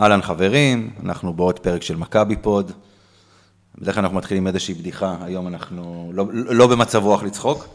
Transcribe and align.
אהלן 0.00 0.22
חברים, 0.22 0.90
אנחנו 1.04 1.32
בעוד 1.32 1.58
פרק 1.58 1.82
של 1.82 1.96
מכבי 1.96 2.36
פוד. 2.36 2.72
בדרך 3.78 3.94
כלל 3.94 4.04
אנחנו 4.04 4.16
מתחילים 4.16 4.46
איזושהי 4.46 4.74
בדיחה, 4.74 5.16
היום 5.20 5.48
אנחנו 5.48 6.10
לא, 6.14 6.24
לא 6.32 6.66
במצב 6.66 7.04
רוח 7.04 7.22
לצחוק. 7.22 7.68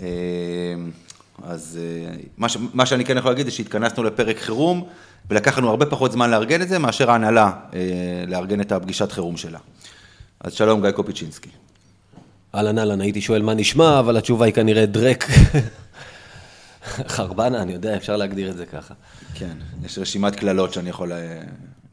אה, 0.00 0.06
אז 1.42 1.78
אה, 1.82 2.16
מה, 2.36 2.48
ש, 2.48 2.56
מה 2.74 2.86
שאני 2.86 3.04
כן 3.04 3.16
יכול 3.16 3.30
להגיד 3.30 3.46
זה 3.46 3.52
שהתכנסנו 3.52 4.04
לפרק 4.04 4.38
חירום, 4.38 4.84
ולקח 5.30 5.58
לנו 5.58 5.70
הרבה 5.70 5.86
פחות 5.86 6.12
זמן 6.12 6.30
לארגן 6.30 6.62
את 6.62 6.68
זה 6.68 6.78
מאשר 6.78 7.10
ההנהלה 7.10 7.52
אה, 7.74 7.80
לארגן 8.26 8.60
את 8.60 8.72
הפגישת 8.72 9.12
חירום 9.12 9.36
שלה. 9.36 9.58
אז 10.40 10.52
שלום 10.52 10.82
גיא 10.82 10.90
קופיצ'ינסקי. 10.90 11.50
אהלן 12.54 12.78
אהלן, 12.78 13.00
הייתי 13.00 13.20
שואל 13.20 13.42
מה 13.42 13.54
נשמע, 13.54 13.98
אבל 13.98 14.16
התשובה 14.16 14.46
היא 14.46 14.54
כנראה 14.54 14.86
דרק. 14.86 15.24
חרבנה, 17.08 17.62
אני 17.62 17.72
יודע, 17.72 17.96
אפשר 17.96 18.16
להגדיר 18.16 18.50
את 18.50 18.56
זה 18.56 18.66
ככה. 18.66 18.94
כן, 19.34 19.56
יש 19.82 19.98
רשימת 19.98 20.36
קללות 20.36 20.72
שאני 20.72 20.90
יכול 20.90 21.12
אה, 21.12 21.40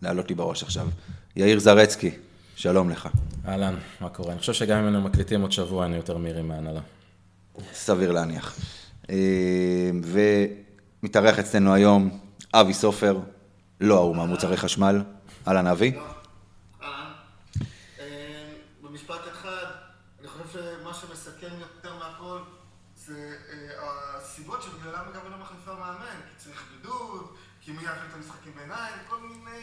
להעלות 0.01 0.29
לי 0.29 0.35
בראש 0.35 0.63
עכשיו. 0.63 0.87
יאיר 1.35 1.59
זרצקי, 1.59 2.11
שלום 2.55 2.89
לך. 2.89 3.09
אהלן, 3.47 3.75
מה 4.01 4.09
קורה? 4.09 4.31
אני 4.31 4.39
חושב 4.39 4.53
שגם 4.53 4.77
אם 4.77 4.83
היינו 4.83 5.01
מקליטים 5.01 5.41
עוד 5.41 5.51
שבוע, 5.51 5.85
אני 5.85 5.95
יותר 5.95 6.17
מהירים 6.17 6.47
מהנהלה. 6.47 6.81
סביר 7.73 8.11
להניח. 8.11 8.55
אה, 9.09 9.91
ומתארח 11.03 11.39
אצלנו 11.39 11.73
היום 11.73 12.19
אבי 12.53 12.73
סופר, 12.73 13.19
לא 13.81 13.95
ההוא 13.95 14.15
מהמוצרי 14.15 14.57
חשמל. 14.57 15.01
אהלן 15.47 15.67
אבי. 15.67 15.93
אה, 16.81 16.87
במשפט 18.81 19.21
אחד, 19.31 19.65
אני 20.19 20.27
חושב 20.27 20.59
שמה 20.81 20.93
שמסכם 20.93 21.55
יותר 21.59 21.95
מהכל 21.99 22.39
זה 23.05 23.35
הסיבות 24.57 24.73
שבגללם 24.79 25.01
מכבי 25.09 25.29
לא 25.29 25.37
מחליפה 25.41 25.73
מאמן, 25.73 26.17
כי 26.29 26.35
צריך 26.43 26.63
בידוד, 26.71 27.25
כי 27.61 27.71
מי 27.71 27.83
יעביר 27.83 28.03
את 28.09 28.15
המשחקים 28.17 28.51
בעיניים, 28.57 28.93
כל 29.09 29.15
מיני, 29.21 29.61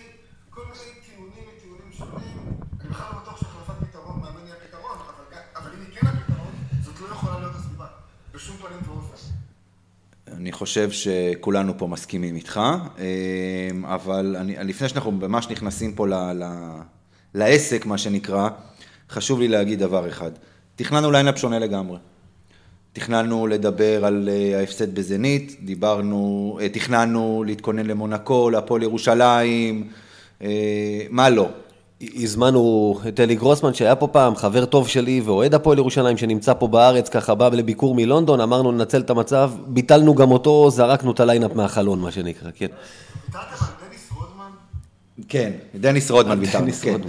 כל 0.50 0.60
מיני 0.64 1.00
טיעונים 1.06 1.44
מטיעונים 1.56 1.92
שונים. 1.92 2.36
אני 2.80 2.88
בכלל 2.90 3.06
לא 3.12 3.18
בטוח 3.18 3.40
שהחלפת 3.40 3.88
פתרון 3.88 4.20
מאמן 4.20 4.46
היא 4.46 4.52
הפתרון, 4.52 4.98
אבל, 5.56 5.70
אם 5.74 5.80
היא 5.80 6.00
כן 6.00 6.06
הפתרון, 6.06 6.52
זאת 6.84 7.00
לא 7.00 7.06
יכולה 7.06 7.38
להיות 7.38 7.54
הסיבה. 7.54 7.86
בשום 8.34 8.56
פנים 8.56 8.78
ואופן. 8.86 9.16
אני 10.26 10.52
חושב 10.52 10.90
שכולנו 10.90 11.78
פה 11.78 11.86
מסכימים 11.86 12.36
איתך, 12.36 12.60
אה, 12.98 13.94
אבל 13.94 14.36
אני, 14.38 14.56
לפני 14.64 14.88
שאנחנו 14.88 15.10
ממש 15.10 15.48
נכנסים 15.48 15.94
פה 15.94 16.08
ל, 16.08 16.14
ל, 16.14 16.44
לעסק, 17.34 17.86
מה 17.86 17.98
שנקרא, 17.98 18.48
חשוב 19.10 19.40
לי 19.40 19.48
להגיד 19.48 19.78
דבר 19.78 20.08
אחד. 20.08 20.30
תכננו 20.76 21.10
ליינאפ 21.10 21.38
שונה 21.38 21.58
לגמרי. 21.58 21.98
תכננו 22.92 23.46
לדבר 23.46 24.04
על 24.04 24.28
אה, 24.32 24.58
ההפסד 24.58 24.94
בזנית, 24.94 25.56
דיברנו, 25.64 26.58
אה, 26.60 26.68
תכננו 26.68 27.44
להתכונן 27.46 27.86
למונקו, 27.86 28.50
להפועל 28.50 28.82
ירושלים, 28.82 29.88
אה, 30.42 30.48
מה 31.10 31.30
לא. 31.30 31.48
הזמנו 32.14 32.94
את 33.08 33.20
אלי 33.20 33.34
גרוסמן 33.34 33.74
שהיה 33.74 33.96
פה 33.96 34.06
פעם, 34.06 34.36
חבר 34.36 34.64
טוב 34.64 34.88
שלי 34.88 35.20
ואוהד 35.24 35.54
הפועל 35.54 35.78
ירושלים 35.78 36.16
שנמצא 36.16 36.54
פה 36.54 36.66
בארץ, 36.68 37.08
ככה 37.08 37.34
בא 37.34 37.48
לביקור 37.48 37.94
מלונדון, 37.94 38.40
אמרנו 38.40 38.72
ננצל 38.72 39.00
את 39.00 39.10
המצב, 39.10 39.50
ביטלנו 39.66 40.14
גם 40.14 40.30
אותו, 40.30 40.70
זרקנו 40.70 41.10
את 41.10 41.20
הליינאפ 41.20 41.54
מהחלון, 41.54 42.00
מה 42.00 42.12
שנקרא, 42.12 42.50
כן. 42.54 42.66
דניס 43.32 44.10
רודמן? 44.12 44.50
כן, 45.28 45.50
דניס 45.74 46.10
רודמן 46.10 46.40
דניס 46.52 46.80
כן. 46.80 47.00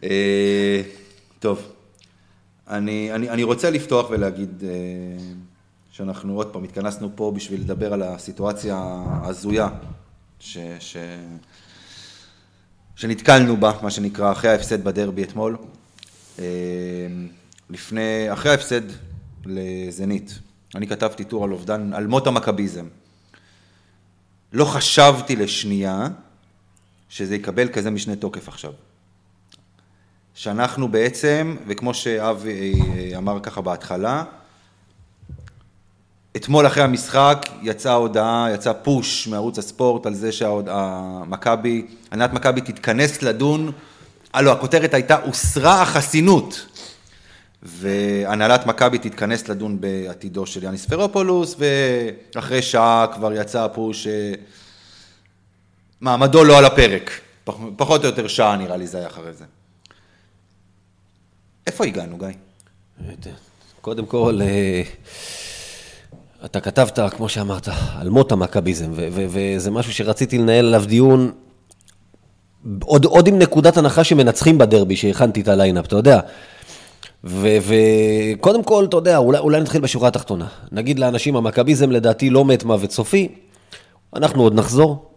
טוב, 1.40 1.62
אני, 2.70 3.12
אני, 3.12 3.30
אני 3.30 3.42
רוצה 3.42 3.70
לפתוח 3.70 4.10
ולהגיד 4.10 4.64
אה, 4.64 4.68
שאנחנו 5.90 6.34
עוד 6.34 6.46
פעם 6.52 6.64
התכנסנו 6.64 7.10
פה 7.14 7.32
בשביל 7.36 7.60
לדבר 7.60 7.92
על 7.92 8.02
הסיטואציה 8.02 8.76
ההזויה 9.06 9.68
ש, 10.40 10.58
ש, 10.78 10.96
שנתקלנו 12.96 13.56
בה, 13.56 13.72
מה 13.82 13.90
שנקרא, 13.90 14.32
אחרי 14.32 14.50
ההפסד 14.50 14.84
בדרבי 14.84 15.22
אתמול. 15.22 15.56
אה, 16.38 16.44
לפני, 17.70 18.32
אחרי 18.32 18.50
ההפסד 18.50 18.82
לזנית, 19.46 20.38
אני 20.74 20.86
כתבתי 20.86 21.24
טור 21.24 21.44
על 21.44 21.52
אובדן, 21.52 21.92
על 21.92 22.06
מות 22.06 22.26
המכביזם. 22.26 22.86
לא 24.52 24.64
חשבתי 24.64 25.36
לשנייה 25.36 26.06
שזה 27.08 27.34
יקבל 27.34 27.68
כזה 27.68 27.90
משנה 27.90 28.16
תוקף 28.16 28.48
עכשיו. 28.48 28.72
שאנחנו 30.34 30.88
בעצם, 30.88 31.56
וכמו 31.66 31.94
שאבי 31.94 32.72
אה, 32.96 33.18
אמר 33.18 33.40
ככה 33.40 33.60
בהתחלה, 33.60 34.24
אתמול 36.36 36.66
אחרי 36.66 36.82
המשחק 36.82 37.46
יצאה 37.62 37.92
הודעה, 37.92 38.48
יצא 38.54 38.72
פוש 38.72 39.28
מערוץ 39.28 39.58
הספורט 39.58 40.06
על 40.06 40.14
זה 40.14 40.32
שהמכבי, 40.32 41.86
הנהלת 42.10 42.32
מכבי 42.32 42.60
תתכנס 42.60 43.22
לדון, 43.22 43.72
אה 44.34 44.42
לא, 44.42 44.52
הכותרת 44.52 44.94
הייתה 44.94 45.16
הוסרה 45.16 45.82
החסינות. 45.82 46.66
והנהלת 47.62 48.66
מכבי 48.66 48.98
תתכנס 48.98 49.48
לדון 49.48 49.80
בעתידו 49.80 50.46
של 50.46 50.62
יאניס 50.64 50.86
פרופולוס, 50.86 51.56
ואחרי 52.34 52.62
שעה 52.62 53.06
כבר 53.14 53.32
יצא 53.32 53.64
הפוש 53.64 54.06
מעמדו 56.00 56.44
לא 56.44 56.58
על 56.58 56.64
הפרק. 56.64 57.10
פח, 57.44 57.54
פחות 57.76 58.04
או 58.04 58.06
יותר 58.06 58.28
שעה 58.28 58.56
נראה 58.56 58.76
לי 58.76 58.86
זה 58.86 58.98
היה 58.98 59.06
אחרי 59.06 59.32
זה. 59.32 59.44
איפה 61.66 61.84
הגענו, 61.84 62.18
גיא? 62.18 62.28
קודם 63.80 64.06
כל, 64.06 64.38
אה, 64.42 64.82
אתה 66.44 66.60
כתבת, 66.60 66.98
כמו 67.16 67.28
שאמרת, 67.28 67.68
על 67.98 68.08
מות 68.08 68.32
המכביזם, 68.32 68.90
וזה 68.94 69.70
משהו 69.70 69.92
שרציתי 69.92 70.38
לנהל 70.38 70.66
עליו 70.66 70.84
דיון, 70.86 71.32
עוד, 72.82 73.04
עוד 73.04 73.28
עם 73.28 73.38
נקודת 73.38 73.76
הנחה 73.76 74.04
שמנצחים 74.04 74.58
בדרבי, 74.58 74.96
שהכנתי 74.96 75.40
את 75.40 75.48
הליינאפ, 75.48 75.86
אתה 75.86 75.96
יודע. 75.96 76.20
וקודם 77.24 78.62
כל, 78.62 78.84
אתה 78.84 78.96
יודע, 78.96 79.16
אולי, 79.16 79.38
אולי 79.38 79.60
נתחיל 79.60 79.80
בשורה 79.80 80.08
התחתונה. 80.08 80.46
נגיד 80.72 80.98
לאנשים, 80.98 81.36
המכביזם 81.36 81.90
לדעתי 81.90 82.30
לא 82.30 82.44
מת 82.44 82.64
מוות 82.64 82.90
סופי, 82.90 83.28
אנחנו 84.16 84.42
עוד 84.42 84.54
נחזור, 84.54 85.09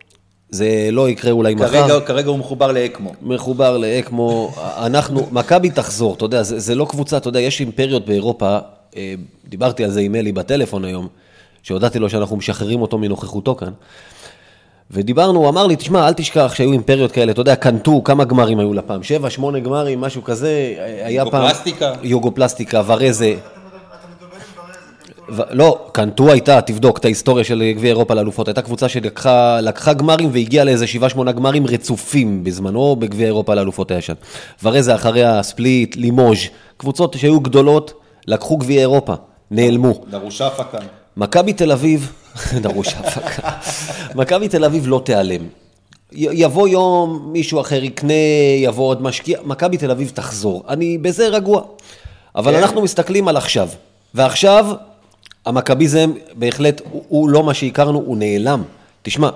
זה 0.53 0.89
לא 0.91 1.09
יקרה 1.09 1.31
אולי 1.31 1.55
מחר. 1.55 1.67
כרגע, 1.67 1.99
כרגע 1.99 2.29
הוא 2.29 2.37
מחובר 2.39 2.71
לאקמו. 2.71 3.11
מחובר 3.21 3.77
לאקמו, 3.77 4.51
אנחנו, 4.87 5.27
מכבי 5.31 5.69
תחזור, 5.69 6.13
אתה 6.13 6.25
יודע, 6.25 6.43
זה, 6.43 6.59
זה 6.59 6.75
לא 6.75 6.85
קבוצה, 6.89 7.17
אתה 7.17 7.29
יודע, 7.29 7.39
יש 7.39 7.59
אימפריות 7.59 8.05
באירופה, 8.05 8.57
אה, 8.97 9.13
דיברתי 9.47 9.83
על 9.83 9.91
זה 9.91 9.99
עם 9.99 10.15
אלי 10.15 10.31
בטלפון 10.31 10.85
היום, 10.85 11.07
שהודעתי 11.63 11.99
לו 11.99 12.09
שאנחנו 12.09 12.35
משחררים 12.37 12.81
אותו 12.81 12.97
מנוכחותו 12.97 13.55
כאן, 13.55 13.71
ודיברנו, 14.91 15.39
הוא 15.39 15.49
אמר 15.49 15.67
לי, 15.67 15.75
תשמע, 15.75 16.07
אל 16.07 16.13
תשכח 16.13 16.53
שהיו 16.55 16.71
אימפריות 16.71 17.11
כאלה, 17.11 17.31
אתה 17.31 17.41
יודע, 17.41 17.55
קנטו, 17.55 18.03
כמה 18.03 18.23
גמרים 18.23 18.59
היו 18.59 18.73
לה 18.73 18.81
פעם? 18.81 19.03
שבע, 19.03 19.29
שמונה 19.29 19.59
גמרים, 19.59 20.01
משהו 20.01 20.23
כזה, 20.23 20.73
היה 21.03 21.25
פעם... 21.25 21.41
יוגופלסטיקה? 21.41 21.93
יוגופלסטיקה, 22.03 22.81
ורזה. 22.87 23.25
אתה 23.25 23.39
מדבר- 23.59 23.77
אתה 23.99 24.07
מדבר 24.25 24.35
עם 24.35 24.67
ברז, 24.67 24.77
ו- 25.09 25.12
לא, 25.29 25.85
קנטו 25.91 26.31
הייתה, 26.31 26.61
תבדוק 26.61 26.97
את 26.97 27.05
ההיסטוריה 27.05 27.43
של 27.43 27.71
גביע 27.75 27.89
אירופה 27.89 28.13
לאלופות, 28.13 28.47
הייתה 28.47 28.61
קבוצה 28.61 28.89
שלקחה 28.89 29.61
לקחה 29.61 29.93
גמרים 29.93 30.29
והגיעה 30.33 30.65
לאיזה 30.65 30.87
שבעה 30.87 31.09
שמונה 31.09 31.31
גמרים 31.31 31.67
רצופים 31.67 32.43
בזמנו 32.43 32.95
בגביע 32.95 33.25
אירופה 33.25 33.53
לאלופות 33.55 33.91
הישן. 33.91 34.13
ורזה 34.63 34.95
אחריה, 34.95 35.43
ספליט, 35.43 35.95
לימוז', 35.95 36.37
קבוצות 36.77 37.15
שהיו 37.19 37.39
גדולות, 37.39 37.93
לקחו 38.27 38.57
גביע 38.57 38.79
אירופה, 38.81 39.13
נעלמו. 39.51 39.93
דרושה 40.09 40.47
הפקה. 40.47 40.77
מכבי 41.17 41.53
תל 41.53 41.71
אביב, 41.71 42.11
דרוש 42.63 42.87
הפקה, 42.93 43.49
מכבי 44.15 44.47
תל 44.47 44.65
אביב 44.65 44.87
לא 44.87 45.01
תיעלם. 45.05 45.41
יבוא 46.11 46.67
יום, 46.67 47.29
מישהו 47.31 47.61
אחר 47.61 47.83
יקנה, 47.83 48.13
יבוא 48.57 48.87
עוד 48.87 49.01
משקיע, 49.01 49.39
מכבי 49.43 49.77
תל 49.77 49.91
אביב 49.91 50.11
תחזור. 50.13 50.63
אני 50.69 50.97
בזה 50.97 51.27
רגוע. 51.27 51.61
אבל 52.35 52.51
כן. 52.51 52.59
אנחנו 52.59 52.81
מסתכלים 52.81 53.27
על 53.27 53.37
עכשיו. 53.37 53.69
ועכשיו, 54.13 54.65
המכביזם 55.45 56.11
בהחלט, 56.35 56.81
הוא, 56.91 57.03
הוא 57.07 57.29
לא 57.29 57.43
מה 57.43 57.53
שהכרנו, 57.53 57.99
הוא 58.05 58.17
נעלם. 58.17 58.63
תשמע, 59.01 59.29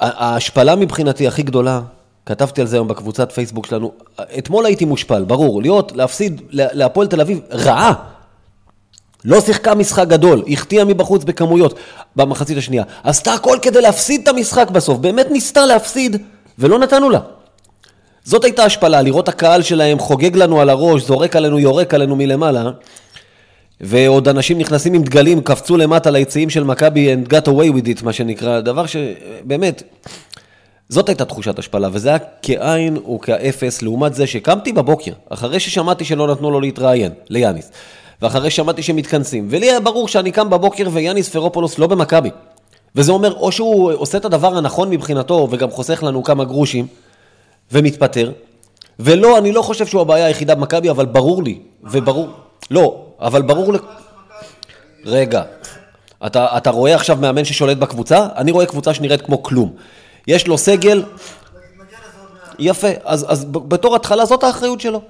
ההשפלה 0.00 0.76
מבחינתי 0.76 1.28
הכי 1.28 1.42
גדולה, 1.42 1.80
כתבתי 2.26 2.60
על 2.60 2.66
זה 2.66 2.76
היום 2.76 2.88
בקבוצת 2.88 3.32
פייסבוק 3.32 3.66
שלנו, 3.66 3.92
אתמול 4.38 4.66
הייתי 4.66 4.84
מושפל, 4.84 5.24
ברור, 5.24 5.62
להיות, 5.62 5.92
להפסיד 5.94 6.40
לה- 6.50 6.66
להפועל 6.72 7.06
תל 7.06 7.20
אביב 7.20 7.40
רעה. 7.52 7.92
לא 9.24 9.40
שיחקה 9.40 9.74
משחק 9.74 10.08
גדול, 10.08 10.42
החטיאה 10.48 10.84
מבחוץ 10.84 11.24
בכמויות 11.24 11.78
במחצית 12.16 12.58
השנייה. 12.58 12.84
עשתה 13.04 13.34
הכל 13.34 13.58
כדי 13.62 13.80
להפסיד 13.80 14.20
את 14.22 14.28
המשחק 14.28 14.70
בסוף, 14.70 14.98
באמת 14.98 15.30
ניסתה 15.30 15.66
להפסיד, 15.66 16.16
ולא 16.58 16.78
נתנו 16.78 17.10
לה. 17.10 17.20
זאת 18.24 18.44
הייתה 18.44 18.64
השפלה, 18.64 19.02
לראות 19.02 19.28
הקהל 19.28 19.62
שלהם 19.62 19.98
חוגג 19.98 20.36
לנו 20.36 20.60
על 20.60 20.70
הראש, 20.70 21.02
זורק 21.02 21.36
עלינו, 21.36 21.58
יורק 21.58 21.94
עלינו 21.94 22.16
מלמעלה, 22.16 22.70
ועוד 23.80 24.28
אנשים 24.28 24.58
נכנסים 24.58 24.94
עם 24.94 25.02
דגלים, 25.02 25.40
קפצו 25.40 25.76
למטה 25.76 26.10
ליציעים 26.10 26.50
של 26.50 26.64
מכבי 26.64 27.14
and 27.14 27.28
got 27.28 27.46
away 27.48 27.76
with 27.76 28.00
it, 28.00 28.04
מה 28.04 28.12
שנקרא, 28.12 28.60
דבר 28.60 28.86
שבאמת, 28.86 29.82
זאת 30.88 31.08
הייתה 31.08 31.24
תחושת 31.24 31.58
השפלה, 31.58 31.88
וזה 31.92 32.08
היה 32.08 32.18
כאין 32.42 32.96
וכאפס, 32.96 33.82
לעומת 33.82 34.14
זה 34.14 34.26
שקמתי 34.26 34.72
בבוקר, 34.72 35.12
אחרי 35.28 35.60
ששמעתי 35.60 36.04
שלא 36.04 36.26
נתנו 36.26 36.50
לו 36.50 36.60
להתראיין, 36.60 37.12
ליאניס, 37.28 37.70
ואחרי 38.22 38.50
ששמעתי 38.50 38.82
שהם 38.82 38.96
מתכנסים, 38.96 39.46
ולי 39.50 39.70
היה 39.70 39.80
ברור 39.80 40.08
שאני 40.08 40.32
קם 40.32 40.50
בבוקר 40.50 40.88
ויאניס 40.92 41.28
פרופולוס 41.28 41.78
לא 41.78 41.86
במכבי. 41.86 42.30
וזה 42.96 43.12
אומר, 43.12 43.32
או 43.32 43.52
שהוא 43.52 43.92
עושה 43.92 44.18
את 44.18 44.24
הדבר 44.24 44.56
הנכון 44.56 44.90
מבחינתו, 44.90 45.48
וגם 45.50 45.70
חוסך 45.70 46.02
לנו 46.02 46.22
כמה 46.22 46.44
גרושים, 46.44 46.86
ומתפטר, 47.72 48.32
ולא, 48.98 49.38
אני 49.38 49.52
לא 49.52 49.62
חושב 49.62 49.86
שהוא 49.86 50.00
הבעיה 50.00 50.26
היחידה 50.26 50.54
במכבי, 50.54 50.90
אבל 50.90 51.06
ברור 51.06 51.42
לי, 51.42 51.58
וברור, 51.84 52.28
לא, 52.70 53.04
אבל 53.24 53.42
ברור 53.42 53.72
ל... 53.72 53.76
רגע, 55.04 55.42
אתה, 56.26 56.56
אתה 56.56 56.70
רואה 56.70 56.94
עכשיו 56.94 57.16
מאמן 57.16 57.44
ששולט 57.44 57.76
בקבוצה? 57.76 58.26
אני 58.36 58.50
רואה 58.50 58.66
קבוצה 58.66 58.94
שנראית 58.94 59.22
כמו 59.22 59.42
כלום. 59.42 59.72
יש 60.26 60.46
לו 60.46 60.58
סגל. 60.58 61.02
יפה, 62.58 62.88
אז, 63.04 63.26
אז 63.28 63.44
בתור 63.44 63.96
התחלה 63.96 64.24
זאת 64.24 64.42
האחריות 64.42 64.80
שלו. 64.80 65.00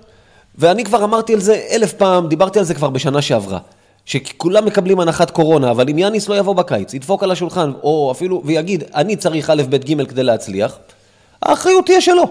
ואני 0.58 0.84
כבר 0.84 1.04
אמרתי 1.04 1.34
על 1.34 1.40
זה 1.40 1.66
אלף 1.70 1.92
פעם, 1.92 2.28
דיברתי 2.28 2.58
על 2.58 2.64
זה 2.64 2.74
כבר 2.74 2.90
בשנה 2.90 3.22
שעברה. 3.22 3.58
שכולם 4.06 4.64
מקבלים 4.64 5.00
הנחת 5.00 5.30
קורונה, 5.30 5.70
אבל 5.70 5.88
אם 5.88 5.98
יאניס 5.98 6.28
לא 6.28 6.38
יבוא 6.38 6.54
בקיץ, 6.54 6.94
ידפוק 6.94 7.22
על 7.22 7.30
השולחן, 7.30 7.72
או 7.82 8.12
אפילו, 8.12 8.42
ויגיד, 8.44 8.84
אני 8.94 9.16
צריך 9.16 9.50
א', 9.50 9.62
ב', 9.70 9.76
ג' 9.76 10.04
כדי 10.04 10.22
להצליח, 10.22 10.78
האחריות 11.42 11.86
תהיה 11.86 12.00
שלו. 12.00 12.24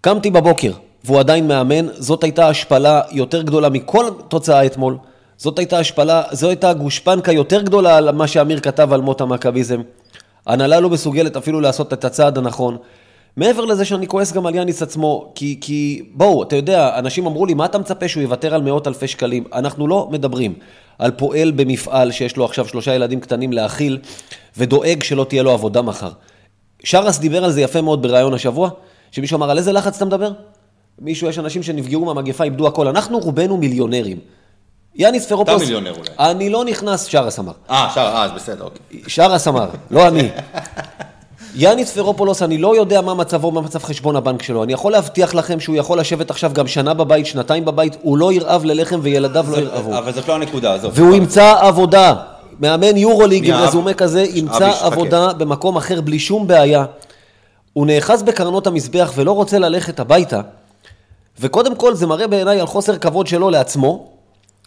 קמתי 0.00 0.30
בבוקר, 0.30 0.72
והוא 1.08 1.20
עדיין 1.20 1.48
מאמן, 1.48 1.86
זאת 1.94 2.24
הייתה 2.24 2.48
השפלה 2.48 3.00
יותר 3.10 3.42
גדולה 3.42 3.68
מכל 3.68 4.04
תוצאה 4.28 4.66
אתמול. 4.66 4.96
זאת 5.36 5.58
הייתה 5.58 5.78
השפלה, 5.78 6.22
זו 6.32 6.48
הייתה 6.48 6.72
גושפנקה 6.72 7.32
יותר 7.32 7.62
גדולה 7.62 7.96
על 7.96 8.10
מה 8.12 8.26
שאמיר 8.26 8.60
כתב 8.60 8.92
על 8.92 9.00
מות 9.00 9.20
המכביזם. 9.20 9.80
ההנהלה 10.46 10.80
לא 10.80 10.90
מסוגלת 10.90 11.36
אפילו 11.36 11.60
לעשות 11.60 11.92
את 11.92 12.04
הצעד 12.04 12.38
הנכון. 12.38 12.76
מעבר 13.36 13.64
לזה 13.64 13.84
שאני 13.84 14.06
כועס 14.06 14.32
גם 14.32 14.46
על 14.46 14.54
יאניס 14.54 14.82
עצמו, 14.82 15.32
כי, 15.34 15.58
כי 15.60 16.02
בואו, 16.14 16.42
אתה 16.42 16.56
יודע, 16.56 16.98
אנשים 16.98 17.26
אמרו 17.26 17.46
לי, 17.46 17.54
מה 17.54 17.64
אתה 17.64 17.78
מצפה 17.78 18.08
שהוא 18.08 18.22
יוותר 18.22 18.54
על 18.54 18.62
מאות 18.62 18.86
אלפי 18.86 19.08
שקלים? 19.08 19.44
אנחנו 19.52 19.86
לא 19.88 20.08
מדברים 20.10 20.54
על 20.98 21.10
פועל 21.10 21.50
במפעל 21.50 22.12
שיש 22.12 22.36
לו 22.36 22.44
עכשיו 22.44 22.68
שלושה 22.68 22.94
ילדים 22.94 23.20
קטנים 23.20 23.52
להאכיל, 23.52 23.98
ודואג 24.56 25.02
שלא 25.02 25.26
תהיה 25.28 25.42
לו 25.42 25.50
עבודה 25.50 25.82
מחר. 25.82 26.10
שרס 26.84 27.18
דיבר 27.18 27.44
על 27.44 27.50
זה 27.50 27.60
יפה 27.60 27.80
מאוד 27.80 28.02
בריאיון 28.02 28.34
השבוע, 28.34 28.70
שמישהו 29.10 29.36
אמר, 29.36 29.50
על 29.50 29.58
איזה 29.58 29.72
לחץ 29.72 29.96
אתה 29.96 30.04
מדבר? 30.04 30.32
מישהו, 31.00 31.28
יש 31.28 31.38
אנשים 31.38 31.62
שנפגעו 31.62 32.04
מהמגפה, 32.04 32.44
איבדו 32.44 32.66
הכל. 32.66 32.88
אנחנו 32.88 33.18
רובנו 33.18 33.56
מיליונרים. 33.56 34.18
יאניס 34.94 35.26
פרופוס... 35.26 35.54
אתה 35.54 35.64
מיליונר 35.64 35.90
אולי. 35.90 36.08
אני 36.18 36.50
לא 36.50 36.64
נכנס, 36.64 37.04
שרס 37.04 37.38
אמר. 37.38 37.52
אה, 37.70 37.90
שר, 37.94 38.00
אה, 38.00 38.24
אז 38.24 38.30
בסדר, 38.32 38.64
אוקיי. 38.64 39.02
שרס 39.06 39.48
אמר, 39.48 39.68
לא 39.90 40.08
אני. 40.08 40.28
יאניס 41.54 41.92
פרופולוס, 41.92 42.42
אני 42.42 42.58
לא 42.58 42.76
יודע 42.76 43.00
מה 43.00 43.14
מצבו, 43.14 43.50
מה 43.50 43.60
מצב 43.60 43.82
חשבון 43.82 44.16
הבנק 44.16 44.42
שלו. 44.42 44.64
אני 44.64 44.72
יכול 44.72 44.92
להבטיח 44.92 45.34
לכם 45.34 45.60
שהוא 45.60 45.76
יכול 45.76 46.00
לשבת 46.00 46.30
עכשיו 46.30 46.50
גם 46.54 46.66
שנה 46.66 46.94
בבית, 46.94 47.26
שנתיים 47.26 47.64
בבית, 47.64 47.96
הוא 48.02 48.18
לא 48.18 48.32
ירעב 48.32 48.64
ללחם 48.64 49.00
וילדיו 49.02 49.46
לא 49.50 49.56
ירעבו. 49.56 49.98
אבל 49.98 50.12
זאת 50.12 50.28
לא 50.28 50.34
הנקודה, 50.34 50.74
עזוב. 50.74 50.92
והוא 50.94 51.14
ימצא 51.14 51.54
עבודה. 51.60 52.14
מאמן 52.60 52.96
יורוליג 52.96 53.50
עם 53.50 53.54
רזומה 53.54 53.94
כזה, 53.94 54.24
ימצא. 54.34 54.72
עבודה 54.80 55.32
במקום 55.32 55.76
אחר 55.76 56.00
בלי 56.00 56.18
שום 56.18 56.46
בעיה. 56.46 56.84
הוא 57.72 57.86
נאחז 57.86 58.22
בקרנות 58.22 58.66
המזבח 58.66 59.12
ולא 59.16 59.32
רוצה 59.32 59.58
ללכת 59.58 60.00
הביתה. 60.00 60.40
וקודם 61.40 61.76
כל 61.76 61.94
זה 61.94 62.06
מראה 62.06 62.26
בעיניי 62.26 62.60
על 62.60 62.66
חוסר 62.66 62.98
כבוד 62.98 63.26
שלו 63.26 63.50
לעצמו. 63.50 64.12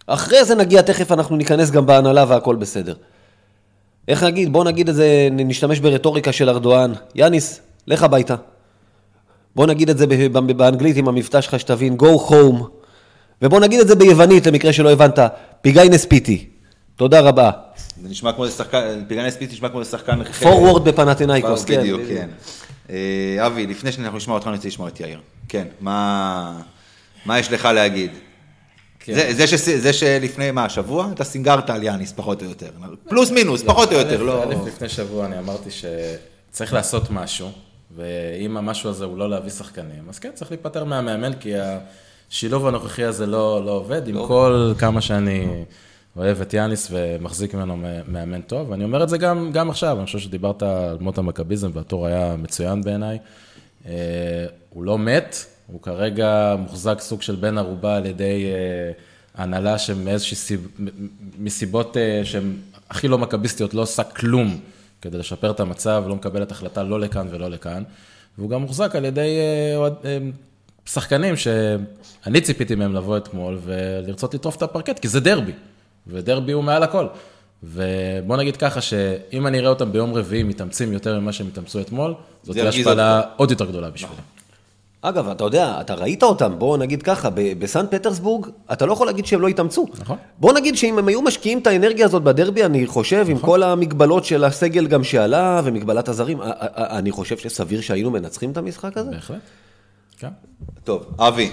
אחרי 0.08 0.46
זה 0.46 0.56
נגיע, 0.56 0.82
תכף 0.82 1.12
אנחנו 1.12 1.36
ניכנס 1.36 1.72
גם 1.72 1.86
בהנהלה 1.86 2.26
והכל 2.28 2.56
בסדר. 2.56 2.94
איך 4.08 4.24
נגיד, 4.24 4.54
בוא 4.54 4.64
נגיד 4.64 4.90
את 4.90 4.96
זה, 4.96 5.28
נשתמש 5.32 5.80
ברטוריקה 5.80 6.32
של 6.32 6.50
ארדואן. 6.50 6.94
יאניס, 7.16 7.60
לך 7.88 8.04
הביתה. 8.04 8.36
בוא 9.56 9.68
נגיד 9.68 9.90
את 9.90 9.98
זה 9.98 10.06
באנגלית 10.56 10.98
עם 10.98 11.08
המבטא 11.08 11.42
שלך 11.42 11.60
שתבין, 11.60 11.98
go 12.00 12.30
home. 12.30 12.64
ובוא 13.42 13.60
נגיד 13.60 13.80
את 13.80 13.88
זה 13.88 13.96
ביוונית, 13.96 14.48
למקרה 14.48 14.74
שלא 14.74 14.92
הבנת, 14.92 15.20
πήγαινε 15.62 16.06
σπίτι. 16.06 16.48
תודה 16.96 17.20
רבה. 17.20 17.52
זה 18.02 18.10
נשמע 18.10 18.32
כמו 18.32 18.46
איזה 18.46 18.56
שחקן, 18.58 19.04
πήγαινε 19.08 19.36
σπίτι 19.36 19.52
נשמע 19.52 19.70
כמו 19.70 19.80
איזה 19.80 19.92
שחקן... 19.92 20.24
פורוורד 20.24 20.84
בפנתינייקוס, 20.84 21.66
כן. 21.66 21.80
בדיוק, 21.80 22.02
כן. 22.08 22.28
אה, 22.92 22.98
אבי, 23.48 23.68
לפני 23.68 23.92
שאנחנו 23.92 24.18
נשמע 24.18 24.34
אותך, 24.34 24.48
אני 24.48 24.56
רוצה 24.56 24.68
לשמוע 24.68 24.88
את 24.88 25.00
יאיר. 25.00 25.20
כן, 25.50 25.68
מה 25.82 26.62
מה 27.26 27.40
יש 27.40 27.52
לך 27.52 27.66
להגיד? 27.66 28.12
כן. 29.00 29.14
זה- 29.14 29.34
זה 29.34 29.48
שס- 29.48 29.78
זה 29.82 29.94
שלפני, 29.94 30.52
מה, 30.52 30.70
שבוע? 30.70 31.08
אתה 31.14 31.24
סינגרת 31.24 31.70
על 31.70 31.84
יאניס, 31.84 32.12
פחות 32.12 32.42
או 32.44 32.48
יותר. 32.48 32.70
פלוס 33.10 33.32
מינוס, 33.32 33.64
פחות 33.64 33.92
או 33.92 33.98
יותר, 33.98 34.22
א', 34.22 34.24
לא... 34.24 34.44
א', 34.44 34.56
לפני 34.68 34.90
שבוע 34.90 35.26
אני 35.26 35.40
אמרתי 35.40 35.70
שצריך 35.72 36.74
לעשות 36.74 37.10
משהו, 37.12 37.50
ואם 37.96 38.58
המשהו 38.58 38.90
הזה 38.90 39.06
הוא 39.06 39.18
לא 39.18 39.30
להביא 39.30 39.50
שחקנים, 39.52 40.04
אז 40.10 40.20
כן, 40.20 40.30
צריך 40.34 40.52
להיפטר 40.52 40.84
מהמאמן, 40.84 41.34
כי 41.40 41.54
השילוב 42.30 42.68
הנוכחי 42.68 43.04
הזה 43.04 43.26
לא, 43.26 43.66
לא 43.66 43.72
עובד, 43.72 44.08
עם 44.08 44.28
כל 44.28 44.74
כמה 44.78 45.02
שאני 45.02 45.48
אוהב 46.18 46.42
את 46.42 46.54
יאניס 46.54 46.88
ומחזיק 46.92 47.54
ממנו 47.56 47.78
מאמן 48.08 48.42
טוב, 48.42 48.70
ואני 48.70 48.84
אומר 48.84 49.04
את 49.04 49.10
זה 49.10 49.18
גם, 49.18 49.52
גם 49.52 49.70
עכשיו, 49.70 49.98
אני 49.98 50.06
חושב 50.06 50.20
שדיברת 50.20 50.64
על 50.64 50.98
מות 51.00 51.18
המכביזם, 51.18 51.72
והתור 51.74 52.08
היה 52.08 52.36
מצוין 52.38 52.82
בעיניי. 52.82 53.18
אה, 53.86 54.46
הוא 54.70 54.84
לא 54.84 54.98
מת, 54.98 55.36
הוא 55.68 55.82
כרגע 55.82 56.56
מוחזק 56.60 57.00
סוג 57.00 57.22
של 57.22 57.36
בן 57.36 57.58
ערובה 57.58 57.96
על 57.98 58.06
ידי 58.06 58.46
אה, 58.46 58.92
הנהלה 59.36 59.78
שמאיזושהי 59.78 60.38
סיב... 60.38 60.68
מסיבות 61.40 61.98
אה, 61.98 62.22
שהן 62.24 62.54
הכי 62.90 63.08
לא 63.08 63.18
מכביסטיות, 63.18 63.74
לא 63.74 63.82
עושה 63.82 64.04
כלום 64.04 64.60
כדי 65.02 65.18
לשפר 65.18 65.52
את 65.52 65.60
המצב, 65.60 66.04
לא 66.08 66.16
מקבלת 66.16 66.52
החלטה 66.52 66.84
לא 66.84 67.00
לכאן 67.00 67.28
ולא 67.32 67.50
לכאן. 67.50 67.84
והוא 68.38 68.50
גם 68.50 68.62
מוחזק 68.62 68.96
על 68.96 69.06
ידי 69.06 69.38
אה, 69.40 69.88
אה, 70.06 70.18
שחקנים 70.86 71.36
שאני 71.38 72.42
ציפיתי 72.42 72.76
מהם 72.76 72.94
לבוא 72.94 73.18
אתמול 73.18 73.60
ולרצות 73.64 74.34
לטרוף 74.34 74.58
את 74.58 74.62
הפרקט, 74.62 75.00
כי 75.00 75.08
זה 75.08 75.20
דרבי, 75.20 75.52
ודרבי 76.08 76.52
הוא 76.52 76.64
מעל 76.64 76.84
הכל. 76.84 77.08
ובוא 77.64 78.38
נגיד 78.38 78.58
ככה, 78.58 78.82
שאם 78.82 79.48
אני 79.48 79.60
אראה 79.60 79.70
אותם 79.70 79.92
ביום 79.92 80.14
רביעי 80.14 80.44
מתאמצים 80.44 80.94
יותר 80.94 81.20
ממה 81.20 81.32
שהם 81.32 81.48
התאמצו 81.48 81.82
אתמול, 81.82 82.14
זאת 82.44 82.56
תהיה 82.56 82.70
השפלה 82.70 83.22
עוד 83.38 83.52
יותר 83.52 83.66
גדולה 83.66 83.90
בשבילי. 83.90 84.22
אגב, 85.02 85.30
אתה 85.30 85.44
יודע, 85.44 85.78
אתה 85.82 85.94
ראית 85.94 86.24
אותם, 86.24 86.54
בוא 86.58 86.78
נגיד 86.78 87.04
ככה, 87.04 87.30
בסן 87.60 87.86
פטרסבורג, 87.90 88.48
אתה 88.72 88.86
לא 88.86 88.94
יכול 88.94 89.08
להגיד 89.08 89.26
שהם 89.26 89.42
לא 89.42 89.48
התאמצו. 89.48 89.86
נכון. 90.00 90.18
בוא 90.38 90.54
נגיד 90.54 90.78
שאם 90.78 91.00
הם 91.00 91.08
היו 91.08 91.22
משקיעים 91.22 91.60
את 91.60 91.68
האנרגיה 91.68 92.06
הזאת 92.06 92.24
בדרבי, 92.24 92.66
אני 92.66 92.88
חושב, 92.88 93.26
עם 93.30 93.40
כל 93.40 93.64
המגבלות 93.64 94.26
של 94.26 94.44
הסגל 94.44 94.88
גם 94.88 95.04
שעלה, 95.04 95.62
ומגבלת 95.64 96.10
הזרים, 96.10 96.40
אני 96.78 97.12
חושב 97.12 97.38
שסביר 97.38 97.82
שהיינו 97.82 98.12
מנצחים 98.12 98.52
את 98.52 98.58
המשחק 98.58 98.98
הזה. 98.98 99.12
בהחלט. 99.12 99.40
כן. 100.18 100.30
טוב, 100.84 101.06
אבי, 101.20 101.52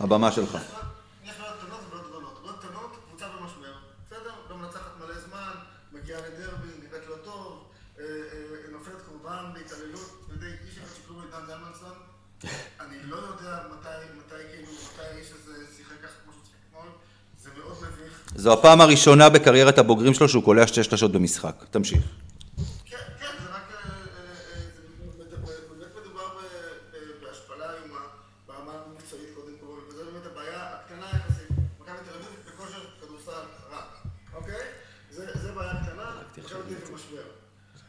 הבמה 0.00 0.32
שלך. 0.32 0.58
אביב 36.56 36.78
במשבר. 36.90 37.22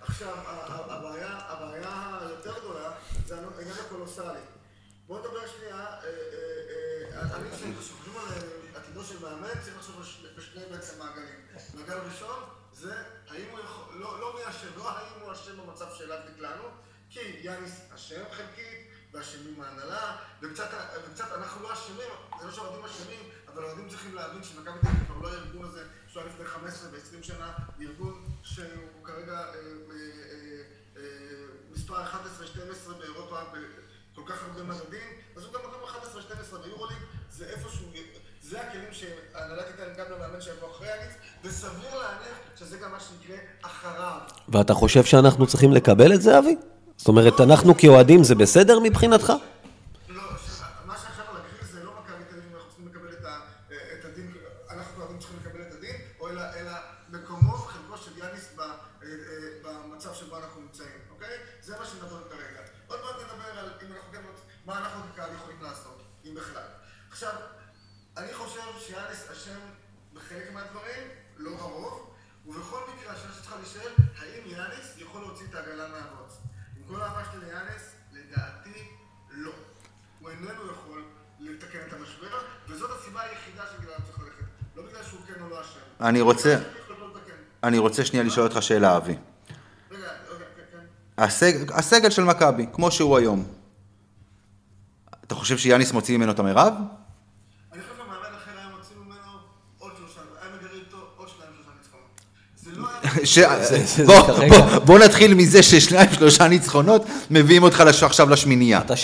עכשיו, 0.01 0.27
ה- 0.27 0.49
ה- 0.49 0.93
הבעיה 0.95 1.39
הבעיה 1.47 2.17
היותר 2.21 2.59
גדולה 2.59 2.91
זה 3.27 3.35
העניין 3.35 3.75
הקולוסלי. 3.85 4.39
בואו 5.07 5.19
נדבר 5.19 5.47
שנייה, 5.57 5.75
אה, 5.75 6.03
אה, 6.03 7.21
אה, 7.21 7.35
אני 7.35 7.49
חושב 7.51 7.65
שחושבים 7.81 8.13
על 8.17 8.58
עתידו 8.99 9.19
של 9.19 9.25
מאמן, 9.25 9.61
צריך 9.61 9.77
לחשוב 9.77 10.01
בשני 10.37 10.61
בעצם 10.71 10.99
מעגלים. 10.99 11.39
מעגל 11.73 11.97
ראשון 11.97 12.43
זה 12.73 12.93
האם 13.27 13.45
הוא 13.51 13.59
יכול, 13.59 13.95
לא, 13.99 14.19
לא 14.19 14.35
מי 14.35 14.49
אשם, 14.49 14.67
לא 14.77 14.89
האם 14.89 15.21
הוא 15.21 15.33
אשם 15.33 15.57
במצב 15.57 15.85
שאליו 15.97 16.17
נקלענו, 16.31 16.63
כי 17.09 17.19
יאניס 17.19 17.81
אשם 17.95 18.23
חלקית, 18.31 18.87
ואשמים 19.13 19.61
ההנהלה, 19.61 20.17
וקצת, 20.41 20.69
אנחנו 21.35 21.63
לא 21.63 21.73
אשמים, 21.73 22.09
זה 22.39 22.45
לא 22.45 22.51
שהאוהדים 22.51 22.85
אשמים, 22.85 23.29
אבל 23.47 23.63
האוהדים 23.63 23.89
צריכים 23.89 24.15
להבין 24.15 24.43
שמכבי 24.43 24.79
תל 24.81 24.87
אביב 24.87 25.05
כבר 25.07 25.17
לא 25.17 25.33
הארגון 25.33 25.65
הזה 25.65 25.83
שהיה 26.07 26.25
לפני 26.25 26.45
15 26.45 26.89
ו-20 26.91 27.23
שנה, 27.23 27.53
ארגון 27.81 28.25
שהוא 28.43 29.03
כרגע 29.03 29.37
אה, 29.37 29.53
אה, 29.91 30.61
אה, 30.97 31.03
מספר 31.71 32.05
11-12 32.05 32.93
באירופה 32.99 33.41
בכל 34.13 34.21
כך 34.27 34.43
הרבה 34.43 34.63
מדדים, 34.63 35.21
אז 35.35 35.43
הוא 35.43 35.53
גם 35.53 35.59
מקום 35.59 35.89
11-12 36.53 36.57
ביורוליג, 36.57 36.97
זה 37.29 37.45
איפשהו, 37.45 37.91
זה 38.49 38.57
הכלים 38.61 38.83
שההנהלה 38.91 39.61
תיתן 39.63 39.83
גם 39.97 40.05
למאמן 40.15 40.41
שיבוא 40.41 40.67
אחרי 40.71 40.87
יאניס, 40.87 41.13
וסביר 41.43 41.89
להניח 41.91 42.39
שזה 42.59 42.77
גם 42.77 42.91
מה 42.91 42.97
שיקרה 42.99 43.37
אחריו. 43.61 44.17
ואתה 44.49 44.73
חושב 44.73 45.03
שאנחנו 45.03 45.47
צריכים 45.47 45.73
לקבל 45.73 46.13
את 46.13 46.21
זה, 46.21 46.39
אבי? 46.39 46.55
זאת 46.97 47.07
אומרת, 47.07 47.41
אנחנו 47.41 47.77
כאוהדים 47.77 48.23
זה 48.23 48.35
בסדר 48.35 48.79
מבחינתך? 48.79 49.33
אני 86.01 86.21
רוצה-. 86.21 86.57
אני 87.63 87.77
רוצה 87.77 88.05
שנייה 88.05 88.25
לשאול 88.25 88.47
אותך 88.47 88.63
שאלה, 88.63 88.97
אבי. 88.97 89.15
רגע, 89.91 89.97
רגע. 90.01 90.45
הסג, 91.17 91.71
הסגל 91.71 92.09
של 92.09 92.23
מכבי, 92.23 92.65
כמו 92.73 92.91
שהוא 92.91 93.17
היום, 93.17 93.45
אתה 95.27 95.35
חושב 95.35 95.57
שיאניס 95.57 95.91
מוציא 95.91 96.17
ממנו 96.17 96.31
את 96.31 96.39
המרב? 96.39 96.73
אני 97.73 97.81
חושב 97.81 97.93
שמאמן 97.95 98.11
אחר 98.37 98.51
היה 98.57 98.67
מוציא 98.77 98.95
ממנו 98.95 99.15
עוד 99.79 99.91
שלושה, 99.97 100.19
היה 100.41 100.51
מגרד 100.55 100.71
איתו 100.85 100.97
עוד 101.17 101.27
שניים 101.29 101.51
שלושה 101.55 101.69
ניצחונות. 101.77 102.21
זה 102.55 102.71
לא 102.75 102.87
היה... 103.03 103.25
ש... 103.25 103.39
זה- 103.69 103.85
זה 103.85 104.05
בוא, 104.05 104.27
כרגע. 104.27 104.57
בוא, 104.57 104.79
בוא 104.79 104.99
נתחיל 104.99 105.33
מזה 105.33 105.63
ששניים 105.63 106.09
שלושה 106.13 106.47
ניצחונות 106.47 107.01
מביאים 107.31 107.63
אותך 107.63 107.79
לש... 107.87 108.03
עכשיו 108.03 108.29
לשמינייה. 108.29 108.81
אתה 108.81 108.93
7-10, 108.93 108.97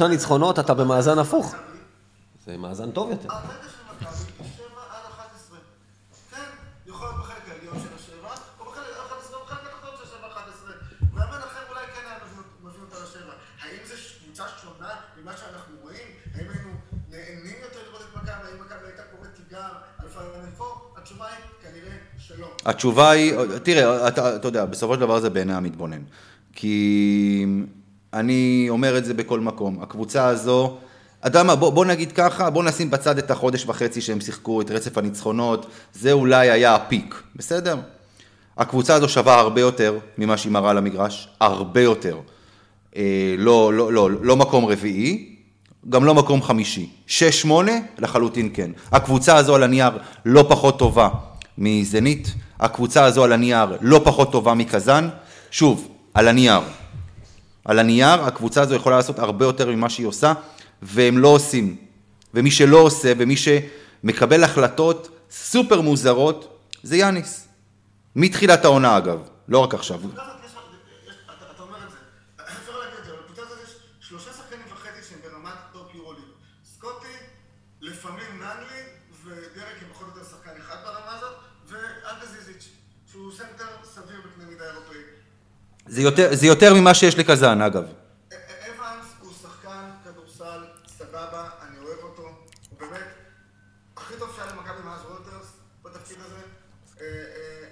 2-3 0.00 0.06
ניצחונות, 0.08 0.58
אתה 0.58 0.74
במאזן 0.74 1.18
הפוך. 1.18 1.54
זה 2.46 2.56
מאזן 2.56 2.90
טוב 2.90 3.10
יותר. 3.10 3.28
הרגע 3.32 3.46
של 3.50 4.06
מכבי 4.06 4.14
היא 4.38 4.46
שבע 4.56 4.82
עד 4.90 5.04
11. 5.12 5.58
כן, 6.30 6.36
יכול 6.86 7.06
להיות 7.08 7.20
בחלק 7.20 7.42
העליון 7.50 7.76
של 7.82 7.94
השבע, 7.96 8.28
או 8.60 8.64
בחלק 8.70 8.84
ה-11, 8.98 9.34
או 9.34 9.44
בחלק 9.46 9.58
התחתון 9.66 9.90
של 10.00 10.10
שבע 10.10 10.26
11. 10.32 10.70
מאמן 11.12 11.42
אחר 11.48 11.60
אולי 11.70 11.80
כן 11.94 12.02
היה 12.06 12.16
מביא- 12.24 12.70
מביא 12.70 12.80
אותה 12.84 12.96
לשבע. 13.04 13.32
האם 13.62 13.78
זו 13.88 13.94
קבוצה 14.24 14.44
שונה 14.62 14.90
ממה 15.22 15.32
שאנחנו 15.40 15.74
רואים? 15.82 16.06
האם 16.34 16.46
היינו 16.54 16.70
נהנים 17.10 17.56
יותר 17.62 17.78
לראות 17.88 18.02
את 18.02 18.16
מכבי? 18.16 18.30
האם 18.48 18.60
מכבי 18.64 18.84
הייתה 18.86 19.02
קוראת 19.12 19.30
תיגר 19.38 19.68
על 19.98 20.08
פיינל 20.08 20.50
פור? 20.56 20.94
התשובה 20.96 21.26
היא 21.26 21.44
כנראה 21.62 21.96
שלא. 22.18 22.48
התשובה 22.66 23.10
היא, 23.10 23.34
תראה, 23.62 24.08
אתה, 24.08 24.36
אתה 24.36 24.48
יודע, 24.48 24.64
בסופו 24.64 24.94
של 24.94 25.00
דבר 25.00 25.20
זה 25.20 25.30
בעיני 25.30 25.54
המתבונן. 25.54 26.02
כי 26.52 27.46
אני 28.14 28.66
אומר 28.68 28.98
את 28.98 29.04
זה 29.04 29.14
בכל 29.14 29.40
מקום. 29.40 29.82
הקבוצה 29.82 30.26
הזו, 30.26 30.76
אתה 31.20 31.28
יודע 31.28 31.42
מה, 31.42 31.56
בוא, 31.56 31.70
בוא 31.70 31.84
נגיד 31.84 32.12
ככה, 32.12 32.50
בוא 32.50 32.64
נשים 32.64 32.90
בצד 32.90 33.18
את 33.18 33.30
החודש 33.30 33.64
וחצי 33.66 34.00
שהם 34.00 34.20
שיחקו, 34.20 34.60
את 34.60 34.70
רצף 34.70 34.98
הניצחונות, 34.98 35.66
זה 35.94 36.12
אולי 36.12 36.50
היה 36.50 36.74
הפיק, 36.74 37.22
בסדר? 37.36 37.76
הקבוצה 38.56 38.94
הזו 38.94 39.08
שווה 39.08 39.40
הרבה 39.40 39.60
יותר 39.60 39.98
ממה 40.18 40.36
שהיא 40.36 40.52
מראה 40.52 40.72
למגרש, 40.72 41.28
הרבה 41.40 41.80
יותר. 41.80 42.18
אה, 42.96 43.34
לא, 43.38 43.72
לא, 43.74 43.92
לא, 43.92 44.10
לא 44.10 44.36
מקום 44.36 44.64
רביעי, 44.64 45.36
גם 45.88 46.04
לא 46.04 46.14
מקום 46.14 46.42
חמישי. 46.42 46.90
שש, 47.06 47.40
שמונה, 47.40 47.72
לחלוטין 47.98 48.50
כן. 48.54 48.70
הקבוצה 48.92 49.36
הזו 49.36 49.54
על 49.54 49.62
הנייר 49.62 49.90
לא 50.24 50.46
פחות 50.48 50.78
טובה 50.78 51.08
מזנית, 51.58 52.34
הקבוצה 52.60 53.04
הזו 53.04 53.24
על 53.24 53.32
הנייר 53.32 53.76
לא 53.80 54.00
פחות 54.04 54.32
טובה 54.32 54.54
מקזאן. 54.54 55.08
שוב, 55.50 55.88
על 56.14 56.28
הנייר. 56.28 56.60
על 57.64 57.78
הנייר, 57.78 58.24
הקבוצה 58.24 58.62
הזו 58.62 58.74
יכולה 58.74 58.96
לעשות 58.96 59.18
הרבה 59.18 59.44
יותר 59.44 59.70
ממה 59.70 59.90
שהיא 59.90 60.06
עושה, 60.06 60.32
והם 60.82 61.18
לא 61.18 61.28
עושים. 61.28 61.76
ומי 62.34 62.50
שלא 62.50 62.76
עושה, 62.78 63.12
ומי 63.18 63.34
שמקבל 63.36 64.44
החלטות 64.44 65.08
סופר 65.30 65.80
מוזרות, 65.80 66.58
זה 66.82 66.96
יאניס. 66.96 67.48
מתחילת 68.16 68.64
העונה 68.64 68.96
אגב, 68.96 69.18
לא 69.48 69.58
רק 69.58 69.74
עכשיו. 69.74 69.98
בקבוצה 69.98 70.22
הזאת 70.22 70.40
יש 70.44 70.52
לך, 70.52 70.58
יש- 71.08 71.14
אתה 71.26 71.44
אתה 71.54 71.62
אומר 71.62 71.76
את 71.86 71.90
זה, 71.90 71.96
אפשר 72.60 72.78
להגיד 72.78 72.98
את 72.98 73.04
זה, 73.04 73.10
אבל 73.10 73.20
בקבוצה 73.22 73.42
הזאת 73.42 73.58
יש 73.64 73.74
שלושה 74.08 74.30
שחקנים 74.32 74.66
וחצי 74.72 75.02
שהם 75.10 75.18
ברמת 75.24 75.58
טופ 75.72 75.94
יורוליג. 75.94 76.24
סקוטי, 76.74 77.16
לפעמים 77.80 78.30
נאנלי, 78.38 78.80
ודרק 79.24 79.76
הם 79.82 79.88
פחות 79.92 80.06
או 80.12 80.18
יותר 80.18 80.28
שחקן 80.30 80.50
אחד 80.60 80.76
ברמה 80.84 81.16
הזאת, 81.16 81.34
ואנטה 81.68 82.01
ז'יז'יץ', 82.01 82.68
שהוא 83.10 83.32
סנטר 83.32 83.64
סביר 83.94 84.16
בקנה 84.26 84.44
מידה 84.50 84.64
אירופאי. 84.72 84.98
זה 85.90 86.46
יותר, 86.46 86.74
ממה 86.74 86.94
שיש 86.94 87.18
לקזאן 87.18 87.62
אגב. 87.62 87.84
א- 87.84 87.88
א- 88.34 88.36
אבנס 88.70 89.06
הוא 89.20 89.32
שחקן 89.42 89.90
כדורסל, 90.04 90.64
סבבה, 90.86 91.50
אני 91.62 91.78
אוהב 91.78 91.98
אותו, 91.98 92.22
הוא 92.70 92.78
באמת 92.80 93.06
הכי 93.96 94.14
טוב 94.18 94.32
שהיה 94.36 94.52
למכבי 94.52 94.82
מאז 94.84 95.00
רויטרס 95.04 95.46
בתפקיד 95.82 96.16
הזה. 96.20 96.40
אה, 97.00 97.04
אה, 97.06 97.68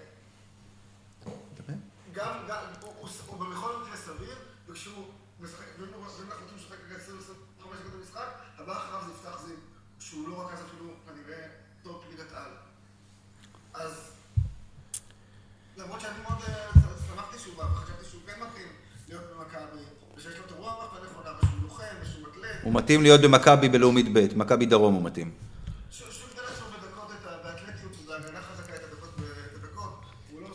גם, 2.14 2.34
גם, 2.48 2.58
הוא- 2.80 2.92
הוא 2.98 3.08
ס- 3.08 3.22
הוא 3.26 3.44
בכל 3.54 3.72
מקרה 3.82 3.96
סביר, 3.96 4.36
וכשהוא 4.68 5.04
משחק, 5.40 5.64
ואם 5.78 5.88
הוא- 5.94 6.04
ואם 6.18 6.26
אנחנו 6.30 6.42
רוצים 6.44 6.58
לשחק 6.58 6.76
רגע 6.88 6.96
20-25 6.96 7.32
דקות 7.80 7.92
במשחק, 8.00 8.28
הבא 8.58 8.72
אחריו 8.76 9.02
זה 9.06 9.12
יפתח 9.12 9.40
זיו, 9.46 9.56
שהוא 10.00 10.28
לא 10.28 10.46
רכז 10.46 10.58
אפילו 10.68 10.94
כנראה 11.06 11.46
top 11.82 12.04
ליגת 12.10 12.32
על. 12.32 12.50
אז 13.74 13.92
למרות 15.76 16.00
שאני 16.00 16.22
מאוד 16.22 16.38
אה, 16.48 16.70
שמחתי 17.08 17.38
שהוא 17.38 17.56
בא, 17.56 17.62
וחשבתי 17.72 18.04
שהוא 18.10 18.20
כן 18.26 18.40
מתאים 18.40 18.68
להיות 19.08 19.22
במכבי, 19.36 19.82
ושיש 20.16 20.36
לו 20.38 20.44
את 20.46 20.52
הרוח 20.52 20.94
הנכונה, 20.96 21.30
ושהוא 21.42 21.62
לוחם, 21.62 21.84
ושהוא 22.02 22.26
אתלט, 22.32 22.57
הוא 22.68 22.74
מתאים 22.74 23.02
להיות 23.02 23.20
במכבי 23.20 23.68
בלאומית 23.68 24.06
ב', 24.12 24.26
מכבי 24.36 24.66
דרום 24.66 24.94
הוא 24.94 25.02
מתאים. 25.02 25.30
לא. 30.40 30.48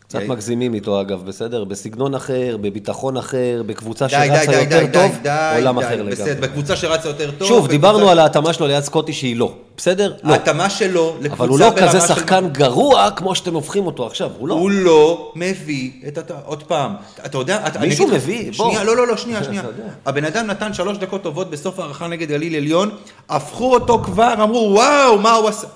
קצת 0.00 0.20
מגזימים 0.28 0.74
איתו 0.74 1.00
אגב, 1.00 1.26
בסדר? 1.26 1.64
בסגנון 1.64 2.14
אחר, 2.14 2.56
בביטחון 2.60 3.16
אחר, 3.16 3.62
בקבוצה 3.66 4.08
שרצה 4.08 4.52
יותר 4.52 4.86
טוב, 4.92 5.12
עולם 5.56 5.78
אחר 5.78 6.04
בסדר, 6.04 6.24
לגמרי. 6.32 6.48
בקבוצה 6.48 6.76
שרצה 6.76 7.08
יותר 7.08 7.30
טוב. 7.30 7.48
שוב, 7.48 7.68
דיברנו 7.68 8.10
על 8.10 8.18
ההתאמה 8.18 8.52
שלו 8.52 8.66
ליד 8.66 8.82
סקוטי 8.82 9.12
שהיא 9.12 9.36
לא, 9.36 9.54
בסדר? 9.76 10.14
לא. 10.22 10.32
ההתאמה 10.32 10.70
שלו 10.70 11.16
לקבוצה 11.20 11.34
אבל 11.42 11.48
הוא 11.48 11.58
לא 11.58 11.70
ברמה 11.70 11.88
כזה 11.88 12.00
של- 12.00 12.06
שחקן 12.06 12.48
גרוע 12.52 13.10
כמו 13.16 13.34
שאתם 13.34 13.54
הופכים 13.54 13.86
אותו 13.86 14.06
עכשיו, 14.06 14.30
הוא 14.38 14.48
לא. 14.48 14.54
הוא 14.54 14.70
לא 14.70 15.32
מביא 15.36 15.90
את 16.08 16.18
הת... 16.18 16.30
עוד 16.44 16.62
פעם, 16.62 16.94
אתה 17.26 17.38
יודע, 17.38 17.64
מישהו 17.80 18.08
מביא, 18.08 18.52
בוא. 18.56 18.66
שנייה, 18.70 18.84
לא, 18.84 18.96
לא, 18.96 19.06
לא, 19.06 19.16
שנייה, 19.16 19.44
שנייה. 19.48 19.62
הבן 20.06 20.24
אדם 20.24 20.46
נתן 20.46 20.74
שלוש 20.74 20.98
דקות 20.98 21.22
טובות 21.22 21.50
בסוף 21.50 21.78
הערכה 21.78 22.08
נגד 22.08 22.28
גליל 22.28 22.56
עליון, 22.56 22.90
הפכו 23.28 23.74
אותו 23.74 24.02
כבר, 24.04 24.34
אמרו, 24.42 24.70
וואו, 24.74 25.18
מה 25.18 25.32
הוא 25.32 25.48
עשה? 25.48 25.66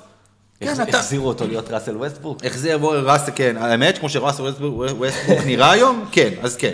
כן, 0.60 0.82
אתה... 0.82 0.98
החזירו 0.98 1.28
אותו 1.28 1.46
להיות 1.46 1.70
ראסל. 1.70 1.96
איך 2.42 2.58
זה 2.58 2.70
יבוא 2.70 2.96
ראסל, 2.96 3.30
כן, 3.34 3.56
האמת, 3.60 3.98
כמו 3.98 4.08
שראסל 4.08 4.42
ווסטברוק 4.42 4.84
נראה 5.46 5.70
היום, 5.70 6.04
כן, 6.12 6.30
אז 6.42 6.56
כן. 6.56 6.72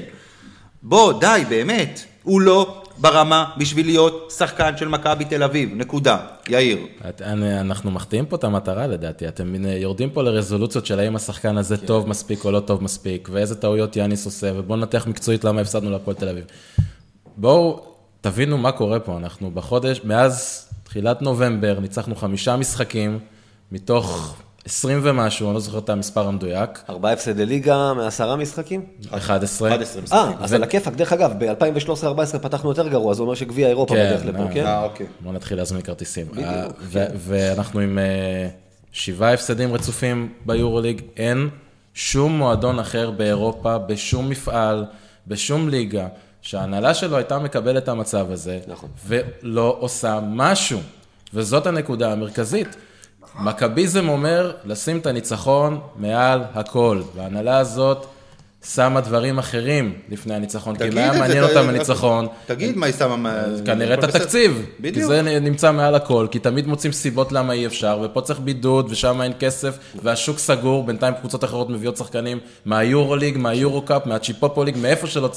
בוא, 0.82 1.12
די, 1.20 1.42
באמת, 1.48 2.00
הוא 2.22 2.40
לא 2.40 2.81
ברמה 3.02 3.44
בשביל 3.56 3.86
להיות 3.86 4.32
שחקן 4.36 4.76
של 4.76 4.88
מכבי 4.88 5.24
תל 5.24 5.42
אביב, 5.42 5.70
נקודה. 5.74 6.16
יאיר. 6.48 6.78
את- 7.08 7.22
אני- 7.22 7.60
אנחנו 7.60 7.90
מחטיאים 7.90 8.26
פה 8.26 8.36
את 8.36 8.44
המטרה 8.44 8.86
לדעתי, 8.86 9.28
אתם 9.28 9.54
יורדים 9.64 10.10
פה 10.10 10.22
לרזולוציות 10.22 10.86
של 10.86 10.98
האם 11.00 11.16
השחקן 11.16 11.56
הזה 11.56 11.76
טוב 11.76 12.08
מספיק 12.08 12.44
או 12.44 12.50
לא 12.50 12.60
טוב 12.60 12.82
מספיק, 12.84 13.28
ואיזה 13.32 13.54
טעויות 13.54 13.96
יאניס 13.96 14.24
עושה, 14.26 14.50
ובואו 14.54 14.78
ננתח 14.78 15.06
מקצועית 15.06 15.44
למה 15.44 15.60
הפסדנו 15.60 15.90
להפועל 15.90 16.16
תל 16.16 16.28
אביב. 16.28 16.44
בואו, 17.36 17.80
תבינו 18.20 18.58
מה 18.58 18.72
קורה 18.72 19.00
פה, 19.00 19.16
אנחנו 19.16 19.50
בחודש, 19.50 20.00
מאז 20.04 20.66
תחילת 20.84 21.22
נובמבר 21.22 21.80
ניצחנו 21.80 22.16
חמישה 22.16 22.56
משחקים, 22.56 23.18
מתוך 23.72 24.36
20 24.64 25.00
ומשהו, 25.02 25.46
אני 25.46 25.54
לא 25.54 25.60
זוכר 25.60 25.78
את 25.78 25.88
המספר 25.88 26.28
המדויק, 26.28 26.82
ארבעה 26.88 27.12
הפסדי 27.12 27.46
ליגה 27.46 27.92
מעשרה 27.94 28.36
משחקים? 28.36 28.82
11. 29.10 29.74
11 29.74 30.02
משחקים. 30.02 30.20
אה, 30.22 30.32
אז 30.40 30.52
על 30.52 30.62
הכיפאק, 30.62 30.94
דרך 30.94 31.12
אגב, 31.12 31.32
ב-2013-2014 31.38 32.38
פתחנו 32.38 32.70
יותר 32.70 32.88
גרוע, 32.88 33.14
זה 33.14 33.22
אומר 33.22 33.34
שגביע 33.34 33.68
אירופה 33.68 33.94
כן, 33.94 34.06
בדרך 34.06 34.26
לפה, 34.26 34.42
אה, 34.42 34.54
כן? 34.54 34.66
אה, 34.66 34.82
אוקיי. 34.82 35.06
בואו 35.20 35.34
נתחיל 35.34 35.58
להזמין 35.58 35.82
כרטיסים. 35.82 36.26
בדיוק, 36.26 36.46
אה, 36.46 36.66
כן. 36.92 37.06
ואנחנו 37.16 37.80
עם 37.80 37.98
אה, 37.98 38.48
שבעה 38.92 39.34
הפסדים 39.34 39.74
רצופים 39.74 40.32
ביורוליג, 40.46 41.02
אין 41.16 41.48
שום 41.94 42.38
מועדון 42.38 42.78
אחר 42.78 43.10
באירופה, 43.10 43.78
בשום 43.78 44.28
מפעל, 44.28 44.84
בשום 45.26 45.68
ליגה, 45.68 46.06
שההנהלה 46.42 46.94
שלו 46.94 47.16
הייתה 47.16 47.38
מקבלת 47.38 47.82
את 47.82 47.88
המצב 47.88 48.30
הזה, 48.30 48.58
נכון. 48.68 48.88
ולא 49.06 49.76
עושה 49.80 50.20
משהו. 50.22 50.80
וזאת 51.34 51.66
הנקודה 51.66 52.12
המרכזית. 52.12 52.76
מכביזם 53.40 54.08
אומר 54.08 54.52
לשים 54.64 54.98
את 54.98 55.06
הניצחון 55.06 55.80
מעל 55.96 56.42
הכל, 56.54 57.02
וההנהלה 57.14 57.58
הזאת 57.58 58.06
שמה 58.66 59.00
דברים 59.00 59.38
אחרים 59.38 59.92
לפני 60.10 60.34
הניצחון, 60.34 60.76
כי 60.76 60.88
אם 60.88 60.98
היה 60.98 61.18
מעניין 61.18 61.44
אותם 61.44 61.68
הניצחון, 61.68 62.26
תגיד 62.46 62.76
מה 62.76 62.86
היא 62.86 62.94
שמה... 62.94 63.16
מה- 63.16 63.42
כנראה 63.64 63.94
את. 63.94 64.04
התקציב. 64.04 64.66
כי 64.76 64.82
בדיוק. 64.82 65.06
זה 65.08 65.22
נמצא 65.40 65.72
מעל 65.72 65.94
הכל, 65.94 66.26
כי 66.30 66.38
תמיד 66.38 66.66
מוצאים 66.66 66.92
סיבות 66.92 67.32
למה 67.32 67.52
אי 67.52 67.66
אפשר, 67.66 67.98
ופה 68.02 68.20
צריך 68.20 68.40
בידוד, 68.40 68.86
ושם 68.90 69.22
אין 69.22 69.32
כסף, 69.40 69.78
והשוק 70.02 70.38
סגור, 70.38 70.84
בינתיים 70.84 71.14
קבוצות 71.14 71.44
אחרות 71.44 71.70
מביאות 71.70 71.96
שחקנים 71.96 72.38
מהיורוליג, 72.64 73.38
מהיורו-קאפ, 73.38 74.06
מהצ'יפופוליג, 74.06 74.76
מאיפה 74.78 75.06
שלא. 75.06 75.30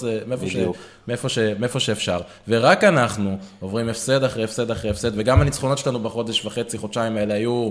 מאיפה, 1.08 1.30
ש... 1.30 1.38
מאיפה 1.60 1.80
שאפשר. 1.80 2.20
ורק 2.48 2.84
אנחנו 2.84 3.38
עוברים 3.60 3.90
הפסד 3.90 4.24
אחרי 4.24 4.44
הפסד 4.44 4.72
אחרי 4.72 4.90
הפסד, 4.92 5.12
וגם 5.16 5.42
הניצחונות 5.42 5.78
שלנו 5.78 6.00
בחודש 6.00 6.46
וחצי, 6.46 6.78
חודשיים 6.78 7.18
האלה 7.18 7.34
היו 7.34 7.70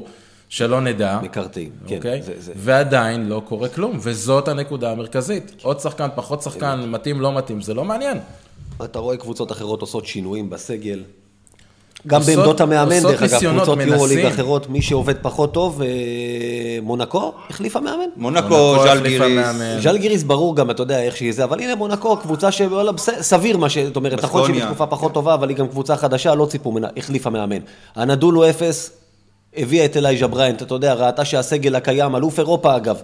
שלא 0.55 0.81
נדע. 0.81 1.19
מקרטעים, 1.23 1.71
כן, 1.87 1.97
אוקיי? 1.97 2.23
זה- 2.23 2.33
זה- 2.39 2.53
ועדיין 2.57 3.29
לא 3.29 3.43
קורה 3.49 3.69
כלום, 3.69 3.99
וזאת 4.03 4.49
הנקודה 4.49 4.91
המרכזית. 4.91 5.53
עוד 5.63 5.81
שחקן, 5.81 6.09
פחות 6.15 6.43
שחקן, 6.43 6.85
מתאים, 6.89 7.21
לא 7.21 7.33
מתאים, 7.35 7.61
זה 7.61 7.75
לא 7.75 7.85
מעניין. 7.85 8.19
אתה 8.85 8.99
רואה 8.99 9.17
קבוצות 9.17 9.53
אחרות 9.53 9.81
עושות 9.81 10.07
שינויים 10.07 10.51
בסגל. 10.51 11.03
גם 12.07 12.21
עושות- 12.21 12.35
בעמדות 12.37 12.61
המאמן, 12.61 13.01
דרך 13.03 13.23
אגב, 13.23 13.41
קבוצות 13.57 13.79
יורוליג. 13.87 14.27
אחרות, 14.27 14.69
מי 14.69 14.83
שעובד 14.83 15.15
פחות 15.23 15.55
טוב, 15.55 15.83
אה, 15.83 15.89
מונקו 16.83 17.33
החליפה 17.51 17.81
מאמן. 17.81 18.03
מונקו, 18.17 18.49
מונקו 18.49 18.83
ז'אל 18.85 19.01
גיריס. 19.09 19.37
מאמן. 19.37 19.81
ז'לגיריס 19.83 20.23
ברור 20.23 20.57
גם, 20.57 20.71
אתה 20.71 20.83
יודע 20.83 21.03
איך 21.03 21.17
שהיא 21.17 21.33
זה, 21.33 21.45
אבל 21.45 21.61
הנה 21.61 21.75
מונקו, 21.75 22.17
קבוצה 22.17 22.53
שוואלה, 22.53 22.93
סביר 23.21 23.57
מה 23.57 23.69
שאת 23.69 23.97
אומרת, 23.97 24.25
נכון 24.25 24.47
שהיא. 24.47 24.63
בתקופה 24.63 24.87
פחות 24.87 25.13
טובה, 25.15 25.35
אבל 25.35 25.49
היא 25.49 25.57
גם 25.57 25.69
קבוצה 25.69 25.97
חדשה, 25.97 26.35
לא 26.35 26.47
ציפו 26.47 26.73
ממנה, 26.73 26.89
החליפה 26.97 27.31
מאמן. 27.31 27.59
אנאדולו 27.97 28.51
אפס, 28.51 28.91
הביאה 29.57 29.85
את 29.85 29.97
אלייז'ה 29.97 30.27
בריינט, 30.27 30.63
אתה 30.63 30.75
יודע, 30.75 30.95
ראתה 30.95 31.25
שהסגל 31.25 31.75
הקיים, 31.75 32.17
אלוף 32.17 32.39
אירופה 32.39 32.77
אגב, 32.77 33.01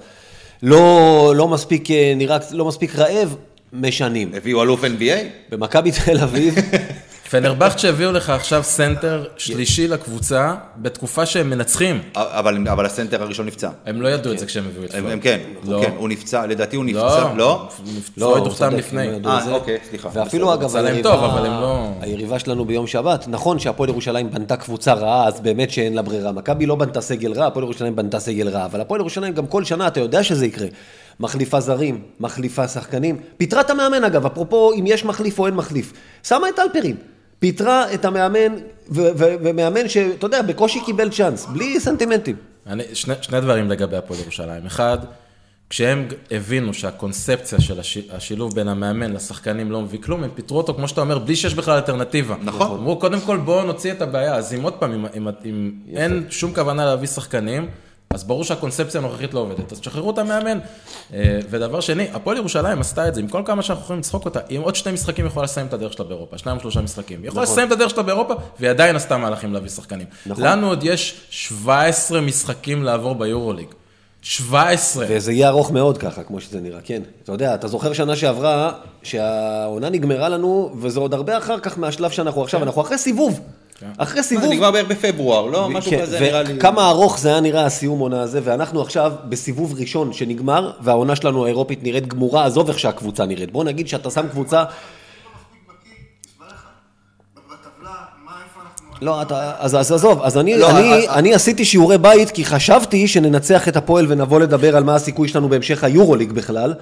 לא, 0.62 1.32
לא 1.36 1.48
מספיק, 1.48 1.90
אה, 1.90 2.12
נראה, 2.16 2.38
לא 2.50 2.64
מספיק 2.64 2.96
רעב, 2.96 3.36
משנים. 3.72 4.30
הביאו 4.34 4.62
אלוף 4.62 4.84
NBA? 4.84 5.18
במכבי 5.50 5.90
תל 5.90 6.18
אביב, 6.18 6.54
פנרבכט 7.30 7.78
שהביאו 7.78 8.12
לך 8.12 8.30
עכשיו 8.30 8.62
סנטר 8.62 9.24
שלישי 9.36 9.88
לקבוצה, 9.88 10.54
בתקופה 10.76 11.26
שהם 11.26 11.50
מנצחים. 11.50 12.02
אבל, 12.16 12.68
אבל 12.68 12.86
הסנטר 12.86 13.22
הראשון 13.22 13.46
נפצע. 13.46 13.70
הם 13.86 14.02
לא 14.02 14.08
ידעו 14.08 14.32
את 14.32 14.38
זה 14.38 14.46
כשהם 14.46 14.64
הביאו 14.66 14.84
את 14.84 14.90
פלוט. 14.90 15.12
הם 15.12 15.20
כן, 15.20 15.40
לא. 15.64 15.76
הוא 15.76 15.84
כן, 15.84 15.90
הוא 15.96 16.08
נפצע, 16.08 16.46
לדעתי 16.46 16.76
הוא 16.76 16.84
נפצע, 16.84 17.24
לא, 17.24 17.36
לא? 17.36 17.68
פלויד 18.14 18.36
הוא 18.36 18.46
הוחתם 18.46 18.70
צודק, 18.70 18.78
לפני. 18.78 19.08
אה, 19.26 19.52
אוקיי, 19.52 19.78
סליחה. 19.88 20.08
ואפילו. 20.12 20.54
אגב, 20.54 20.76
היריבה, 20.76 21.02
טוב, 21.02 21.24
אבל 21.24 21.46
הם 21.46 21.52
לא- 21.60 21.88
היריבה 22.00 22.38
שלנו 22.38 22.64
ביום 22.64 22.86
שבת, 22.86 23.24
נכון 23.28 23.58
שהפועל 23.58 23.88
ירושלים 23.88 24.30
בנתה 24.30 24.56
קבוצה 24.56 24.92
רעה, 24.92 25.26
אז 25.28 25.40
באמת 25.40 25.70
שאין 25.70 25.94
לה 25.94 26.02
ברירה. 26.02 26.32
מכבי 26.32 26.66
לא 26.66 26.74
בנתה 26.74 27.00
סגל 27.00 27.32
רע, 27.32 27.46
הפועל 27.46 27.64
ירושלים 27.64 27.96
בנתה 27.96 28.20
סגל 28.20 28.48
רע, 28.48 28.64
אבל 28.64 28.80
הפועל 28.80 29.00
ירושלים 29.00 29.34
גם 29.34 29.46
כל 29.46 29.64
שנה, 29.64 29.86
אתה 29.86 30.00
יודע 30.00 30.22
שזה 30.22 30.46
יקרה. 30.46 30.66
מחליפה 31.20 31.60
זרים, 31.60 32.02
מחליפה 32.20 32.68
שחקנים. 32.68 33.16
פיטרה 33.36 33.60
את 33.60 33.70
המאמן 33.70 34.04
אגב, 34.04 34.26
אפרופו 34.26 34.72
אם 34.72 34.84
יש 34.86 35.04
מחליף 35.04 35.38
או 35.38 35.46
אין 35.46 35.54
מחליף. 35.54 35.92
שמה 36.22 36.48
את 36.48 36.58
אלפרין. 36.58 36.96
פיטרה 37.40 37.94
את 37.94 38.04
המאמן, 38.04 38.54
ומאמן 38.88 39.88
שאתה 39.88 40.26
יודע, 40.26 40.42
בקושי 40.42 40.80
קיבל 40.84 41.10
צ'אנס, 41.10 41.46
בלי 41.46 41.80
סנטימנטים. 41.80 42.36
אני, 42.66 42.82
שני, 42.92 43.14
שני 43.22 43.40
דברים 43.40 43.70
לגבי 43.70 43.96
הפועל 43.96 44.20
ירושלים. 44.20 44.66
אחד, 44.66 44.98
כשהם 45.70 46.08
הבינו 46.30 46.74
שהקונספציה 46.74 47.60
של 47.60 47.80
הש, 47.80 47.98
השילוב 48.10 48.54
בין 48.54 48.68
המאמן 48.68 49.12
לשחקנים 49.12 49.70
לא 49.70 49.82
מביא 49.82 49.98
כלום, 50.02 50.24
הם 50.24 50.30
פיטרו 50.34 50.58
אותו, 50.58 50.74
כמו 50.74 50.88
שאתה 50.88 51.00
אומר, 51.00 51.18
בלי 51.18 51.36
שיש 51.36 51.54
בכלל 51.54 51.74
אלטרנטיבה. 51.74 52.36
נכון. 52.42 52.78
אמרו, 52.78 52.98
קודם 52.98 53.20
כל 53.20 53.36
בואו 53.36 53.66
נוציא 53.66 53.92
את 53.92 54.02
הבעיה. 54.02 54.34
אז 54.34 54.54
אם 54.54 54.62
עוד 54.62 54.72
פעם, 54.72 54.92
אם, 54.92 55.06
אם, 55.16 55.28
אם 55.44 55.70
אין 55.96 56.26
שום 56.30 56.54
כוונה 56.54 56.84
להביא 56.84 57.08
שחקנים, 57.08 57.68
אז 58.14 58.24
ברור 58.24 58.44
שהקונספציה 58.44 59.00
הנוכחית 59.00 59.34
לא 59.34 59.40
עובדת. 59.40 59.72
אז 59.72 59.80
תשחררו 59.80 60.10
את 60.10 60.18
המאמן. 60.18 60.58
אה, 61.14 61.40
ודבר 61.50 61.80
שני, 61.80 62.08
הפועל 62.12 62.36
ירושלים 62.36 62.80
עשתה 62.80 63.08
את 63.08 63.14
זה, 63.14 63.20
עם 63.20 63.28
כל 63.28 63.42
כמה 63.44 63.62
שאנחנו 63.62 63.84
יכולים 63.84 64.00
לצחוק 64.00 64.24
אותה, 64.24 64.40
עם 64.48 64.62
עוד 64.62 64.74
שני 64.74 64.92
משחקים 64.92 65.26
יכולה 65.26 65.44
לסיים 65.44 65.66
את 65.66 65.72
הדרך 65.72 65.92
שלה 65.92 66.04
באירופה, 66.04 66.38
שניים 66.38 66.56
או 66.56 66.60
שלושה 66.60 66.80
משחקים. 66.80 67.20
היא 67.22 67.28
יכולה 67.28 67.42
לסיים 67.42 67.66
את 67.66 67.72
הדרך 67.72 67.90
שלה 67.90 68.02
באירופה, 68.02 68.34
והיא 68.60 68.70
עדיין 68.70 68.96
עשתה 68.96 69.16
מהלכים 69.16 69.52
להביא 69.52 69.70
שחקנים. 69.70 70.06
לנו 70.26 70.68
עוד 70.68 70.84
יש 70.84 71.20
17 71.30 72.20
משחקים 72.20 72.82
לעבור 72.82 73.14
ביורוליג. 73.14 73.68
17. 74.22 75.06
וזה 75.08 75.32
יהיה 75.32 75.48
ארוך 75.48 75.70
מאוד 75.70 75.98
ככה, 75.98 76.22
כמו 76.22 76.40
שזה 76.40 76.60
נראה, 76.60 76.80
כן. 76.84 77.02
אתה 77.24 77.32
יודע, 77.32 77.54
אתה 77.54 77.68
זוכר 77.68 77.92
שנה 77.92 78.16
שעברה, 78.16 78.72
שהעונה 79.02 79.90
נגמרה 79.90 80.28
לנו, 80.28 80.72
וזה 80.80 81.00
עוד 81.00 81.14
הרבה 81.14 81.38
אחר 81.38 81.60
כך 81.60 81.78
מהשלב 81.78 82.10
שאנחנו 82.10 82.42
עכשיו, 82.42 82.62
אנחנו 82.62 82.82
אחרי 82.82 82.98
סיבוב. 82.98 83.40
אחרי 83.98 84.16
מה, 84.16 84.22
סיבוב. 84.22 84.44
זה 84.44 84.50
נגמר 84.50 84.70
בערך 84.70 84.88
בפברואר, 84.88 85.46
לא? 85.46 85.68
משהו 85.70 85.90
כן, 85.90 86.02
כזה 86.02 86.20
נראה 86.20 86.42
לי. 86.42 86.54
וכמה 86.56 86.88
ארוך 86.88 87.18
זה 87.18 87.28
היה 87.28 87.40
נראה 87.40 87.64
הסיום 87.64 87.98
עונה 87.98 88.22
הזה, 88.22 88.40
ואנחנו 88.44 88.82
עכשיו 88.82 89.12
בסיבוב 89.28 89.74
ראשון 89.80 90.12
שנגמר, 90.12 90.70
והעונה 90.80 91.16
שלנו 91.16 91.44
האירופית 91.44 91.82
נראית 91.82 92.06
גמורה, 92.06 92.44
עזוב 92.44 92.68
איך 92.68 92.78
שהקבוצה 92.78 93.26
נראית. 93.26 93.52
בוא 93.52 93.64
נגיד 93.64 93.88
שאתה 93.88 94.10
שם 94.10 94.28
קבוצה, 94.28 94.64
לא. 94.64 94.66
לא, 99.02 99.22
אתה, 99.22 99.52
אז, 99.58 99.74
אז 99.74 99.92
עזוב, 99.92 100.22
אז 100.22 100.38
אני, 100.38 100.58
לא, 100.58 100.70
אני, 100.70 100.92
אה, 100.92 101.14
אני 101.14 101.34
עשיתי 101.34 101.64
שיעורי 101.64 101.98
בית 101.98 102.30
כי 102.30 102.44
חשבתי 102.44 103.08
שננצח 103.08 103.68
את 103.68 103.76
הפועל 103.76 104.06
ונבוא 104.08 104.40
לדבר 104.40 104.76
על 104.76 104.84
מה 104.84 104.94
הסיכוי 104.94 105.28
שלנו 105.28 105.48
בהמשך 105.48 105.84
היורוליג 105.84 106.32
בכלל, 106.32 106.74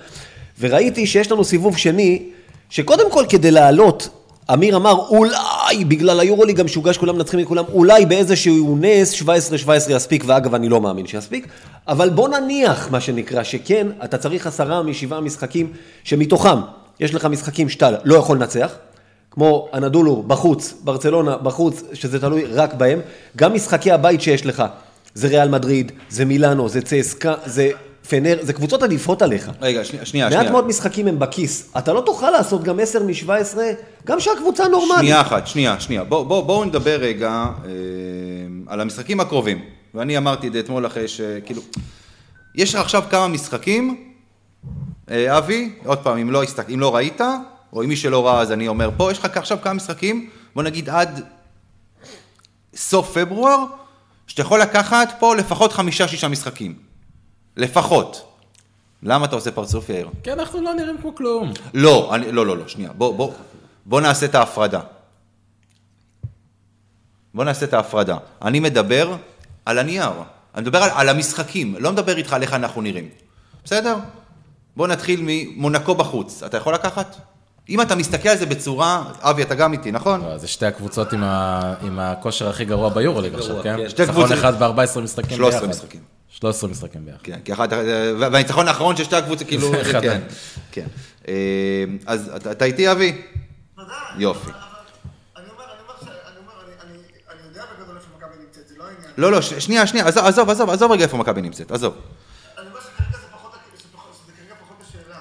וראיתי 0.61 1.06
שיש 1.06 1.32
לנו 1.32 1.44
סיבוב 1.44 1.76
שני, 1.76 2.22
שקודם 2.70 3.11
כל 3.11 3.24
כדי 3.28 3.50
לעלות, 3.50 4.08
אמיר 4.52 4.76
אמר 4.76 4.92
אולי 5.08 5.84
בגלל 5.88 6.20
היורוליג 6.20 6.61
המשוגע 6.61 6.92
שכולם 6.92 7.16
מנצחים 7.16 7.40
מכולם, 7.40 7.64
אולי 7.72 8.06
באיזשהו 8.06 8.78
נס 8.80 9.22
17-17 9.22 9.26
יספיק, 9.90 10.24
ואגב 10.26 10.54
אני 10.54 10.68
לא 10.68 10.80
מאמין 10.80 11.06
שיספיק, 11.06 11.48
אבל 11.88 12.08
בוא 12.08 12.28
נניח 12.28 12.88
מה 12.90 13.00
שנקרא, 13.00 13.42
שכן, 13.42 13.87
אתה 14.04 14.18
צריך 14.18 14.46
עשרה 14.46 14.82
משבעה 14.82 15.20
משחקים 15.20 15.72
שמתוכם 16.04 16.58
יש 17.00 17.14
לך 17.14 17.24
משחקים 17.24 17.68
שאתה 17.68 17.90
לא 18.04 18.14
יכול 18.14 18.37
לנצח, 18.37 18.72
כמו 19.30 19.68
אנדולו 19.74 20.22
בחוץ, 20.26 20.74
ברצלונה 20.84 21.37
בחוץ, 21.37 21.82
שזה 21.92 22.20
תלוי 22.20 22.44
רק 22.44 22.74
בהם. 22.74 23.00
גם 23.37 23.54
משחקי 23.54 23.92
הבית 23.92 24.20
שיש 24.20 24.46
לך, 24.46 24.64
זה 25.14 25.28
ריאל 25.28 25.48
מדריד, 25.48 25.92
זה 26.11 26.24
מילאנו, 26.24 26.68
זה 26.68 26.82
צסקה, 26.82 27.34
זה 27.44 27.70
פנר, 28.08 28.38
זה 28.42 28.52
קבוצות 28.52 28.82
עדיפות 28.82 29.22
עליך. 29.22 29.50
רגע, 29.60 29.84
שנייה, 29.84 30.06
שנייה. 30.06 30.26
מעט 30.26 30.38
שנייה. 30.38 30.52
מאוד 30.52 30.66
משחקים 30.66 31.06
הם 31.08 31.18
בכיס. 31.18 31.72
אתה 31.78 31.92
לא 31.92 32.00
תוכל 32.00 32.30
לעשות 32.30 32.62
גם 32.62 32.80
10 32.80 33.02
מ-17, 33.02 33.58
גם 34.06 34.20
שהקבוצה 34.20 34.68
נורמלית. 34.68 34.98
שנייה 34.98 35.20
אחת, 35.20 35.46
שנייה, 35.46 35.80
שנייה. 35.80 36.04
בואו 36.04 36.24
בוא, 36.24 36.42
בואו 36.42 36.64
נדבר 36.64 36.96
רגע 36.96 37.28
אה, 37.28 37.70
על 38.66 38.80
המשחקים 38.80 39.20
הקרובים. 39.20 39.64
ואני 39.94 40.18
אמרתי 40.18 40.48
את 40.48 40.52
זה 40.52 40.60
אתמול 40.60 40.86
אחרי 40.86 41.08
ש... 41.08 41.20
כאילו, 41.44 41.62
יש 42.54 42.74
לך 42.74 42.80
עכשיו 42.80 43.02
כמה 43.10 43.28
משחקים, 43.28 44.12
אה, 45.10 45.38
אבי, 45.38 45.72
עוד 45.84 45.98
פעם, 45.98 46.18
אם 46.18 46.30
לא, 46.30 46.42
הסתק... 46.42 46.70
אם 46.74 46.80
לא 46.80 46.96
ראית, 46.96 47.20
או 47.72 47.82
אם 47.82 47.88
מי 47.88 47.96
שלא 47.96 48.26
ראה 48.26 48.40
אז 48.40 48.52
אני 48.52 48.68
אומר 48.68 48.90
פה, 48.96 49.12
יש 49.12 49.18
לך 49.18 49.36
עכשיו 49.36 49.58
כמה 49.62 49.72
משחקים, 49.72 50.30
בוא 50.54 50.62
נגיד 50.62 50.88
עד 50.88 51.24
סוף 52.74 53.18
פברואר, 53.18 53.64
שאתה 54.26 54.42
יכול 54.42 54.60
לקחת 54.60 55.08
פה 55.18 55.36
לפחות 55.36 55.72
חמישה-שישה 55.72 56.28
משחקים. 56.28 56.88
לפחות. 57.58 58.24
למה 59.02 59.24
אתה 59.24 59.36
עושה 59.36 59.50
פרצוף 59.50 59.88
יאיר? 59.88 60.08
כי 60.22 60.32
אנחנו 60.32 60.62
לא 60.62 60.74
נראים 60.74 60.98
כמו 61.00 61.14
כלום. 61.14 61.52
לא, 61.74 62.14
אני, 62.14 62.32
לא, 62.32 62.46
לא, 62.46 62.56
לא, 62.56 62.68
שנייה. 62.68 62.90
בוא, 62.92 63.14
בוא, 63.14 63.32
בוא 63.86 64.00
נעשה 64.00 64.26
את 64.26 64.34
ההפרדה. 64.34 64.80
בוא 67.34 67.44
נעשה 67.44 67.66
את 67.66 67.74
ההפרדה. 67.74 68.16
אני 68.42 68.60
מדבר 68.60 69.16
על 69.64 69.78
הנייר. 69.78 70.10
אני 70.54 70.62
מדבר 70.62 70.82
על, 70.82 70.90
על 70.94 71.08
המשחקים, 71.08 71.74
לא 71.78 71.92
מדבר 71.92 72.16
איתך 72.16 72.32
על 72.32 72.42
איך 72.42 72.54
אנחנו 72.54 72.82
נראים. 72.82 73.08
בסדר? 73.64 73.96
בוא 74.76 74.86
נתחיל 74.86 75.20
ממונקו 75.22 75.94
בחוץ. 75.94 76.42
אתה 76.42 76.56
יכול 76.56 76.74
לקחת? 76.74 77.16
אם 77.68 77.80
אתה 77.80 77.94
מסתכל 77.94 78.28
על 78.28 78.36
זה 78.36 78.46
בצורה, 78.46 79.04
אבי, 79.20 79.42
אתה 79.42 79.54
גם 79.54 79.72
איתי, 79.72 79.90
נכון? 79.92 80.20
לא, 80.20 80.38
זה 80.38 80.48
שתי 80.48 80.66
הקבוצות 80.66 81.12
עם, 81.12 81.22
ה... 81.24 81.60
עם 81.82 81.98
הכושר 81.98 82.48
הכי 82.48 82.64
גרוע 82.64 82.88
ביורוליג 82.88 83.34
עכשיו, 83.34 83.62
כן? 83.62 83.76
שתי 83.88 84.02
ניצחון 84.02 84.24
קבוצות- 84.24 84.38
אחד 84.38 84.62
ב-14 84.62 85.00
משחקים 85.00 85.36
13 85.36 85.60
ביחד. 85.60 85.70
משחקים. 85.70 86.00
13 86.40 86.70
משחקים 86.70 87.05
ביחד. 87.05 87.18
כן, 87.22 87.40
כי 87.44 87.53
אחת, 87.53 87.68
והניצחון 88.20 88.68
האחרון 88.68 88.96
של 88.96 89.05
שתי 89.05 89.16
הקבוצות, 89.16 89.48
כאילו, 89.48 89.72
כן. 90.03 90.22
כן. 90.72 90.87
אה, 91.29 91.35
אז 92.07 92.29
אתה, 92.37 92.53
אתה 92.53 92.64
איתי, 92.64 92.92
אבי? 92.92 93.22
ודאי. 93.79 93.87
יופי. 94.18 94.51
אני 94.51 94.57
אומר, 95.51 95.64
אני 95.64 95.81
אומר, 95.83 95.94
אני 96.29 96.38
אומר, 96.38 96.53
אני- 96.64 96.92
אני- 96.92 97.03
אני 97.33 97.48
יודע 97.48 97.64
בגדול 97.79 97.96
איפה 97.96 98.07
מכבי 98.16 98.44
נמצאת, 98.44 98.68
זה 98.68 98.74
לא 98.79 98.85
העניין. 98.85 99.11
לא, 99.18 99.33
לא, 99.33 99.40
שנייה, 99.42 99.87
שנייה, 99.87 100.07
עזוב, 100.07 100.51
עזוב, 100.51 100.70
עזוב 100.70 100.92
רגע 100.92 101.05
איפה 101.05 101.16
מכבי 101.16 101.42
נמצאת, 101.42 101.70
עזוב. 101.70 101.94
אני 102.59 102.66
אומר 102.68 102.81
שכרגע 102.81 103.11
זה 103.18 103.27
פחות, 103.33 103.53
שפחות- 103.79 104.14
שזה 104.24 104.33
כרגע 104.38 104.55
פחות 104.64 104.77
השאלה. 104.88 105.18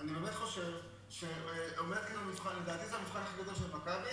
אני 0.00 0.12
באמת 0.12 0.34
חושב 0.34 0.62
שעומד 1.10 1.96
כאילו 2.06 2.20
מבחן, 2.32 2.50
לדעתי 2.62 2.84
זה 2.90 2.96
המבחן 2.96 3.18
הכי 3.26 3.42
גדול 3.42 3.54
של 3.54 3.76
מכבי. 3.76 4.12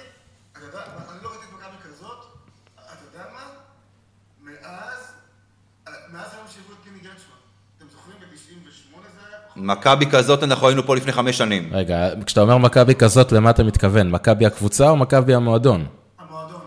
אתה 0.51 0.65
יודע, 0.65 0.79
אני 1.11 1.23
לא 1.23 1.29
ראיתי 1.29 1.45
את 1.45 1.59
מכבי 1.59 1.77
כזאת, 1.83 2.17
אתה 2.75 2.83
יודע 3.13 3.25
מה? 3.33 3.43
מאז, 4.41 4.99
מאז 6.13 6.33
היום 6.33 6.47
שהביאו 6.47 6.73
את 6.73 6.83
פיני 6.83 6.99
גרשמן. 6.99 7.39
אתם 7.77 7.85
זוכרים 7.91 8.17
ב-98 8.19 8.31
זה 9.15 9.27
היה? 9.27 9.37
מכבי 9.83 10.05
כזאת, 10.11 10.43
אנחנו 10.43 10.67
היינו 10.67 10.83
פה 10.83 10.95
לפני 10.95 11.11
חמש 11.11 11.37
שנים. 11.37 11.69
רגע, 11.73 11.95
כשאתה 12.25 12.41
אומר 12.41 12.57
מכבי 12.57 12.95
כזאת, 12.95 13.31
למה 13.31 13.49
אתה 13.49 13.63
מתכוון? 13.63 14.11
מכבי 14.11 14.45
הקבוצה 14.45 14.89
או 14.89 14.95
מכבי 14.97 15.33
המועדון? 15.33 15.85
המועדון. 16.19 16.61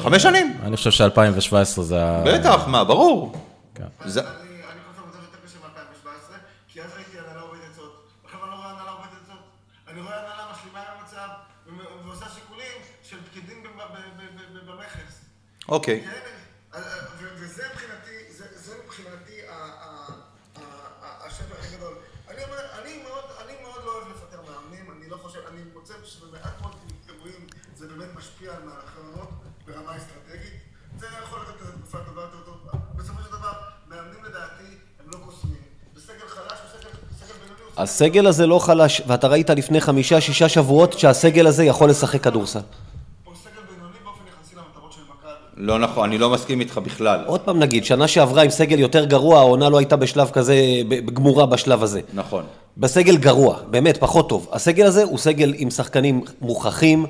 חמש 0.00 0.22
שנים? 0.22 0.56
אני 0.62 0.76
חושב 0.76 0.90
ש-2017 0.90 1.82
זה 1.82 2.04
ה... 2.04 2.22
בטח, 2.26 2.64
מה, 2.66 2.84
ברור. 2.84 3.32
כן. 3.74 3.84
זה- 4.04 4.20
אני 4.20 4.28
אני 4.28 4.80
חושב 4.90 5.02
שזה 5.10 5.18
יותר 5.22 5.38
קשה 5.46 5.58
מ-2017, 5.62 6.08
כי 6.68 6.80
אז 6.82 6.90
ראיתי 6.96 7.18
הנהלה 7.18 7.40
עובדת 7.40 7.74
זאת. 7.76 7.92
עכשיו 8.24 8.40
אני 8.42 8.50
לא 8.50 8.56
רואה 8.56 8.70
הנהלה 8.70 8.90
עובדת 8.90 9.26
זאת. 9.26 9.42
אני 9.92 10.00
רואה 10.00 10.14
הנהלה 10.20 10.44
משלימה 10.52 10.80
עם 10.80 11.00
המצב 11.00 11.28
ו- 11.66 12.06
ועושה 12.06 12.26
שיקולים 12.34 12.76
של 13.08 13.16
פקידים 13.30 13.62
ב- 13.62 13.66
ב- 13.66 13.92
ב- 13.94 14.22
ב- 14.22 14.58
ב- 14.58 14.72
במכס. 14.72 15.14
אוקיי. 15.68 16.00
כן, 16.04 16.10
אה, 16.74 16.80
ו- 17.20 17.34
וזה 17.40 17.62
מבחינתי, 17.72 18.16
זה- 18.38 18.58
זה 18.64 18.72
מבחינתי 18.84 19.36
ה- 19.48 19.52
ה- 19.52 20.10
ה- 20.56 20.62
ה- 21.02 21.26
השבר 21.26 21.54
הכי 21.60 21.76
גדול. 21.76 21.94
אני 22.30 22.44
אומר, 22.44 22.56
אני 22.82 22.92
מאוד, 23.06 23.24
אני 23.44 23.54
מאוד 23.62 23.80
לא 23.86 23.90
אוהב 23.94 24.06
לפטר 24.12 24.40
מאמנים, 24.48 24.86
אני 24.96 25.10
לא 25.10 25.16
חושב, 25.22 25.38
אני 25.50 25.60
מוצא 25.74 25.94
שבמעט 26.04 26.56
מאוד 26.62 26.74
אירועים 27.08 27.42
זה 27.76 27.86
באמת 27.88 28.10
משפיע 28.18 28.50
על 28.56 28.62
מהלכי 28.68 28.98
עונות 29.06 29.30
ברמה 29.66 29.96
אסטרטגית. 29.96 30.56
זה 30.98 31.06
יכול 31.24 31.38
לתת 31.42 31.60
לזה 31.62 31.72
תקופה 31.72 31.98
טובה 32.06 32.20
יותר 32.22 32.40
טוב. 32.46 32.56
הסגל 37.76 38.26
הזה 38.26 38.46
לא 38.46 38.58
חלש, 38.58 39.02
ואתה 39.06 39.28
ראית 39.28 39.50
לפני 39.50 39.80
חמישה, 39.80 40.20
שישה 40.20 40.48
שבועות 40.48 40.98
שהסגל 40.98 41.46
הזה 41.46 41.64
יכול 41.64 41.90
לשחק 41.90 42.22
כדורסל. 42.22 42.58
הוא 43.24 43.34
סגל 43.34 43.50
בינוני 43.68 43.98
באופן 44.04 44.20
יחסי 44.28 44.56
למטרות 44.56 44.92
של 44.92 45.00
מכבי. 45.00 45.32
לא 45.56 45.78
נכון, 45.78 46.08
אני 46.08 46.18
לא 46.18 46.30
מסכים 46.30 46.60
איתך 46.60 46.78
בכלל. 46.78 47.24
עוד 47.26 47.40
פעם 47.40 47.58
נגיד, 47.58 47.84
שנה 47.84 48.08
שעברה 48.08 48.42
עם 48.42 48.50
סגל 48.50 48.78
יותר 48.78 49.04
גרוע, 49.04 49.38
העונה 49.38 49.68
לא 49.68 49.78
הייתה 49.78 49.96
בשלב 49.96 50.30
כזה, 50.30 50.56
גמורה 51.12 51.46
בשלב 51.46 51.82
הזה. 51.82 52.00
נכון. 52.14 52.44
בסגל 52.76 53.16
גרוע, 53.16 53.58
באמת, 53.70 53.96
פחות 53.96 54.28
טוב. 54.28 54.48
הסגל 54.52 54.86
הזה 54.86 55.02
הוא 55.02 55.18
סגל 55.18 55.54
עם 55.56 55.70
שחקנים 55.70 56.20
מוכחים, 56.40 57.06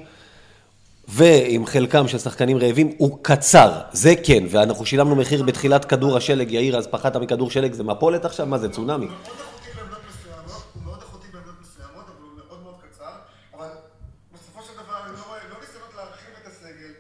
ועם 1.09 1.67
חלקם 1.67 2.09
של 2.09 2.19
שחקנים 2.19 2.59
רעבים, 2.59 2.93
הוא 2.99 3.19
קצר, 3.23 3.73
זה 3.93 4.15
כן, 4.25 4.45
ואנחנו 4.51 4.87
שילמנו 4.87 5.17
מחיר 5.17 5.43
בתחילת 5.43 5.85
כדור 5.85 6.17
השלג, 6.17 6.51
יאיר, 6.53 6.79
אז 6.79 6.87
פחדת 6.87 7.17
מכדור 7.17 7.51
שלג, 7.51 7.73
זה 7.73 7.85
מפולת 7.85 8.25
עכשיו? 8.25 8.47
מה 8.47 8.59
זה, 8.59 8.69
צונאמי? 8.69 9.07
מאוד 9.07 9.19
איכותי 9.41 9.69
בעמדות 9.73 9.99
מסוימות, 10.11 10.55
הוא 10.75 10.83
מאוד 10.85 11.01
איכותי 11.03 11.29
בעמדות 11.33 11.55
מסוימות, 11.63 12.05
אבל 12.07 12.23
הוא 12.27 12.37
מאוד 12.37 12.63
מאוד 12.63 12.75
קצר. 12.91 13.13
אבל 13.55 13.69
בסופו 14.35 14.61
של 14.67 14.73
דבר, 14.83 14.97
אני 15.07 15.13
לא 15.19 15.23
רואה, 15.29 15.39
לא 15.51 15.57
ניסיונות 15.61 15.93
להרחיב 15.97 16.33
את 16.43 16.47
הסגל, 16.51 16.93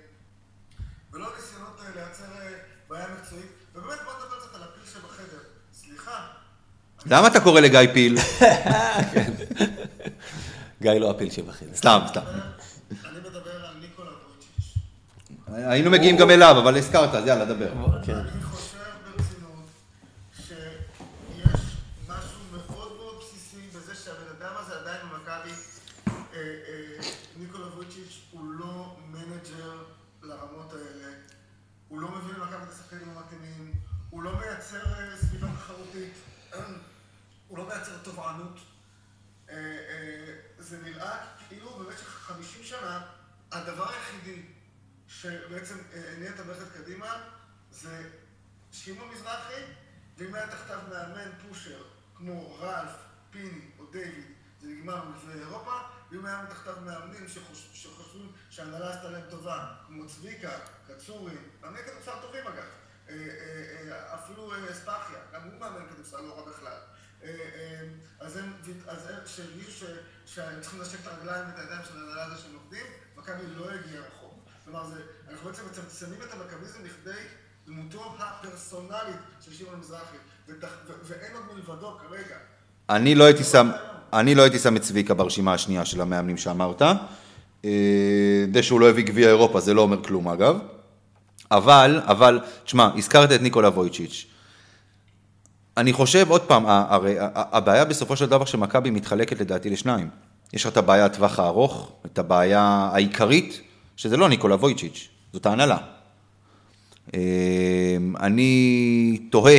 ולא 1.12 1.26
ניסיונות 1.37 1.76
אה, 1.81 1.90
לייצר 1.96 2.31
אה, 2.40 2.52
בעיה 2.88 3.07
מקצועית. 3.14 3.50
ובאמת, 3.74 4.00
בוא 4.05 4.12
נדבר 4.18 4.38
קצת 4.40 4.55
על 4.57 4.62
הפיל 4.66 4.87
שבחדר. 4.92 5.42
סליחה, 5.81 6.18
למה 7.11 7.27
אתה 7.27 7.40
קורא 7.40 7.61
לגיא 7.61 7.81
פיל? 7.92 8.16
גיא 10.83 10.90
לא 10.90 11.11
הפיל 11.11 11.31
שבחדר. 11.31 11.69
סתם, 11.75 12.01
סתם. 12.09 12.21
אני 12.90 13.19
מדבר 13.19 13.66
על 13.66 13.75
ניקולה 13.81 14.11
וויצ'יץ'. 14.11 14.75
היינו 15.55 15.90
מגיעים 15.90 16.16
גם 16.16 16.31
אליו, 16.31 16.57
אבל 16.62 16.77
הזכרת, 16.77 17.14
אז 17.14 17.27
יאללה, 17.27 17.45
דבר. 17.45 17.73
כן. 18.07 18.14
אני 18.14 18.42
חושב 18.42 18.77
ברצינות 19.05 19.66
שיש 20.47 21.61
משהו 22.09 22.40
מאוד 22.53 22.92
מאוד 22.97 23.14
בסיסי 23.21 23.57
בזה 23.75 23.95
שהבן 23.95 24.29
אדם 24.38 24.53
הזה 24.61 24.75
עדיין 24.81 24.99
במכבי, 25.12 25.51
אה, 26.09 26.12
אה, 26.35 27.03
ניקולה 27.38 27.66
וויצ'יץ' 27.77 28.21
הוא 28.31 28.40
לא 28.59 28.97
מנג'ר 29.12 29.73
לרמות 30.23 30.73
האלה, 30.73 31.12
הוא 31.88 32.01
לא 32.01 32.09
מביא 32.09 32.35
למכבי 32.35 32.62
את 32.62 32.73
השחקנים 32.73 33.09
המתאימים, 33.16 33.73
הוא 34.11 34.23
לא 34.23 34.31
מייצר 34.38 34.92
אה, 34.99 35.16
סביבה 35.21 35.47
תחרותית, 35.59 36.12
הוא 37.49 37.59
לא 37.59 37.66
מייצר 37.69 37.92
תובענות. 38.16 38.59
אה, 39.50 39.55
אה, 39.55 40.35
זה 40.59 40.79
נראה 40.83 41.26
כאילו 41.48 41.70
במשך 41.70 42.09
50 42.09 42.64
שנה 42.64 43.07
הדבר 43.52 43.88
היחידי 43.90 44.42
שבעצם 45.09 45.79
אה, 45.92 46.12
הניע 46.12 46.31
את 46.31 46.40
המערכת 46.40 46.72
קדימה 46.72 47.22
זה 47.70 48.11
שמעון 48.72 49.09
מזרחי, 49.09 49.62
ואם 50.18 50.35
היה 50.35 50.46
תחתיו 50.46 50.79
מאמן 50.90 51.31
פושר 51.48 51.83
כמו 52.14 52.59
רלף, 52.61 52.90
פיני 53.31 53.70
או 53.79 53.87
דיוויד, 53.87 54.24
זה 54.61 54.68
נגמר 54.68 55.05
במפעלי 55.05 55.40
אירופה, 55.40 55.79
ואם 56.11 56.26
היה 56.26 56.42
מתחתיו 56.42 56.76
מאמנים 56.81 57.29
שחוש, 57.29 57.68
שחושבים 57.72 58.33
שההנהלה 58.50 58.94
עשתה 58.94 59.11
להם 59.11 59.31
טובה, 59.31 59.74
כמו 59.87 60.07
צביקה, 60.07 60.59
קצורי, 60.87 61.37
מאמני 61.62 61.83
כדורסל 61.83 62.20
טובים 62.22 62.46
אגב, 62.46 62.68
אפילו 64.14 64.52
אה, 64.52 64.74
ספחיה, 64.74 65.18
גם 65.33 65.42
הוא 65.42 65.61
מאמן 65.61 65.88
כדורסל 65.90 66.20
לא 66.20 66.38
רע 66.38 66.50
בכלל. 66.50 66.79
אה, 67.27 67.31
אה, 67.31 67.81
אז 68.21 68.37
הם, 68.37 68.53
אז 68.87 69.09
ש- 69.27 69.83
שהם 70.27 70.61
צריכים 70.61 70.81
לשק 70.81 70.99
את 71.03 71.07
הרגליים 71.07 71.45
ואת 71.47 71.59
הידיים 71.59 71.81
של 71.89 71.99
ההנהלה 71.99 72.25
הזו 72.25 72.43
שהם 72.43 72.55
עובדים, 72.62 72.87
מכבי 73.19 73.43
לא 73.57 73.65
הגיעה 73.65 74.03
רחוק. 74.03 74.35
כלומר, 74.65 74.83
אנחנו 75.31 75.51
בעצם 75.51 75.62
מצמצמים 75.71 76.21
את 76.23 76.33
המכביזם 76.33 76.79
לכדי 76.85 77.21
דמותו 77.67 78.15
הפרסונלית 78.19 79.17
של 79.41 79.53
שמעון 79.53 79.81
מזרחי, 79.81 80.17
ואין 81.03 81.33
עוד 81.35 81.45
מלבדו 81.55 81.99
כרגע. 81.99 82.37
אני 82.91 83.15
לא 83.15 83.25
הייתי 83.25 83.45
שם, 83.45 83.71
אני 84.12 84.35
לא 84.35 84.43
הייתי 84.43 84.59
שם 84.59 84.77
את 84.77 84.83
צביקה 84.83 85.15
ברשימה 85.15 85.55
השנייה 85.55 85.85
של 85.85 86.01
המאמנים 86.01 86.37
שאמרת. 86.37 86.83
אה, 87.65 88.45
זה 88.55 88.62
שהוא 88.62 88.81
לא 88.81 88.91
הביא 88.91 89.05
גביע 89.05 89.29
אירופה, 89.29 89.61
זה 89.61 89.75
לא 89.75 89.81
אומר 89.83 90.03
כלום 90.03 90.29
אגב. 90.29 90.59
אבל, 91.51 92.01
אבל, 92.05 92.41
תשמע, 92.65 92.89
הזכרת 92.97 93.33
את 93.33 93.41
ניקולה 93.43 93.69
וויצ'יץ'. 93.69 94.27
אני 95.77 95.93
חושב, 95.93 96.31
עוד 96.31 96.41
פעם, 96.41 96.65
הרי 96.67 97.15
הבעיה 97.35 97.85
בסופו 97.85 98.17
של 98.17 98.27
דבר 98.27 98.45
שמכבי 98.45 98.91
מתחלקת 98.91 99.41
לדעתי 99.41 99.71
לשניים. 99.71 100.09
יש 100.53 100.65
לך 100.67 100.73
את 100.73 100.77
הבעיה 100.77 101.05
הטווח 101.05 101.39
הארוך, 101.39 101.93
את 102.07 102.19
הבעיה 102.19 102.91
העיקרית, 102.93 103.61
שזה 103.97 104.17
לא 104.17 104.29
ניקולה 104.29 104.55
וויצ'יץ', 104.55 105.09
זאת 105.33 105.47
ההנהלה. 105.47 105.77
אה, 107.15 107.21
אני 108.21 109.19
תוהה 109.31 109.59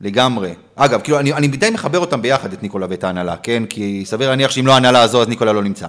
לגמרי. 0.00 0.54
אגב, 0.74 1.00
כאילו, 1.00 1.18
אני, 1.18 1.32
אני 1.32 1.48
די 1.48 1.70
מחבר 1.70 1.98
אותם 1.98 2.22
ביחד, 2.22 2.52
את 2.52 2.62
ניקולה 2.62 2.86
ואת 2.90 3.04
ההנהלה, 3.04 3.36
כן? 3.36 3.62
כי 3.66 4.02
סביר 4.06 4.28
להניח 4.30 4.50
שאם 4.50 4.66
לא 4.66 4.72
ההנהלה 4.72 5.02
הזו, 5.02 5.22
אז 5.22 5.28
ניקולה 5.28 5.52
לא 5.52 5.62
נמצא. 5.62 5.86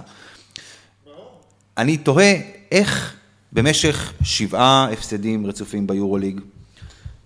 אני 1.78 1.96
תוהה 1.96 2.34
איך 2.72 3.14
במשך 3.52 4.12
שבעה 4.22 4.88
הפסדים 4.92 5.46
רצופים 5.46 5.86
ביורוליג, 5.86 6.40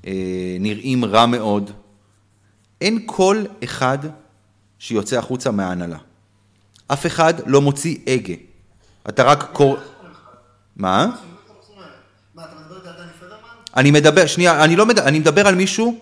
אה, 0.07 0.13
נראים 0.61 1.05
רע 1.05 1.27
מאוד, 1.27 1.71
אין 2.81 3.03
קול 3.07 3.47
אחד 3.64 3.99
שיוצא 4.79 5.19
החוצה 5.19 5.51
מההנהלה. 5.51 5.99
אף 6.87 7.07
אחד 7.07 7.35
לא 7.47 7.61
מוציא 7.61 7.97
הגה. 8.07 8.35
אתה 9.09 9.23
רק 9.23 9.49
קור... 9.53 9.77
מה? 10.77 11.07
אני 13.77 13.91
מדבר, 13.91 14.27
שנייה, 14.27 14.64
אני 14.64 14.77
לא 14.77 14.87
מדבר, 14.87 15.03
אני 15.03 15.19
מדבר 15.19 15.47
על 15.47 15.55
מישהו 15.55 15.99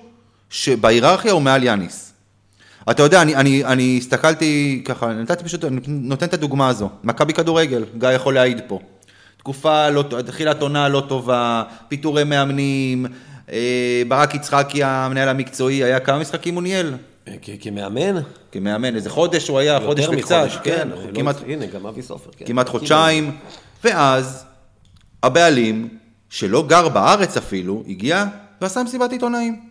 שבהיררכיה 0.50 1.32
הוא 1.32 1.42
מעל 1.42 1.62
יאניס. 1.62 2.12
אתה 2.90 3.02
יודע, 3.02 3.22
אני, 3.22 3.36
אני, 3.36 3.64
אני 3.64 3.98
הסתכלתי 3.98 4.82
ככה, 4.84 5.12
נתתי 5.12 5.44
פשוט, 5.44 5.64
אני 5.64 5.80
נותן 5.86 6.26
את 6.26 6.34
הדוגמה 6.34 6.68
הזו. 6.68 6.90
מכבי 7.04 7.32
כדורגל, 7.32 7.84
גיא 7.98 8.08
יכול 8.08 8.34
להעיד 8.34 8.60
פה. 8.66 8.80
תקופה 9.36 9.90
לא, 9.90 10.04
תחילת 10.26 10.62
עונה 10.62 10.88
לא 10.88 11.02
טובה, 11.08 11.62
פיטורי 11.88 12.24
מאמנים, 12.24 13.06
ברק 14.08 14.34
יצחקי, 14.34 14.84
המנהל 14.84 15.28
המקצועי, 15.28 15.84
היה 15.84 16.00
כמה 16.00 16.18
משחקים 16.18 16.54
הוא 16.54 16.62
ניהל? 16.62 16.94
כ- 17.42 17.50
כמאמן? 17.60 18.14
כמאמן, 18.52 18.94
איזה 18.96 19.10
חודש 19.10 19.48
הוא 19.48 19.58
היה, 19.58 19.80
חודש 19.80 20.04
יותר 20.04 20.18
וקצת, 20.18 20.36
מחודש, 20.46 20.58
כן, 20.64 20.88
לא- 20.88 20.96
כמעט, 21.14 21.36
הנה, 21.46 21.66
גם 21.66 21.86
אבי 21.86 22.02
סופר, 22.02 22.30
כן. 22.36 22.44
כמעט 22.46 22.68
חודשיים, 22.68 23.36
ואז 23.84 24.44
הבעלים, 25.22 25.88
שלא 26.30 26.64
גר 26.66 26.88
בארץ 26.88 27.36
אפילו, 27.36 27.82
הגיע 27.88 28.24
ועשה 28.60 28.82
מסיבת 28.82 29.12
עיתונאים. 29.12 29.65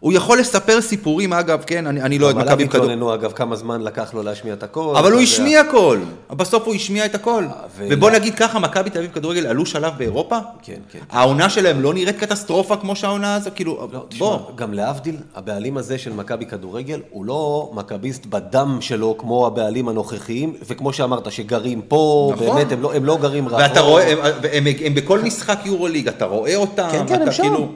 הוא 0.00 0.12
יכול 0.12 0.38
לספר 0.40 0.80
סיפורים, 0.80 1.32
אגב, 1.32 1.62
כן, 1.66 1.86
אני, 1.86 2.02
אני 2.02 2.18
לא 2.18 2.26
אוהד 2.26 2.36
גם 2.36 2.40
עליו 2.40 2.52
מכבי 2.54 2.64
בכדור... 2.64 2.82
התלוננו, 2.84 3.14
אגב, 3.14 3.32
כמה 3.32 3.56
זמן 3.56 3.82
לקח 3.82 4.14
לו 4.14 4.22
להשמיע 4.22 4.54
את 4.54 4.62
הכל. 4.62 4.94
אבל 4.96 5.12
הוא. 5.12 5.20
השמיע 5.20 5.60
הכל, 5.60 5.98
בסוף 6.30 6.66
הוא 6.66 6.74
השמיע 6.74 7.04
את 7.04 7.14
הכל. 7.14 7.44
ו- 7.76 7.86
ובוא 7.90 8.10
נגיד 8.10 8.34
ככה, 8.34 8.58
מכבי 8.58 8.90
תל 8.90 8.98
אביב 8.98 9.10
כדורגל 9.12 9.46
עלו 9.46 9.66
שלב 9.66 9.92
באירופה? 9.98 10.38
כן, 10.62 10.78
כן. 10.92 10.98
העונה 11.10 11.50
שלהם 11.50 11.80
לא 11.80 11.94
נראית 11.94 12.18
קטסטרופה 12.18 12.76
כמו 12.76 12.96
שהעונה 12.96 13.34
הזו, 13.34 13.50
כאילו, 13.54 13.88
לא, 13.92 14.04
תשמע, 14.08 14.26
בוא. 14.26 14.38
גם 14.54 14.74
להבדיל, 14.74 15.16
הבעלים 15.34 15.76
הזה 15.76 15.98
של 15.98 16.12
מכבי 16.12 16.46
כדורגל, 16.46 17.00
הוא 17.10 17.24
לא 17.24 17.70
מכביסט 17.74 18.26
בדם 18.26 18.78
שלו 18.80 19.18
כמו 19.18 19.46
הבעלים 19.46 19.88
הנוכחיים, 19.88 20.54
וכמו 20.68 20.92
שאמרת, 20.92 21.32
שגרים 21.32 21.82
פה, 21.82 22.32
נכון. 22.34 22.46
באמת, 22.46 22.72
הם 22.72 22.82
לא, 22.82 22.94
הם 22.94 23.04
לא 23.04 23.18
גרים 23.20 23.48
רחוק. 23.48 23.60
ואתה 23.60 23.80
רואה, 23.80 24.12
הם, 24.12 24.18
הם, 24.52 24.66
הם 24.84 24.94
בכל 24.94 25.20
משחק 25.20 25.58
יורוליג, 25.64 26.08
אתה 26.08 26.24
רואה 26.24 26.56
אותם, 26.56 26.88
כן, 26.92 27.04
כן, 27.08 27.14
אתה 27.14 27.24
הם 27.24 27.32
שם. 27.32 27.42
כאילו... 27.42 27.68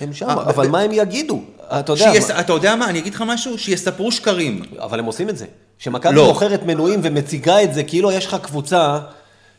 הם 0.00 0.12
שם, 0.12 0.28
אה, 0.28 0.34
אבל 0.34 0.68
מה 0.68 0.80
הם 0.80 0.90
יגידו? 0.92 1.40
אתה 1.80 1.92
יודע, 1.92 2.12
שיס... 2.14 2.30
מה- 2.30 2.40
אתה 2.40 2.52
יודע 2.52 2.76
מה, 2.76 2.88
אני 2.90 2.98
אגיד 2.98 3.14
לך 3.14 3.24
משהו? 3.26 3.58
שיספרו 3.58 4.12
שקרים. 4.12 4.62
אבל 4.78 4.98
הם 4.98 5.04
עושים 5.04 5.28
את 5.28 5.36
זה. 5.38 5.46
שמכבי 5.78 6.14
לא. 6.14 6.26
מוכרת 6.26 6.62
מנויים 6.62 7.00
ומציגה 7.02 7.62
את 7.62 7.74
זה, 7.74 7.82
כאילו 7.84 8.12
יש 8.12 8.26
לך 8.26 8.36
קבוצה 8.42 8.98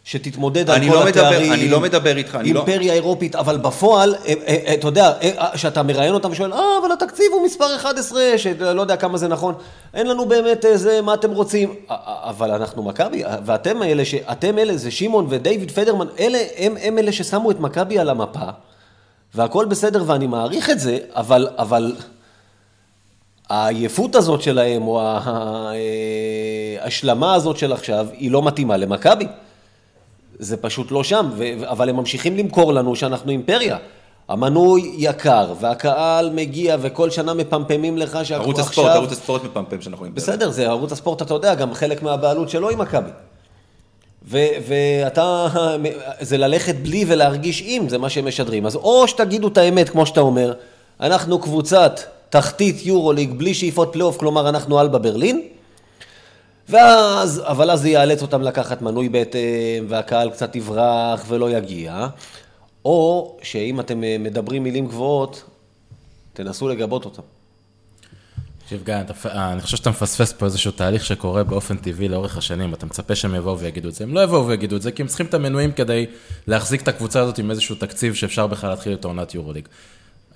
שתתמודד 0.05 0.69
על 0.69 0.79
כל 0.79 0.85
לא 0.95 1.07
התארים. 1.07 1.53
אני 1.53 1.69
לא 1.69 1.79
מדבר 1.79 2.17
איתך, 2.17 2.35
אני 2.35 2.53
לא- 2.53 2.59
אימפריה 2.59 2.93
אירופית, 2.93 3.35
אבל 3.35 3.57
בפועל, 3.57 4.15
אה, 4.15 4.33
אה, 4.47 4.57
אה, 4.67 4.73
אתה 4.73 4.87
יודע, 4.87 5.11
אה, 5.21 5.57
שאתה 5.57 5.83
מראיין 5.83 6.13
אותם 6.13 6.31
ושואל, 6.31 6.53
אה, 6.53 6.59
אבל 6.81 6.91
התקציב 6.91 7.25
הוא 7.33 7.45
מספר 7.45 7.75
11, 7.75 8.21
שלא 8.37 8.81
יודע 8.81 8.95
כמה 8.95 9.17
זה 9.17 9.27
נכון, 9.27 9.53
אין 9.93 10.07
לנו 10.07 10.25
באמת 10.25 10.65
איזה, 10.65 11.01
מה 11.01 11.13
אתם 11.13 11.31
רוצים? 11.31 11.69
אה, 11.91 11.95
אה, 12.07 12.29
אבל 12.29 12.51
אנחנו 12.51 12.83
מכבי, 12.83 13.25
אה, 13.25 13.35
ואתם 13.45 13.83
אלה, 13.83 14.05
ש- 14.05 14.15
אתם 14.31 14.57
אלה, 14.59 14.77
זה 14.77 14.91
שמעון 14.91 15.27
ודייוויד 15.29 15.71
פדרמן, 15.71 16.07
אלה, 16.19 16.39
הם, 16.57 16.75
הם 16.81 16.97
אלה 16.99 17.11
ששמו 17.11 17.51
את 17.51 17.59
מכבי 17.59 17.99
על 17.99 18.09
המפה, 18.09 18.49
והכל 19.35 19.65
בסדר 19.65 20.03
ואני 20.07 20.27
מעריך 20.27 20.69
את 20.69 20.79
זה, 20.79 20.97
אבל, 21.15 21.47
אבל 21.57 21.95
העייפות 23.49 24.15
הזאת 24.15 24.41
שלהם, 24.41 24.87
או 24.87 25.01
ההשלמה 26.81 27.33
הזאת 27.33 27.57
של 27.57 27.73
עכשיו, 27.73 28.07
היא 28.13 28.31
לא 28.31 28.43
מתאימה 28.43 28.77
למכבי. 28.77 29.27
זה 30.39 30.57
פשוט 30.57 30.91
לא 30.91 31.03
שם, 31.03 31.29
ו- 31.37 31.69
אבל 31.69 31.89
הם 31.89 31.95
ממשיכים 31.95 32.37
למכור 32.37 32.73
לנו 32.73 32.95
שאנחנו 32.95 33.31
אימפריה. 33.31 33.77
המנוי 34.29 34.91
יקר, 34.97 35.53
והקהל 35.59 36.29
מגיע, 36.29 36.77
וכל 36.81 37.09
שנה 37.09 37.33
מפמפמים 37.33 37.97
לך 37.97 38.19
שאנחנו 38.23 38.45
ערוץ 38.45 38.59
עכשיו... 38.59 38.83
הספורט, 38.83 38.95
ערוץ 38.95 39.11
הספורט 39.11 39.43
מפמפם 39.43 39.81
שאנחנו... 39.81 40.05
עם 40.05 40.15
בסדר, 40.15 40.51
זה 40.51 40.67
ערוץ 40.67 40.91
הספורט, 40.91 41.21
אתה 41.21 41.33
יודע, 41.33 41.55
גם 41.55 41.73
חלק 41.73 42.03
מהבעלות 42.03 42.49
שלו 42.49 42.69
עם 42.69 42.79
מכבי. 42.81 43.09
ו- 44.27 44.47
ואתה, 44.67 45.47
זה 46.19 46.37
ללכת 46.37 46.75
בלי 46.75 47.05
ולהרגיש 47.07 47.63
עם, 47.65 47.89
זה 47.89 47.97
מה 47.97 48.09
שהם 48.09 48.27
משדרים. 48.27 48.65
אז 48.65 48.75
או 48.75 49.07
שתגידו 49.07 49.47
את 49.47 49.57
האמת, 49.57 49.89
כמו 49.89 50.05
שאתה 50.05 50.21
אומר, 50.21 50.53
אנחנו 50.99 51.39
קבוצת 51.39 51.99
תחתית 52.29 52.85
יורוליג 52.85 53.33
בלי 53.33 53.53
שאיפות 53.53 53.89
פלייאוף, 53.91 54.17
כלומר 54.17 54.49
אנחנו 54.49 54.81
אלבה 54.81 54.97
ברלין, 54.97 55.41
ואז, 56.69 57.41
אבל 57.45 57.71
אז 57.71 57.81
זה 57.81 57.89
יאלץ 57.89 58.21
אותם 58.21 58.41
לקחת 58.41 58.81
מנוי 58.81 59.09
בהתאם, 59.09 59.85
והקהל 59.87 60.29
קצת 60.29 60.55
יברח 60.55 61.25
ולא 61.27 61.51
יגיע. 61.51 62.07
או 62.85 63.35
שאם 63.41 63.79
אתם 63.79 64.03
אה, 64.03 64.15
מדברים 64.19 64.63
מילים 64.63 64.87
גבוהות, 64.87 65.43
תנסו 66.33 66.67
לגבות 66.67 67.05
אותם. 67.05 67.21
תקשיב, 68.63 68.83
גיא, 68.85 68.95
אה, 69.25 69.51
אני 69.53 69.61
חושב 69.61 69.77
שאתה 69.77 69.89
מפספס 69.89 70.33
פה 70.33 70.45
איזשהו 70.45 70.71
תהליך 70.71 71.05
שקורה 71.05 71.43
באופן 71.43 71.77
טבעי 71.77 72.07
לאורך 72.07 72.37
השנים. 72.37 72.73
אתה 72.73 72.85
מצפה 72.85 73.15
שהם 73.15 73.35
יבואו 73.35 73.59
ויגידו 73.59 73.89
את 73.89 73.93
זה. 73.93 74.03
הם 74.03 74.13
לא 74.13 74.23
יבואו 74.23 74.47
ויגידו 74.47 74.75
את 74.75 74.81
זה, 74.81 74.91
כי 74.91 75.01
הם 75.01 75.07
צריכים 75.07 75.25
את 75.25 75.33
המנויים 75.33 75.71
כדי 75.71 76.05
להחזיק 76.47 76.81
את 76.81 76.87
הקבוצה 76.87 77.21
הזאת 77.21 77.37
עם 77.37 77.51
איזשהו 77.51 77.75
תקציב 77.75 78.13
שאפשר 78.13 78.47
בכלל 78.47 78.69
להתחיל 78.69 78.93
את 78.93 79.05
העונת 79.05 79.35
יורוליג. 79.35 79.67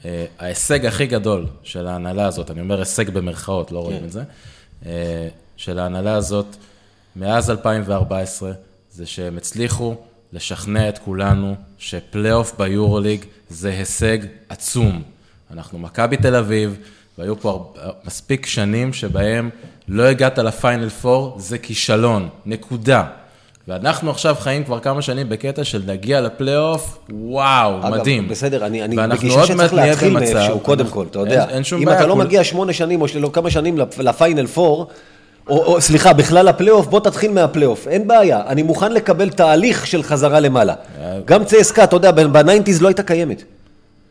אה, 0.05 0.25
ההישג 0.39 0.85
הכי 0.85 1.05
גדול 1.05 1.45
של 1.63 1.87
ההנהלה 1.87 2.25
הזאת, 2.25 2.51
אני 2.51 2.61
אומר 2.61 2.79
הישג 2.79 3.09
במרכאות, 3.09 3.71
לא 3.71 3.79
רואים 3.79 4.03
את 4.05 4.11
זה, 4.11 4.23
אה, 4.85 5.27
של 5.57 5.79
ההנהלה 5.79 6.15
הזאת 6.15 6.55
מאז 7.15 7.49
2014, 7.49 8.51
זה 8.91 9.05
שהם 9.05 9.37
הצליחו 9.37 9.95
לשכנע 10.33 10.89
את 10.89 10.97
כולנו 10.97 11.55
שפלייאוף 11.77 12.53
ביורוליג 12.57 13.25
זה 13.49 13.69
הישג 13.69 14.17
עצום. 14.49 15.03
אנחנו 15.51 15.79
מכבי 15.79 16.17
תל 16.17 16.35
אביב, 16.35 16.77
והיו 17.17 17.39
פה 17.41 17.49
הרבה, 17.49 17.69
מספיק 18.05 18.45
שנים 18.45 18.93
שבהם 18.93 19.49
לא 19.87 20.03
הגעת 20.03 20.37
לפיינל 20.39 20.89
פור, 20.89 21.35
זה 21.39 21.57
כישלון, 21.57 22.29
נקודה. 22.45 23.03
ואנחנו 23.67 24.11
עכשיו 24.11 24.35
חיים 24.39 24.63
כבר 24.63 24.79
כמה 24.79 25.01
שנים 25.01 25.29
בקטע 25.29 25.63
של 25.63 25.81
להגיע 25.87 26.21
לפלייאוף, 26.21 26.97
וואו, 27.09 27.79
אגב, 27.79 27.87
מדהים. 27.99 28.27
בסדר, 28.27 28.65
אני, 28.65 28.83
אני 28.83 28.95
בגישה 29.09 29.45
שצריך 29.45 29.73
להתחיל 29.73 30.13
מאיפשהו, 30.13 30.59
קודם 30.59 30.87
כל, 30.87 31.05
אתה 31.11 31.19
יודע. 31.19 31.41
אין, 31.43 31.49
אין 31.49 31.63
שום 31.63 31.79
אם 31.79 31.85
בעיה. 31.85 31.97
אתה 31.99 32.07
לא 32.07 32.13
כול- 32.13 32.23
מגיע 32.25 32.43
שמונה 32.43 32.73
שנים 32.73 33.01
או 33.01 33.07
של- 33.07 33.25
כמה 33.33 33.49
שנים 33.49 33.77
לפ- 33.77 33.99
לפיינל 33.99 34.47
פור, 34.47 34.87
או, 35.47 35.63
או 35.63 35.81
סליחה, 35.81 36.13
בכלל 36.13 36.45
לפלייאוף, 36.45 36.87
בוא 36.87 36.99
תתחיל 36.99 37.31
מהפלייאוף, 37.31 37.87
אין 37.87 38.07
בעיה. 38.07 38.41
אני 38.47 38.63
מוכן 38.63 38.91
לקבל 38.91 39.29
תהליך 39.29 39.87
של 39.87 40.03
חזרה 40.03 40.39
למעלה. 40.39 40.73
אה. 41.01 41.19
גם 41.25 41.45
צסקה, 41.45 41.83
אתה 41.83 41.95
יודע, 41.95 42.11
בניינטיז 42.11 42.81
לא 42.81 42.87
הייתה 42.87 43.03
קיימת. 43.03 43.43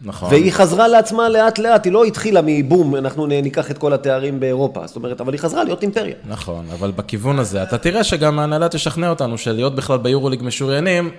נכון. 0.02 0.28
והיא 0.30 0.52
חזרה 0.52 0.88
לעצמה 0.88 1.28
לאט 1.28 1.58
לאט, 1.58 1.84
היא 1.84 1.92
לא 1.92 2.04
התחילה 2.04 2.40
מבום, 2.44 2.96
אנחנו 2.96 3.26
ניקח 3.26 3.70
את 3.70 3.78
כל 3.78 3.92
התארים 3.92 4.40
באירופה. 4.40 4.86
זאת 4.86 4.96
אומרת, 4.96 5.20
אבל 5.20 5.32
היא 5.32 5.40
חזרה 5.40 5.64
להיות 5.64 5.82
אימפריה. 5.82 6.14
נכון, 6.28 6.66
אבל 6.72 6.90
בכיוון 6.90 7.38
הזה, 7.38 7.62
אתה 7.62 7.78
תראה 7.78 8.04
שגם 8.04 8.38
ההנהלה 8.38 8.68
תשכנע 8.68 9.10
אותנו 9.10 9.38
שלהיות 9.38 9.74
בכלל 9.74 9.98
ביורוליג 9.98 10.42
משוריינים, 10.42 11.10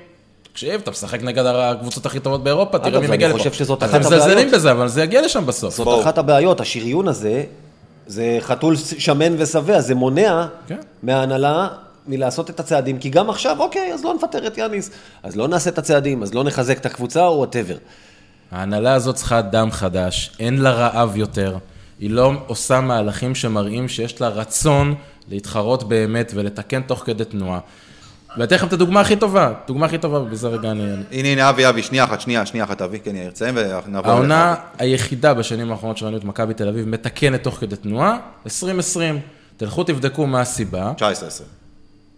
תקשיב, 0.51 0.81
אתה 0.83 0.91
משחק 0.91 1.23
נגד 1.23 1.45
הקבוצות 1.45 2.05
הכי 2.05 2.19
טובות 2.19 2.43
באירופה, 2.43 2.79
תראה 2.79 2.99
מי 2.99 3.05
אני 3.05 3.07
מגיע 3.07 3.27
לפה. 3.27 3.37
חושב 3.37 3.53
שזאת 3.53 3.83
אחת 3.83 3.89
אתם 3.89 3.99
מזלזלים 3.99 4.37
הבעיות. 4.37 4.53
בזה, 4.53 4.71
אבל 4.71 4.87
זה 4.87 5.03
יגיע 5.03 5.21
לשם 5.21 5.45
בסוף. 5.45 5.75
זאת 5.75 5.85
בואו. 5.85 6.01
אחת 6.01 6.17
הבעיות, 6.17 6.61
השריון 6.61 7.07
הזה, 7.07 7.43
זה 8.07 8.37
חתול 8.39 8.75
שמן 8.75 9.35
ושבע, 9.37 9.81
זה 9.81 9.95
מונע 9.95 10.47
כן. 10.67 10.77
מההנהלה 11.03 11.67
מלעשות 12.07 12.49
את 12.49 12.59
הצעדים, 12.59 12.97
כי 12.97 13.09
גם 13.09 13.29
עכשיו, 13.29 13.55
אוקיי, 13.59 13.93
אז 13.93 14.03
לא 14.03 14.13
נפטר 14.13 14.47
את 14.47 14.57
יאניס, 14.57 14.89
אז 15.23 15.35
לא 15.35 15.47
נעשה 15.47 15.69
את 15.69 15.77
הצעדים, 15.77 16.23
אז 16.23 16.33
לא 16.33 16.43
נחזק 16.43 16.77
את 16.77 16.85
הקבוצה 16.85 17.27
או 17.27 17.37
whatever. 17.37 17.75
ההנהלה 18.51 18.93
הזאת 18.93 19.15
צריכה 19.15 19.41
דם 19.41 19.71
חדש, 19.71 20.31
אין 20.39 20.57
לה 20.57 20.71
רעב 20.71 21.17
יותר, 21.17 21.57
היא 21.99 22.09
לא 22.09 22.33
עושה 22.47 22.81
מהלכים 22.81 23.35
שמראים 23.35 23.87
שיש 23.87 24.21
לה 24.21 24.27
רצון 24.27 24.95
להתחרות 25.29 25.89
באמת 25.89 26.31
ולתקן 26.35 26.81
תוך 26.81 27.03
כדי 27.05 27.25
תנועה. 27.25 27.59
ואני 28.31 28.43
אתן 28.43 28.55
לכם 28.55 28.67
את 28.67 28.73
הדוגמה 28.73 29.01
הכי 29.01 29.15
טובה, 29.15 29.53
דוגמה 29.67 29.85
הכי 29.85 29.97
טובה, 29.97 30.19
ובזה 30.19 30.47
רגע 30.47 30.71
אני... 30.71 30.83
הנה, 31.11 31.27
הנה, 31.27 31.49
אבי, 31.49 31.69
אבי, 31.69 31.83
שנייה 31.83 32.03
אחת, 32.03 32.21
שנייה, 32.21 32.45
שנייה 32.45 32.65
אחת, 32.65 32.81
אבי, 32.81 32.99
כן, 32.99 33.15
יאיר, 33.15 33.31
תסיים 33.31 33.57
ונעבור 33.57 34.11
העונה 34.11 34.55
היחידה 34.77 35.33
בשנים 35.33 35.71
האחרונות 35.71 35.97
שראינו 35.97 36.17
את 36.17 36.23
מכבי 36.23 36.53
תל 36.53 36.67
אביב 36.67 36.87
מתקנת 36.87 37.43
תוך 37.43 37.55
כדי 37.55 37.75
תנועה, 37.75 38.17
2020. 38.45 39.19
תלכו 39.57 39.83
תבדקו 39.83 40.27
מה 40.27 40.41
הסיבה. 40.41 40.93
19-20. 40.97 41.01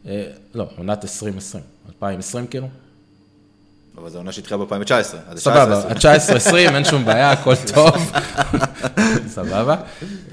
אה, 0.08 0.24
לא, 0.56 0.65
עונת 0.78 1.04
2020. 1.04 1.63
2020 1.89 2.48
כאילו? 2.48 2.68
אבל 4.02 4.10
זו 4.10 4.18
עונה 4.18 4.32
שהתחילה 4.32 4.58
ב-2019. 4.66 4.94
אז 4.94 5.14
זה 5.34 5.42
סבבה, 5.42 5.82
19-20. 5.82 6.08
ה-19-20, 6.08 6.56
אין 6.76 6.86
שום 6.86 7.06
בעיה, 7.06 7.32
הכל 7.32 7.54
טוב. 7.76 8.12
סבבה. 9.28 9.76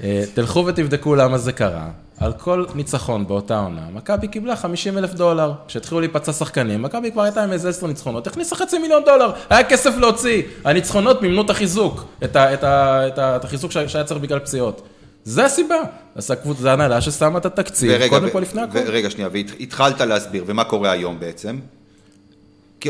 אה, 0.03 0.23
תלכו 0.33 0.65
ותבדקו 0.65 1.15
למה 1.15 1.37
זה 1.37 1.51
קרה. 1.51 1.87
על 2.19 2.33
כל 2.33 2.65
ניצחון 2.75 3.27
באותה 3.27 3.59
עונה, 3.59 3.81
מכבי 3.93 4.27
קיבלה 4.27 4.55
50 4.55 4.97
אלף 4.97 5.13
דולר. 5.13 5.53
כשהתחילו 5.67 5.99
להיפצע 5.99 6.33
שחקנים, 6.33 6.81
מכבי 6.81 7.11
כבר 7.11 7.21
הייתה 7.21 7.43
עם 7.43 7.51
איזה 7.53 7.69
10 7.69 7.87
ניצחונות, 7.87 8.27
הכניסה 8.27 8.55
חצי 8.55 8.77
מיליון 8.79 9.03
דולר, 9.05 9.31
היה 9.49 9.63
כסף 9.63 9.97
להוציא. 9.97 10.41
הניצחונות 10.65 11.21
מימנו 11.21 11.41
את 11.41 11.49
החיזוק, 11.49 12.05
את, 12.23 12.35
ה, 12.35 12.53
את, 12.53 12.63
ה, 12.63 13.07
את, 13.07 13.19
ה, 13.19 13.35
את 13.35 13.45
החיזוק 13.45 13.71
שה- 13.71 13.89
שהיה 13.89 14.03
צריך 14.03 14.19
בגלל 14.21 14.39
פציעות. 14.39 14.81
זה 15.23 15.45
הסיבה. 15.45 15.75
אז 16.15 16.31
הקבוצה, 16.31 16.61
זה 16.61 16.71
הנהלה 16.73 17.01
ששמה 17.01 17.37
את 17.37 17.45
התקציב, 17.45 17.91
ורגע, 17.93 18.09
קודם 18.09 18.29
כל 18.29 18.39
לפני 18.39 18.61
הכל. 18.61 18.77
ורגע, 18.87 19.09
שנייה, 19.09 19.29
והתחלת 19.31 20.01
להסביר, 20.01 20.43
ומה 20.47 20.63
קורה 20.63 20.91
היום 20.91 21.19
בעצם? 21.19 21.59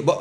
בוא, 0.05 0.15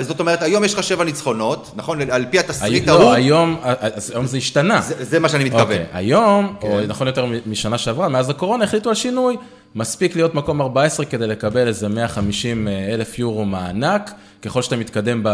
זאת 0.00 0.20
אומרת, 0.20 0.42
היום 0.42 0.64
יש 0.64 0.74
לך 0.74 0.82
שבע 0.82 1.04
ניצחונות, 1.04 1.70
נכון? 1.76 2.10
על 2.10 2.26
פי 2.30 2.38
התסריט 2.38 2.86
לא, 2.86 2.92
ההוא, 2.92 3.12
היום, 3.12 3.56
אז 3.62 4.10
היום 4.10 4.26
זה 4.26 4.36
השתנה. 4.36 4.80
זה 4.80 5.04
זה 5.04 5.18
מה 5.18 5.28
שאני 5.28 5.44
מתכוון. 5.44 5.62
אוקיי, 5.62 5.86
היום, 5.92 6.54
או 6.62 6.68
כן. 6.68 6.86
נכון 6.88 7.06
יותר 7.06 7.26
משנה 7.46 7.78
שעברה, 7.78 8.08
מאז 8.08 8.30
הקורונה 8.30 8.64
החליטו 8.64 8.88
על 8.88 8.94
שינוי. 8.94 9.36
מספיק 9.74 10.16
להיות 10.16 10.34
מקום 10.34 10.60
14 10.60 11.06
כדי 11.06 11.26
לקבל 11.26 11.68
איזה 11.68 11.88
150 11.88 12.68
אלף 12.68 13.18
יורו 13.18 13.44
מענק. 13.44 14.10
ככל 14.42 14.62
שאתה 14.62 14.76
מתקדם 14.76 15.22
ב, 15.22 15.26
אה, 15.26 15.32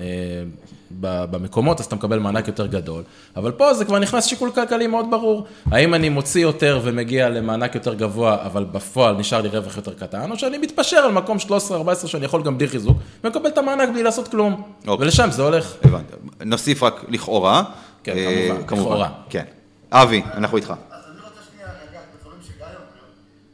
ב, 0.00 0.75
במקומות, 0.90 1.80
אז 1.80 1.86
אתה 1.86 1.96
מקבל 1.96 2.18
מענק 2.18 2.48
יותר 2.48 2.66
גדול. 2.66 3.02
אבל 3.36 3.52
פה 3.52 3.74
זה 3.74 3.84
כבר 3.84 3.98
נכנס 3.98 4.24
שיקול 4.26 4.50
כלכלי 4.50 4.86
מאוד 4.86 5.06
ברור. 5.10 5.46
האם 5.70 5.94
אני 5.94 6.08
מוציא 6.08 6.42
יותר 6.42 6.80
ומגיע 6.84 7.28
למענק 7.28 7.74
יותר 7.74 7.94
גבוה, 7.94 8.46
אבל 8.46 8.64
בפועל 8.64 9.16
נשאר 9.16 9.40
לי 9.40 9.48
רווח 9.48 9.76
יותר 9.76 9.94
קטן, 9.94 10.30
או 10.30 10.38
שאני 10.38 10.58
מתפשר 10.58 10.96
על 10.96 11.12
מקום 11.12 11.38
13-14 11.38 12.06
שאני 12.06 12.24
יכול 12.24 12.42
גם 12.42 12.58
בלי 12.58 12.68
חיזוק, 12.68 12.96
ומקבל 13.24 13.48
את 13.48 13.58
המענק 13.58 13.88
בלי 13.88 14.02
לעשות 14.02 14.28
כלום. 14.28 14.62
אוקיי. 14.86 15.04
ולשם 15.04 15.28
זה 15.30 15.42
הולך. 15.42 15.74
הבנתי. 15.84 16.12
נוסיף 16.44 16.82
רק 16.82 17.04
לכאורה. 17.08 17.62
כן, 18.04 18.16
אה, 18.16 18.48
כמובן, 18.66 18.84
לכאורה. 18.90 19.08
כן. 19.30 19.44
אבי, 19.92 20.22
אנחנו 20.34 20.56
איתך. 20.56 20.70
אז 20.90 21.04
אני 21.10 21.20
רוצה 21.26 21.40
שנייה 21.50 21.68
לגעת 21.82 22.06
בדברים 22.14 22.40
שגיא 22.46 22.64
אומר. 22.64 23.06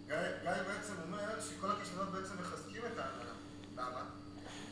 גיא, 0.09 0.17
גיא 0.43 0.63
בעצם 0.69 0.95
אומר 1.07 1.19
שכל 1.47 1.69
הכישלונות 1.77 2.09
בעצם 2.15 2.35
מחזקים 2.43 2.83
את 2.93 2.97
ההנהלה. 3.03 3.35
למה? 3.79 4.01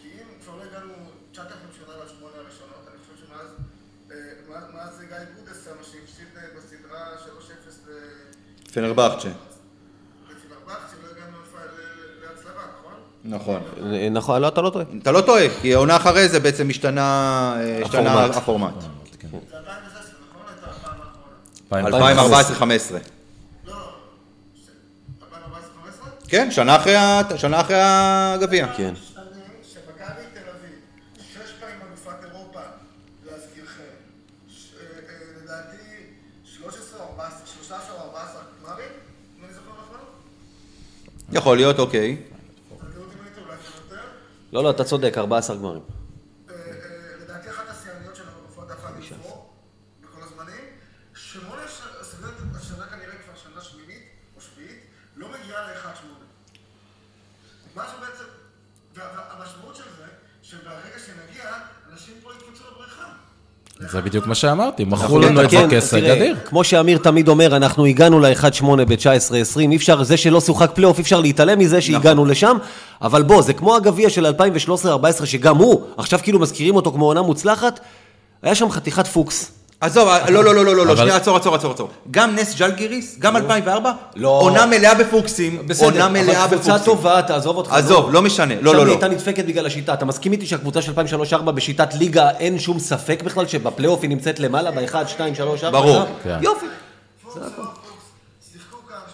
כי 0.02 0.08
אם 0.20 0.28
כבר 0.42 0.54
לא 0.58 0.64
הגענו 0.68 0.92
9,000 1.32 1.46
שנה 1.78 1.94
לשמונה 2.04 2.36
הראשונות, 2.42 2.82
אני 2.90 2.98
חושב 3.02 3.16
שמאז 3.22 3.48
אה, 4.10 4.16
מאז- 4.50 4.70
מאז 4.76 4.92
גיא 5.10 5.22
גודס, 5.36 5.60
מה 5.78 5.84
שהפסיד 5.90 6.30
אה, 6.36 6.46
בסדרה 6.56 7.02
3-0 7.24 7.90
להצלבה, 8.76 9.08
נכון? 12.78 12.92
נכון. 13.24 13.62
אה, 13.94 14.08
נכון, 14.10 14.42
לא, 14.42 14.48
אתה 14.48 14.60
לא 14.60 14.70
טועה. 14.70 14.84
אתה 15.02 15.12
לא 15.12 15.20
טועה, 15.20 15.42
כי 15.60 15.74
העונה 15.74 15.96
אחרי 15.96 16.28
זה 16.28 16.40
בעצם 16.40 16.70
השתנה 16.70 17.00
אה, 17.60 17.80
השתנה 17.84 18.24
הפורמט. 18.24 18.74
זה 18.80 18.86
2016, 19.58 20.12
נכון? 20.30 20.42
הייתה 20.48 20.66
הפעם 20.70 21.90
האחרונה. 21.90 22.16
2014-2015. 22.94 22.94
לא, 23.66 23.74
ש- 24.54 24.68
2014-2015? 25.22 26.28
כן, 26.28 26.50
שנה 26.50 26.76
אחרי 27.60 27.76
הגביע. 27.80 28.66
כן. 28.76 28.94
שנים 28.96 29.24
שמכבי 29.62 30.22
תל 30.34 30.50
אביב, 30.50 30.78
שש 31.18 31.52
פעמים 31.60 31.76
אלופת 31.88 32.24
אירופה, 32.24 32.60
להזכירכם, 33.30 33.82
ש- 34.48 34.72
אה, 34.80 34.84
אה, 35.08 35.42
לדעתי 35.44 35.76
13 36.44 37.00
או 37.00 37.04
14, 37.04 37.38
13 37.46 37.94
או 37.96 38.02
14 38.02 38.40
גמרים, 38.64 38.84
אם 39.38 39.44
אני 39.44 39.52
זוכר 39.54 39.70
נכון? 39.70 40.00
יכול 41.32 41.56
להיות, 41.56 41.78
אוקיי. 41.78 42.16
לא, 44.52 44.62
לא, 44.64 44.70
אתה 44.70 44.84
צודק, 44.84 45.12
14 45.18 45.56
גמרים. 45.56 45.82
אה, 46.50 46.54
אה, 46.54 46.60
לדעתי 47.20 47.50
אחת 47.50 47.64
השיאניות 47.68 48.16
שלנו 48.16 48.30
בפועל 48.48 48.68
דווקא 48.68 48.88
לפור, 49.14 49.54
בכל 50.02 50.22
הזמנים. 50.22 50.64
שמונה 51.14 51.62
ש- 51.68 51.80
השנה 52.00 52.26
השנה 52.56 52.86
כנראה 52.86 53.14
כבר 53.24 53.34
שנה 53.36 53.60
שמינית 53.60 54.02
או 54.36 54.40
שביעית, 54.40 54.78
לא 55.16 55.28
מגיעה 55.28 55.72
ל-1-8. 55.72 56.06
מה 57.74 57.84
שבעצם, 57.96 58.24
והמשמעות 58.94 59.76
של 59.76 59.82
זה, 59.98 60.06
שברגע 60.42 60.98
שנגיע, 61.06 61.54
אנשים 61.92 62.14
פה 62.22 62.30
יקפצו 62.34 62.64
לבריכה. 62.70 63.12
זה 63.88 64.00
בדיוק 64.00 64.26
מה 64.26 64.34
שאמרתי, 64.34 64.84
מכרו 64.84 65.18
לנו 65.18 65.42
את 65.42 65.50
זה 65.50 65.56
כהישג 65.70 66.04
אדיר. 66.04 66.36
כמו 66.44 66.64
שאמיר 66.64 66.98
תמיד 66.98 67.28
אומר, 67.28 67.56
אנחנו 67.56 67.86
הגענו 67.86 68.20
ל-1-8 68.20 68.64
ב-19-20, 68.88 69.58
אי 69.58 69.76
אפשר, 69.76 70.02
זה 70.02 70.16
שלא 70.16 70.40
שוחק 70.40 70.70
פלייאוף, 70.74 70.98
אי 70.98 71.02
אפשר 71.02 71.20
להתעלם 71.20 71.58
מזה 71.58 71.80
שהגענו 71.80 72.24
לשם, 72.24 72.56
אבל 73.02 73.22
בוא, 73.22 73.42
זה 73.42 73.52
כמו 73.52 73.76
הגביע 73.76 74.10
של 74.10 74.34
2013-2014, 75.22 75.26
שגם 75.26 75.56
הוא, 75.56 75.82
עכשיו 75.96 76.18
כאילו 76.22 76.38
מזכירים 76.38 76.76
אותו 76.76 76.92
כמו 76.92 77.04
עונה 77.04 77.22
מוצלחת, 77.22 77.80
היה 78.42 78.54
שם 78.54 78.70
חתיכת 78.70 79.06
פוקס. 79.06 79.52
עזוב, 79.80 80.08
לא, 80.28 80.44
לא, 80.44 80.54
לא, 80.54 80.64
לא, 80.64 80.76
לא, 80.76 80.82
אבל- 80.82 80.96
שנייה, 80.96 81.16
עצור, 81.16 81.36
עצור, 81.36 81.54
עצור, 81.54 81.72
עצור. 81.72 81.90
גם 82.10 82.34
נס 82.36 82.54
ז'לגיריס, 82.58 83.16
גם 83.18 83.36
2004, 83.36 83.92
לא. 84.16 84.28
עונה 84.28 84.66
מלאה 84.66 84.94
בפוקסים, 84.94 85.62
עונה 85.80 86.08
מלאה 86.08 86.44
אבל 86.44 86.56
קבוצה 86.56 86.72
בפוקסים. 86.72 86.94
טובה, 86.94 87.22
תעזוב 87.22 87.56
אותך. 87.56 87.72
עזוב, 87.72 88.06
נו. 88.06 88.12
לא 88.12 88.22
משנה, 88.22 88.54
לא, 88.60 88.74
לא, 88.74 88.78
היא 88.78 88.86
לא. 88.86 88.92
הייתה 88.92 89.08
נדפקת 89.08 89.44
בגלל 89.44 89.66
השיטה. 89.66 89.94
אתה 89.94 90.04
מסכים 90.04 90.32
איתי 90.32 90.46
שהקבוצה 90.46 90.82
של 90.82 90.92
2003-2004 90.92 91.50
בשיטת 91.50 91.94
ליגה, 91.94 92.30
אין 92.30 92.58
שום 92.58 92.78
ספק 92.78 93.22
בכלל 93.24 93.46
שבפלייאוף 93.46 94.02
היא 94.02 94.10
נמצאת 94.10 94.40
למעלה, 94.40 94.70
ב-1, 94.70 95.06
2, 95.06 95.34
3, 95.34 95.64
4? 95.64 95.80
ברור. 95.80 96.02
כן. 96.24 96.38
יופי. 96.40 96.66
לא 97.36 97.42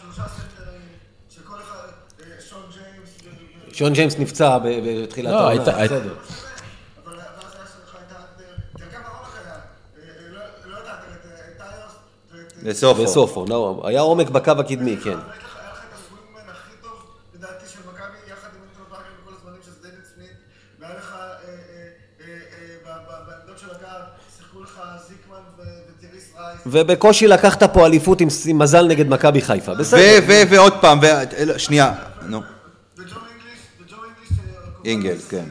שלושה 0.03 0.23
סטרים, 0.29 0.81
שכל 1.31 1.55
אחד, 1.55 1.89
אה, 2.21 2.25
שון 3.73 3.93
ג'יימס, 3.93 4.19
נפצע 4.19 4.59
בתחילת 4.65 5.33
לא, 5.33 5.39
העונה, 5.39 5.63
בסדר. 5.63 6.15
של 23.57 23.71
הגב, 23.71 24.01
שיחקו 24.37 24.63
לך 24.63 24.81
זיקמן 25.09 25.37
ו- 25.59 25.63
וטיריס 25.91 26.33
רייס. 26.39 26.61
ובקושי 26.67 27.27
לקחת 27.27 27.63
פה 27.63 27.87
אליפות 27.87 28.21
עם 28.21 28.59
מזל 28.59 28.87
נגד 28.87 29.09
מכבי 29.09 29.41
חיפה, 29.41 29.75
בסדר. 29.75 30.01
ו- 30.01 30.29
ו- 30.29 30.51
ועוד 30.51 30.73
פעם, 30.81 30.99
ו- 31.03 31.59
שנייה, 31.59 31.95
נו. 32.23 32.39
וג'ו 32.97 33.05
אינגליש, 33.05 33.61
וג'ו 33.81 33.97
אינגליש, 34.05 34.31
אה, 34.39 34.81
אינגלס, 34.85 35.29
כן. 35.29 35.45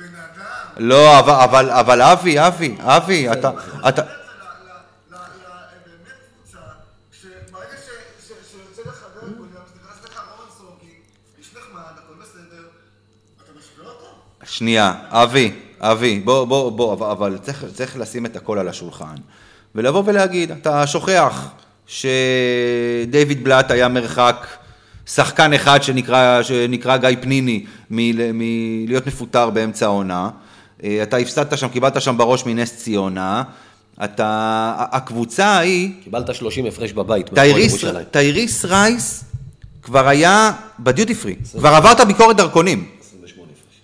בן 0.00 0.14
אדם. 0.14 0.88
לא, 0.88 1.18
אבל- 1.18 1.32
אבל, 1.34 1.70
אבל 1.70 2.02
אבי, 2.02 2.46
אבי, 2.46 2.76
אבי, 2.80 3.32
אתה, 3.32 3.50
אתה, 3.88 3.88
אתה? 3.88 4.02
שנייה, 14.44 14.94
אבי, 15.08 15.52
אבי, 15.80 16.20
בוא, 16.20 16.44
בוא, 16.44 16.70
בוא, 16.72 16.92
אבל, 16.92 17.06
אבל 17.10 17.38
צריך, 17.42 17.64
צריך 17.74 17.96
לשים 17.96 18.26
את 18.26 18.36
הכל 18.36 18.58
על 18.58 18.68
השולחן. 18.68 19.14
ולבוא 19.74 20.02
ולהגיד, 20.06 20.50
אתה 20.50 20.86
שוכח 20.86 21.48
שדייוויד 21.86 23.44
בלאט 23.44 23.70
היה 23.70 23.88
מרחק 23.88 24.46
שחקן 25.14 25.52
אחד 25.52 25.82
שנקרא, 25.82 26.42
שנקרא 26.42 26.96
גיא 26.96 27.08
פניני 27.20 27.66
מ- 27.90 28.38
מלהיות 28.38 29.06
מפוטר 29.06 29.50
באמצע 29.50 29.86
העונה. 29.86 30.30
אה, 30.84 31.02
אתה 31.02 31.16
הפסדת 31.16 31.58
שם, 31.58 31.68
קיבלת 31.68 32.00
שם 32.02 32.16
בראש 32.18 32.46
מנס 32.46 32.76
ציונה. 32.76 33.42
אתה, 34.04 34.28
הקבוצה 34.92 35.46
ההיא, 35.46 35.90
קיבלת 36.04 36.34
30 36.34 36.66
הפרש 36.66 36.92
בבית. 36.92 37.30
ירושלים. 37.70 38.04
טייריס 38.10 38.64
רייס 38.64 39.24
כבר 39.82 40.08
היה 40.08 40.52
בדיוטי 40.80 41.14
פרי, 41.14 41.36
כבר 41.58 41.68
עברת 41.68 42.00
ביקורת 42.06 42.36
דרכונים. 42.36 42.88
28 43.00 43.52
הפרש. 43.52 43.80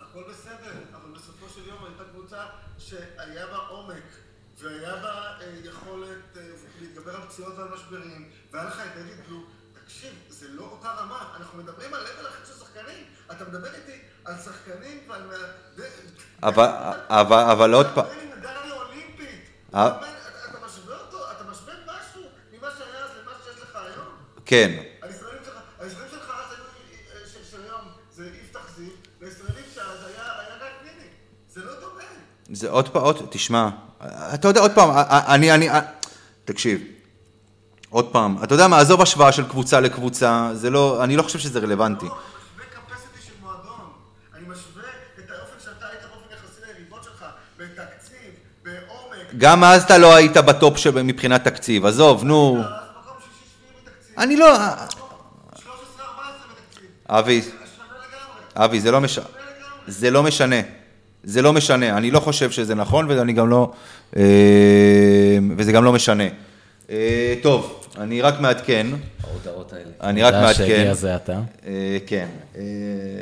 הכל 0.00 0.20
בסדר, 0.30 0.70
אבל 0.94 1.10
בסופו 1.14 1.46
של 1.54 1.68
יום 1.68 1.78
הייתה 1.86 2.02
קבוצה 2.12 2.36
שהיה 2.78 3.46
בה 3.52 3.58
עומק, 3.68 4.02
והיה 4.62 4.92
בה 5.02 5.08
אה, 5.08 5.46
יכולת 5.70 6.08
אה, 6.36 6.42
להתגבר 6.80 7.10
על 7.14 7.22
פציעות 7.28 7.52
ועל 7.58 7.68
משברים, 7.74 8.24
והיה 8.52 8.66
לך 8.66 8.76
את 8.80 9.02
דויד 9.02 9.16
בלו, 9.28 9.38
תקשיב, 9.84 10.10
רמה, 10.98 11.24
אנחנו 11.36 11.58
מדברים 11.58 11.94
על 11.94 12.00
לבל 12.00 12.28
אחר 12.28 12.44
של 12.44 12.54
שחקנים, 12.54 13.04
אתה 13.32 13.44
מדבר 13.44 13.74
איתי 13.74 13.98
על 14.24 14.34
שחקנים 14.44 14.98
ועל... 15.08 15.22
אבל, 16.42 16.68
אבל, 17.08 17.50
אבל 17.50 17.74
עוד 17.74 17.86
פעם? 17.94 18.06
כן, 24.52 24.82
הישראלים 25.02 25.42
שלך, 25.44 25.54
הישראלים 25.80 26.10
שלך 26.10 26.30
אז 26.30 26.52
היו, 26.52 26.64
אה, 27.22 27.28
של 27.32 27.50
של 27.50 27.62
היום, 27.62 27.80
זה 28.12 28.30
יפתח 28.44 28.76
זיו, 28.76 28.88
והישראלים 29.20 29.64
שאז 29.74 29.98
היה 30.06 30.24
היה 30.38 30.58
גיא 30.58 30.66
פניני, 30.80 31.08
זה 31.52 31.60
לא 31.64 31.72
דומה. 31.80 32.02
זה 32.52 32.70
עוד 32.70 32.88
פעם, 32.88 33.14
תשמע, 33.30 33.68
אתה 34.34 34.48
יודע, 34.48 34.60
עוד 34.60 34.70
פעם, 34.74 34.90
אני, 35.28 35.52
אני, 35.52 35.68
תקשיב, 36.44 36.80
עוד 37.92 38.04
פעם, 38.12 38.36
אתה 38.42 38.54
יודע 38.54 38.68
מה, 38.68 38.78
עזוב 38.80 39.02
השוואה 39.02 39.32
של 39.32 39.48
קבוצה 39.48 39.80
לקבוצה, 39.80 40.48
זה 40.52 40.70
לא, 40.70 41.04
אני 41.04 41.16
לא 41.16 41.22
חושב 41.22 41.38
שזה 41.38 41.58
רלוונטי. 41.58 42.06
לא, 42.06 42.12
אני 42.12 42.18
משווה 42.18 42.96
capacity 42.96 43.26
של 43.26 43.32
מועדון. 43.42 43.86
אני 44.34 44.42
משווה 44.42 44.82
את 45.18 45.30
האופן 45.30 45.54
שאתה 45.64 45.86
היית 45.86 46.00
באופן 46.02 46.34
יחסי 46.34 46.72
ליריבות 46.72 47.04
שלך, 47.04 47.24
בתקציב, 47.58 48.30
בעומק. 48.64 49.26
גם 49.38 49.64
אז 49.64 49.82
אתה 49.82 49.98
לא 49.98 50.14
היית 50.14 50.36
בטופ 50.36 50.76
של- 50.78 51.02
מבחינת 51.02 51.44
תקציב, 51.44 51.86
עזוב, 51.86 52.24
נו. 52.24 52.58
אני 54.18 54.36
לא, 54.36 54.56
13-14 54.56 54.60
בתקציב. 55.58 56.88
אבי. 57.08 57.42
אבי, 58.56 58.80
זה 58.80 58.90
לא 58.90 59.00
משנה, 59.00 59.24
זה 59.86 60.10
לא 60.10 60.22
משנה, 60.22 60.56
זה 61.24 61.42
לא 61.42 61.52
משנה, 61.52 61.96
אני 61.96 62.10
לא 62.10 62.20
חושב 62.20 62.50
שזה 62.50 62.74
נכון, 62.74 63.06
ואני 63.10 63.32
גם 63.32 63.48
לא, 63.48 63.72
אה, 64.16 64.22
וזה 65.56 65.72
גם 65.72 65.84
לא 65.84 65.92
משנה. 65.92 66.24
אה, 66.90 67.34
טוב, 67.42 67.81
אני 67.98 68.22
רק 68.22 68.40
מעדכן, 68.40 68.86
ההודעות 69.24 69.72
האלה. 69.72 69.90
אני 70.00 70.22
רק 70.22 70.34
הודעה 70.34 70.46
מעדכן. 70.46 70.66
שהגיע 70.66 70.94
זה 70.94 71.14
עתה. 71.14 71.40
אה, 71.66 71.98
כן. 72.06 72.26
אה, 72.56 72.62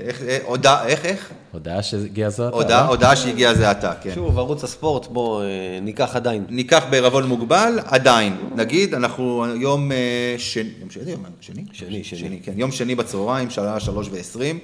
איך, 0.06 0.22
אה, 0.22 0.38
הודעה, 0.44 0.86
איך, 0.86 1.04
איך? 1.04 1.30
הודעה 1.52 1.82
שהגיע 1.82 2.30
זה 2.30 2.46
עתה. 2.46 2.56
הודעה, 2.56 2.82
לא? 2.82 2.88
הודעה 2.88 3.16
שהגיעה 3.16 3.54
זה 3.54 3.70
עתה, 3.70 3.92
כן. 4.02 4.14
שוב, 4.14 4.38
ערוץ 4.38 4.64
הספורט, 4.64 5.06
בוא 5.06 5.44
ניקח 5.82 6.16
עדיין. 6.16 6.44
ניקח 6.48 6.84
בערבון 6.90 7.26
מוגבל, 7.26 7.78
עדיין. 7.84 8.36
נגיד, 8.54 8.94
אנחנו 8.94 9.44
יום 9.56 9.90
שני, 10.38 10.70
יום 10.80 10.90
שני, 10.90 11.10
יום 11.10 11.24
שני? 11.40 11.64
שני, 11.72 12.04
שני. 12.04 12.18
שני, 12.18 12.40
כן. 12.42 12.52
יום 12.56 12.72
שני 12.72 12.94
בצהריים, 12.94 13.50
שעה 13.50 13.80
שלוש 13.80 14.08
ועשרים, 14.12 14.58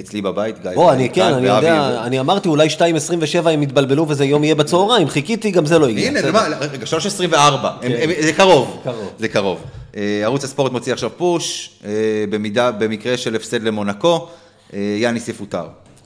אצלי 0.00 0.20
בבית, 0.22 0.62
גיא. 0.62 0.70
בוא, 0.74 0.92
אני 0.92 1.10
כן, 1.10 1.22
אני 1.34 1.46
יודע, 1.48 2.02
אני 2.04 2.20
אמרתי 2.20 2.48
אולי 2.48 2.68
2.27 2.68 3.48
הם 3.48 3.62
יתבלבלו 3.62 4.08
וזה 4.08 4.24
יום 4.24 4.44
יהיה 4.44 4.54
בצהריים, 4.54 5.08
חיכיתי, 5.08 5.50
גם 5.50 5.66
זה 5.66 5.78
לא 5.78 5.88
הגיע. 5.88 6.08
הנה, 6.08 6.20
רגע, 6.60 6.86
3.24, 6.86 7.34
הם- 7.82 7.92
הם- 8.02 8.10
זה 8.20 8.32
קרוב. 8.32 8.82
זה 9.18 9.28
קרוב. 9.28 9.58
אה, 9.96 10.20
ערוץ 10.24 10.44
הספורט 10.44 10.72
מוציא 10.72 10.92
עכשיו 10.92 11.10
פוש, 11.16 11.70
אה, 11.84 11.90
במידה, 12.30 12.70
במקרה 12.70 13.16
של 13.16 13.36
הפסד 13.36 13.62
למונקו, 13.62 14.26
אה, 14.74 14.78
יאניס 14.98 15.28
יפוטר. 15.28 15.64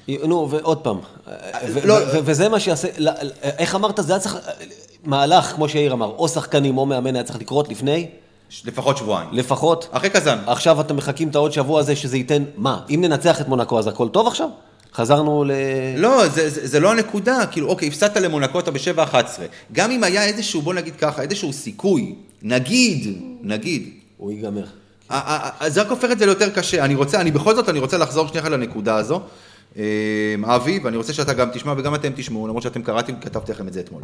נו, 0.09 0.49
ועוד 0.51 0.79
פעם, 0.79 0.99
לא- 1.85 1.95
וזה 2.25 2.49
מה 2.49 2.61
שיעשה, 2.61 2.89
איך 3.59 3.75
אמרת, 3.75 3.99
זה 4.03 4.13
היה 4.13 4.21
צריך, 4.21 4.37
מהלך, 5.05 5.45
כמו 5.47 5.69
שיאיר 5.69 5.93
אמר, 5.93 6.07
או 6.19 6.29
שחקנים 6.29 6.79
או 6.79 6.87
מאמן 6.87 7.15
היה 7.15 7.25
צריך 7.25 7.39
לקרות 7.41 7.69
לפני, 7.69 8.07
לפחות 8.65 8.97
שבועיים. 8.97 9.29
לפחות. 9.33 9.89
אחרי 9.91 10.11
קזאן. 10.11 10.39
עכשיו 10.47 10.81
אתם 10.81 10.97
מחכים 10.97 11.29
את 11.29 11.35
העוד 11.35 11.53
שבוע 11.53 11.81
הזה 11.81 11.97
שזה 11.97 12.17
ייתן, 12.17 12.45
מה, 12.57 12.81
אם 12.91 13.01
ננצח 13.01 13.41
את 13.41 13.49
מונקו 13.49 13.79
אז 13.79 13.87
הכל 13.87 14.09
טוב 14.09 14.27
עכשיו? 14.27 14.49
חזרנו 14.95 15.45
ל... 15.45 15.51
לא, 15.97 16.29
זה, 16.29 16.51
זה, 16.51 16.67
זה 16.67 16.81
לא 16.81 16.93
הנקודה, 16.93 17.47
כאילו, 17.51 17.69
אוקיי, 17.69 17.89
הפסדת 17.89 18.17
למונקו, 18.17 18.61
אתה 18.61 18.71
ב-7-11. 18.71 19.15
גם 19.73 19.91
אם 19.91 20.05
היה 20.05 20.25
איזשהו, 20.25 20.63
בוא 20.63 20.75
נגיד 20.75 20.97
ככה, 20.97 21.23
איזשהו 21.23 21.53
סיכוי, 21.53 22.15
נגיד, 22.43 23.19
נגיד, 23.43 23.91
הוא 24.17 24.33
ייגמר. 24.33 24.65
זה 25.67 25.83
רק 25.83 25.91
הופך 25.91 26.11
את 26.11 26.19
זה 26.19 26.27
ליותר 26.27 26.51
קשה. 26.51 26.85
אני 26.85 26.95
רוצה, 26.95 27.21
אני 27.21 27.31
בכל 27.31 27.55
זאת, 27.55 27.69
אני 27.69 27.79
רוצה 27.79 27.99
לחזור 27.99 28.29
שנייה 28.29 28.49
לנקודה 28.49 28.97
הזו. 28.97 29.21
אה, 29.79 29.85
אבי, 30.45 30.81
ואני 30.85 30.97
רוצה 30.97 31.13
שאתה 31.13 31.33
גם 31.33 31.49
תשמע 31.53 31.75
וגם 31.77 31.95
אתם 31.95 32.13
תשמעו, 32.17 32.47
למרות 32.47 32.63
שאתם 32.63 32.83
קראתם, 32.83 33.13
כתבתי 33.21 33.53
לכם 33.53 33.69
את 33.69 33.73
זה 33.73 33.81
אתמול. 33.81 34.03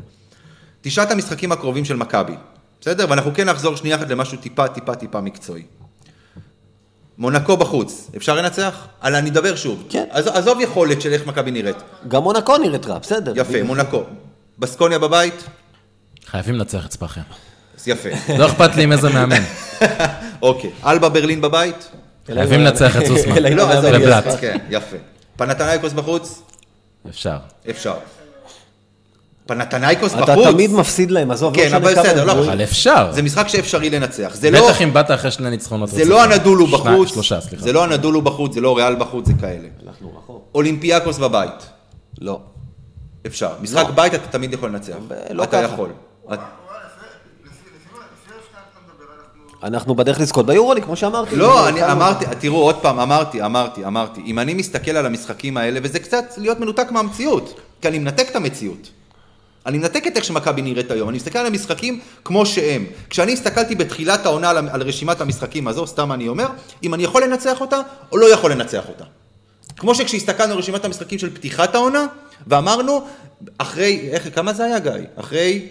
תשעת 0.80 1.10
המשחקים 1.10 1.52
הקרובים 1.52 1.84
של 1.84 1.96
מכבי, 1.96 2.34
בסדר? 2.80 3.06
ואנחנו 3.10 3.30
כן 3.34 3.48
נחזור 3.48 3.76
שנייה 3.76 3.96
אחת 3.96 4.08
למשהו 4.10 4.38
טיפה, 4.38 4.68
טיפה, 4.68 4.94
טיפה 4.94 5.20
מקצועי. 5.20 5.62
מונקו 7.18 7.56
בחוץ, 7.56 8.10
אפשר 8.16 8.34
לנצח? 8.34 8.86
על 9.00 9.14
אני 9.14 9.30
אדבר 9.30 9.56
שוב. 9.56 9.84
כן. 9.88 10.04
עז- 10.10 10.26
עזוב 10.26 10.60
יכולת 10.60 11.00
של 11.02 11.12
איך 11.12 11.26
מכבי 11.26 11.50
נראית. 11.50 11.76
גם 12.08 12.22
מונקו 12.22 12.58
נראית 12.58 12.86
רע, 12.86 12.98
בסדר. 12.98 13.32
יפה, 13.36 13.62
מונקו. 13.62 14.02
בסקוניה 14.58 14.98
בבית? 14.98 15.44
חייבים 16.26 16.54
לנצח 16.54 16.86
את 16.86 16.92
ספאחיה. 16.92 17.22
אז 17.78 17.88
יפה. 17.88 18.08
לא 18.38 18.46
אכפת 18.46 18.76
לי 18.76 18.82
עם 18.82 18.92
איזה 18.92 19.08
מאמן. 19.08 19.42
אוקיי. 20.42 20.70
אלבה 20.86 21.08
ברלין 21.08 21.40
בבית? 21.40 21.88
חייבים 22.26 22.60
לנצח 22.60 22.96
את 22.96 23.06
סוסמן. 23.08 23.42
לא, 23.52 23.70
עזוב. 23.70 24.36
כן, 24.40 24.58
יפה. 24.70 24.96
פנתנייקוס 25.36 25.92
בחוץ? 25.92 26.42
אפשר. 27.08 27.36
אפשר. 27.70 27.94
פנתנייקוס 29.54 30.14
אתה 30.14 30.20
בחוץ? 30.32 30.46
תמיד 30.46 30.70
מפסיד 30.72 31.10
להם, 31.10 31.30
עזוב, 31.30 31.54
כן, 31.54 31.74
אבל 31.74 31.92
בסדר, 31.94 32.24
לא. 32.24 32.32
אבל 32.32 32.62
אפשר. 32.62 33.12
זה 33.12 33.22
משחק 33.22 33.48
שאפשרי 33.48 33.90
לנצח. 33.90 34.30
זה 34.34 34.50
לא, 34.50 34.68
בטח 34.68 34.82
אם 34.82 34.92
באת 34.92 35.10
אחרי 35.10 35.30
שני 35.30 35.50
ניצחונות. 35.50 35.88
זה 35.88 36.04
לא. 36.04 36.22
הנדולו 36.24 36.66
בחוץ, 36.66 37.08
שלושה, 37.08 37.40
סליחה. 37.40 37.62
זה 37.64 37.72
לא 37.72 37.84
הנדולו 37.84 38.22
בחוץ, 38.22 38.54
זה 38.54 38.60
לא 38.60 38.76
ריאל 38.76 38.94
בחוץ, 38.96 39.26
זה 39.26 39.32
כאלה. 39.40 39.68
אנחנו 39.86 40.12
רחוק. 40.18 40.44
אולימפיאקוס 40.54 41.18
בבית, 41.18 41.66
לא. 42.20 42.40
אפשר. 43.26 43.50
משחק 43.62 43.86
בית 43.94 44.14
אתה 44.14 44.26
תמיד 44.28 44.52
יכול 44.52 44.68
לנצח. 44.68 44.94
לא 45.30 45.42
אתה 45.42 45.62
ככה. 45.62 45.72
יכול. 45.74 45.88
את- 45.88 45.92
וואי, 46.28 46.38
לפי- 46.38 46.38
לפי- 47.44 47.50
לפי 47.76 47.94
מה- 47.94 47.98
לפי 47.98 48.32
איפה 48.36 48.46
שאתה 48.50 48.80
מדבר, 49.62 49.74
אנחנו... 49.76 49.94
בדרך 49.94 50.20
לזכות 50.20 50.46
ביורוליג, 50.46 50.84
כמו 50.84 50.96
שאמרתי. 50.96 51.36
לא, 51.36 51.68
אני 51.68 51.92
אמרתי, 51.92 52.24
תראו, 52.40 52.56
עוד 52.62 52.76
פעם, 52.76 53.00
אמרתי, 53.00 53.42
אמרתי, 53.44 53.84
אמרתי, 53.86 54.20
אם 54.26 54.38
אני 54.38 54.54
מסתכל 54.54 54.90
על 54.90 55.06
המשחקים 55.06 55.56
האלה, 55.56 55.80
וזה 55.82 55.98
קצת 55.98 56.24
להיות 56.36 56.60
מנותק 56.60 56.86
מהמציאות, 56.90 57.60
כי 57.82 57.88
אני 57.88 57.98
מנתק 57.98 58.26
את 58.30 58.36
המציאות. 58.36 58.88
אני 59.66 59.78
מנתק 59.78 60.06
את 60.06 60.16
איך 60.16 60.24
שמכבי 60.24 60.62
נראית 60.62 60.90
היום, 60.90 61.08
אני 61.08 61.16
מסתכל 61.16 61.38
על 61.38 61.46
המשחקים 61.46 62.00
כמו 62.24 62.46
שהם. 62.46 62.86
כשאני 63.10 63.32
הסתכלתי 63.32 63.74
בתחילת 63.74 64.26
העונה 64.26 64.50
על, 64.50 64.68
על 64.68 64.82
רשימת 64.82 65.20
המשחקים 65.20 65.68
הזו, 65.68 65.86
סתם 65.86 66.12
אני 66.12 66.28
אומר, 66.28 66.46
אם 66.82 66.94
אני 66.94 67.02
יכול 67.02 67.24
לנצח 67.24 67.60
אותה, 67.60 67.80
או 68.12 68.16
לא 68.16 68.32
יכול 68.32 68.52
לנצח 68.52 68.88
אותה. 68.88 69.04
כמו 69.76 69.94
שכשהסתכלנו 69.94 70.52
על 70.52 70.58
רשימת 70.58 70.84
המשחקים 70.84 71.18
של 71.18 71.34
פתיחת 71.34 71.74
העונה, 71.74 72.06
ואמרנו, 72.46 73.06
אחרי, 73.58 74.08
איך, 74.10 74.34
כמה 74.34 74.52
זה 74.52 74.64
היה 74.64 74.78
גיא? 74.78 74.92
אחרי 75.16 75.68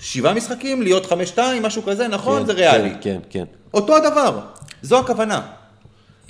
שבעה 0.00 0.34
משחקים, 0.34 0.82
להיות 0.82 1.06
חמש-שתיים, 1.06 1.62
משהו 1.62 1.82
כזה, 1.82 2.08
נכון? 2.08 2.40
כן, 2.40 2.46
זה 2.46 2.52
ריאלי. 2.52 2.90
כן, 2.90 2.98
כן, 3.00 3.20
כן. 3.30 3.44
אותו 3.74 3.96
הדבר, 3.96 4.40
זו 4.82 4.98
הכוונה. 4.98 5.40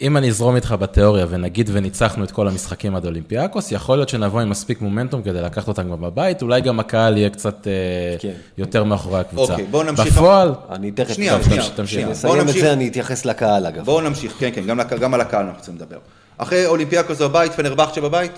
אם 0.00 0.16
אני 0.16 0.28
אזרום 0.28 0.56
איתך 0.56 0.74
בתיאוריה 0.80 1.26
ונגיד 1.28 1.70
וניצחנו 1.72 2.24
את 2.24 2.30
כל 2.30 2.48
המשחקים 2.48 2.96
עד 2.96 3.06
אולימפיאקוס, 3.06 3.72
יכול 3.72 3.96
להיות 3.96 4.08
שנבוא 4.08 4.40
עם 4.40 4.50
מספיק 4.50 4.80
מומנטום 4.80 5.22
כדי 5.22 5.42
לקחת 5.42 5.68
אותם 5.68 5.90
גם 5.90 6.00
בבית, 6.00 6.42
אולי 6.42 6.60
גם 6.60 6.80
הקהל 6.80 7.16
יהיה 7.16 7.30
קצת 7.30 7.66
אה, 7.66 7.72
כן. 8.18 8.32
יותר 8.58 8.84
מאחורי 8.84 9.20
הקבוצה. 9.20 9.52
אוקיי, 9.52 9.66
בואו 9.66 9.82
נמשיך. 9.82 10.06
בפועל, 10.06 10.52
אני 10.70 10.90
תכף... 10.90 11.14
שנייה, 11.14 11.36
טוב, 11.36 11.44
שנייה, 11.44 11.62
תמשיך. 11.62 11.86
שנייה. 11.92 12.08
נסיים 12.08 12.40
את. 12.40 12.48
זה, 12.48 12.72
אני 12.72 12.88
אתייחס 12.88 13.24
לקהל 13.24 13.66
אגב. 13.66 13.84
בואו 13.84 14.00
נמשיך, 14.00 14.34
כן, 14.38 14.50
כן, 14.54 14.62
גם, 15.00 15.14
על 15.14 15.20
הקהל 15.20 15.42
אנחנו 15.42 15.58
רוצים 15.58 15.74
לדבר. 15.74 15.98
אחרי 16.38 16.66
אולימפיאקוס 16.66 17.20
בבית, 17.20 17.52
פנרבכצ'ה 17.52 18.00
בבית, 18.00 18.32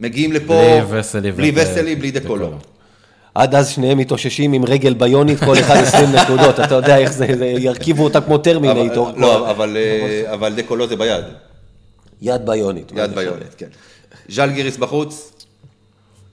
מגיעים 0.00 0.32
לפה... 0.32 0.54
בלי 0.54 0.98
וסלי 0.98 1.32
בלי 1.32 1.52
וסלי, 1.54 1.96
בלי 1.96 2.10
דקולו. 2.10 2.58
עד 3.34 3.54
אז 3.54 3.68
שניהם 3.68 3.98
מתאוששים 3.98 4.52
עם 4.52 4.64
רגל 4.64 4.94
ביונית, 4.94 5.38
כל 5.38 5.58
אחד 5.58 5.76
20 5.76 6.12
נקודות, 6.16 6.60
אתה 6.60 6.74
יודע 6.74 6.98
איך 6.98 7.12
זה, 7.12 7.26
זה 7.38 7.46
ירכיבו 7.46 8.04
אותה 8.04 8.20
כמו 8.20 8.38
טרמינטור. 8.38 9.10
לא, 9.16 9.50
אבל, 9.50 9.76
אה, 9.76 10.34
אבל 10.34 10.54
דקולו 10.54 10.88
זה 10.88 10.96
ביד, 10.96 11.24
יד 12.20 12.46
ביונית. 12.46 12.92
יד 12.94 13.14
ביונת, 13.14 13.54
כן. 13.56 13.66
ז'לגיריס 14.28 14.76
בחוץ, 14.76 15.32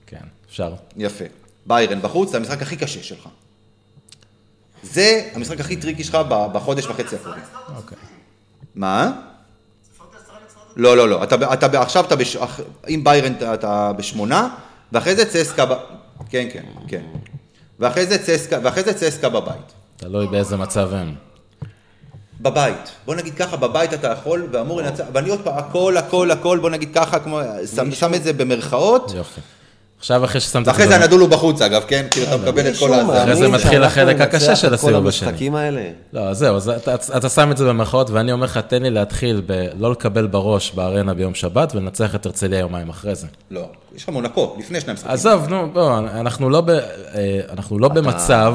כן, 0.06 0.16
אפשר. 0.48 0.74
יפה. 0.96 1.24
ביירן 1.66 2.02
בחוץ, 2.02 2.30
זה 2.30 2.36
המשחק 2.36 2.62
הכי 2.62 2.76
קשה 2.76 3.02
שלך. 3.02 3.28
זה 4.82 5.28
המשחק 5.34 5.60
הכי 5.60 5.76
טריקי 5.76 6.04
שלך 6.04 6.18
בחודש 6.28 6.86
וחצי 6.86 7.16
הקרובים. 7.16 7.42
אוקיי. 7.76 7.98
מה? 8.74 9.12
לא, 10.76 10.96
לא, 10.96 11.08
לא. 11.08 11.24
אתה, 11.24 11.54
אתה, 11.54 11.82
עכשיו 11.82 12.04
אתה, 12.04 12.16
בש... 12.16 12.36
ביירן 13.02 13.32
אתה, 13.54 13.92
בשמונה, 13.92 14.48
ואחרי 14.92 15.16
זה 15.16 15.30
צסקה. 15.30 15.64
כן, 16.30 16.48
כן, 16.52 16.62
כן. 16.88 17.02
ואחרי 17.78 18.06
זה 18.06 18.18
צסקה, 18.18 18.58
ואחרי 18.62 18.82
זה 18.82 18.94
צסקה 18.94 19.28
בבית. 19.28 19.72
תלוי 19.96 20.26
באיזה 20.26 20.56
מצב 20.56 20.94
הם. 20.94 21.14
בבית. 22.40 22.90
בוא 23.06 23.14
נגיד 23.14 23.34
ככה, 23.34 23.56
בבית 23.56 23.94
אתה 23.94 24.08
יכול, 24.08 24.48
ואמור 24.52 24.82
לנצח, 24.82 25.04
ואני 25.12 25.30
עוד 25.30 25.40
פעם, 25.44 25.58
הכל, 25.58 25.96
הכל, 25.96 26.30
הכל, 26.30 26.58
בוא 26.58 26.70
נגיד 26.70 26.94
ככה, 26.94 27.18
כמו, 27.18 27.40
שם, 27.76 27.92
שם 27.92 28.14
את 28.14 28.22
זה 28.22 28.32
במרכאות, 28.32 29.12
יופי. 29.16 29.40
עכשיו 30.00 30.24
אחרי 30.24 30.40
ששמת 30.40 30.62
את 30.62 30.68
ואחרי 30.68 30.86
זה 30.88 30.94
במ- 30.96 31.02
הנדולו 31.02 31.28
בחוץ 31.28 31.62
אגב, 31.62 31.82
כן? 31.88 32.06
כאילו 32.10 32.26
אתה 32.26 32.36
מקבל 32.36 32.68
את 32.68 32.76
כל 32.78 32.94
הזה. 32.94 33.22
אחרי 33.22 33.36
זה 33.36 33.48
מתחיל 33.48 33.82
החלק 33.82 34.20
הקשה 34.20 34.56
של 34.56 34.74
הסיבוב 34.74 35.02
כל 35.02 35.08
השני. 35.08 35.28
המשחקים 35.28 35.54
האלה. 35.54 35.82
לא, 36.12 36.34
זהו, 36.34 36.56
אז 36.56 36.68
אתה, 37.16 37.28
שם 37.28 37.50
את 37.50 37.56
זה 37.56 37.64
במרכאות, 37.64 38.10
ואני 38.10 38.32
אומר 38.32 38.44
לך, 38.44 38.58
תן 38.58 38.82
לי 38.82 38.90
להתחיל 38.90 39.42
בלא 39.46 39.90
לקבל 39.90 40.26
בראש 40.26 40.72
בארנה 40.74 41.14
ביום 41.14 41.34
שבת, 41.34 41.74
ולנצח 41.74 42.14
את 42.14 42.26
הרצליה 42.26 42.58
יומיים 42.58 42.88
אחרי 42.88 43.14
זה. 43.14 43.26
לא, 43.50 43.60
יש 43.96 44.02
לך 44.02 44.08
מונקו, 44.08 44.56
לפני 44.58 44.80
שני 44.80 44.92
משחקים. 44.92 45.10
עזוב, 45.12 45.48
נו, 45.48 45.68
בוא, 45.72 45.98
אנחנו 45.98 46.50
לא, 46.50 46.60
ב, 46.60 46.70
אה, 46.70 46.80
אנחנו 47.52 47.78
לא 47.78 47.88
במצב 47.88 48.54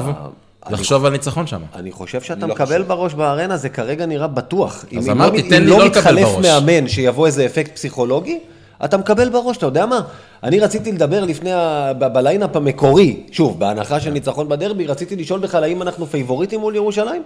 לחשוב 0.70 1.04
על 1.04 1.12
ניצחון 1.12 1.46
שם. 1.46 1.60
אני 1.74 1.92
חושב 1.92 2.20
שאתה 2.20 2.46
לא 2.46 2.54
מקבל 2.54 2.82
בראש 2.82 3.14
בארנה, 3.14 3.56
זה 3.56 3.68
כרגע 3.68 4.06
נראה 4.06 4.26
בטוח. 4.26 4.84
אם- 4.92 4.98
אם 4.98 5.10
אמרתי, 5.10 5.42
לא- 5.42 5.48
תן 5.48 5.62
לי 5.62 5.64
אם 5.64 5.66
לא 5.66 5.78
לא 5.78 5.84
לקבל 5.84 5.98
מתחלף 6.00 6.24
בראש. 6.28 6.44
מאמן 6.46 6.88
שיבוא 6.88 7.26
איזה 7.26 7.46
אפקט 7.46 7.74
פסיכולוגי, 7.74 8.38
אתה 8.84 8.96
מקבל 8.96 9.28
בראש, 9.28 9.56
אתה 9.56 9.66
יודע 9.66 9.86
מה? 9.86 10.00
אני 10.42 10.60
רציתי 10.60 10.92
לדבר 10.92 11.24
לפני, 11.24 11.52
ה- 11.52 11.92
ב- 11.98 12.06
ב 12.12 12.18
lineup 12.18 12.56
המקורי, 12.56 13.20
שוב, 13.32 13.60
בהנחה 13.60 14.00
של 14.00 14.10
ניצחון 14.10 14.48
בדרבי, 14.48 14.86
רציתי 14.86 15.16
לשאול 15.16 15.40
בכלל 15.40 15.64
האם 15.64 15.82
אנחנו 15.82 16.06
פייבוריטים 16.06 16.60
מול 16.60 16.74
ירושלים? 16.76 17.22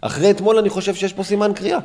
אחרי 0.00 0.30
אתמול 0.30 0.58
אני 0.58 0.68
חושב 0.70 0.94
שיש 0.94 1.12
פה 1.12 1.22
סימן 1.22 1.52
קריאה. 1.54 1.78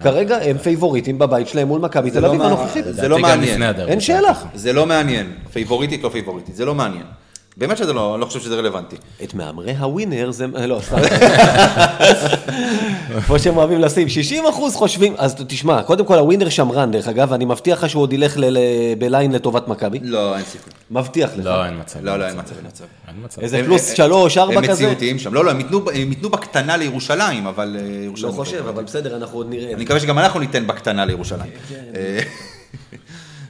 כרגע 0.00 0.36
הם 0.36 0.58
פייבוריטים 0.58 1.18
בבית 1.18 1.48
שלהם 1.48 1.68
מול 1.68 1.80
מכבי 1.80 2.10
תל 2.10 2.20
לא 2.20 2.26
אביב 2.28 2.42
הנוכחית. 2.42 2.84
זה 2.90 3.08
לא 3.08 3.18
מעניין. 3.18 3.62
אין 3.88 4.00
שאלה. 4.00 4.32
זה 4.54 4.72
לא 4.72 4.86
מעניין. 4.86 5.32
פייבוריטית, 5.52 6.02
לא 6.02 6.08
פייבוריטית, 6.08 6.56
זה 6.56 6.64
לא 6.64 6.74
מעניין. 6.74 7.02
באמת 7.56 7.76
שזה 7.76 7.92
לא, 7.92 8.14
אני 8.14 8.20
לא 8.20 8.26
חושב 8.26 8.40
שזה 8.40 8.54
רלוונטי. 8.54 8.96
את 9.24 9.34
מהמרי 9.34 9.72
הווינר 9.76 10.30
זה, 10.30 10.46
לא, 10.66 10.80
סתם. 10.86 10.96
כמו 13.26 13.38
שהם 13.38 13.56
אוהבים 13.56 13.80
לשים, 13.80 14.08
60 14.08 14.44
אחוז 14.46 14.74
חושבים, 14.74 15.14
אז 15.18 15.34
תשמע, 15.48 15.82
קודם 15.82 16.04
כל 16.04 16.18
הווינר 16.18 16.48
שמרן, 16.48 16.90
דרך 16.90 17.08
אגב, 17.08 17.32
אני 17.32 17.44
מבטיח 17.44 17.84
לך 17.84 17.90
שהוא 17.90 18.02
עוד 18.02 18.12
ילך 18.12 18.36
בליין 18.98 19.32
לטובת 19.32 19.68
מכבי. 19.68 19.98
לא, 20.02 20.36
אין 20.36 20.44
סיכוי. 20.44 20.72
מבטיח 20.90 21.30
לך. 21.36 21.44
לא, 21.46 21.64
אין 21.64 21.74
מצב. 21.80 21.98
לא, 22.02 22.16
לא, 22.18 22.26
אין 22.28 22.38
מצב, 22.38 22.56
אין 22.56 22.66
מצב. 22.66 22.84
אין 23.08 23.14
מצב. 23.24 23.40
איזה 23.40 23.58
הם- 23.58 23.64
פלוס 23.64 23.90
הם- 23.90 23.96
שלוש, 23.96 24.38
ארבע 24.38 24.54
הם 24.58 24.62
כזה. 24.62 24.72
מציאותיים 24.72 25.18
שם. 25.18 25.34
לא, 25.34 25.44
לא, 25.44 25.50
הם 25.50 25.58
ייתנו- 25.60 25.90
הם 25.94 26.12
בקטנה 26.30 26.76
לירושלים, 26.76 27.46
אבל 27.46 27.76
אה, 27.80 28.06
לא. 28.22 28.30
חושב, 28.32 28.64
אבל 28.68 28.84
בסדר, 28.84 29.16
אנחנו 29.16 29.38
עוד 29.38 29.50
נראה. 29.50 29.72
אני 29.74 29.84
מקווה 29.84 30.00
שגם 30.00 30.18
אנחנו 30.18 30.40
ניתן 30.40 30.66
בקטנה 30.66 31.04
לירושלים. 31.04 31.50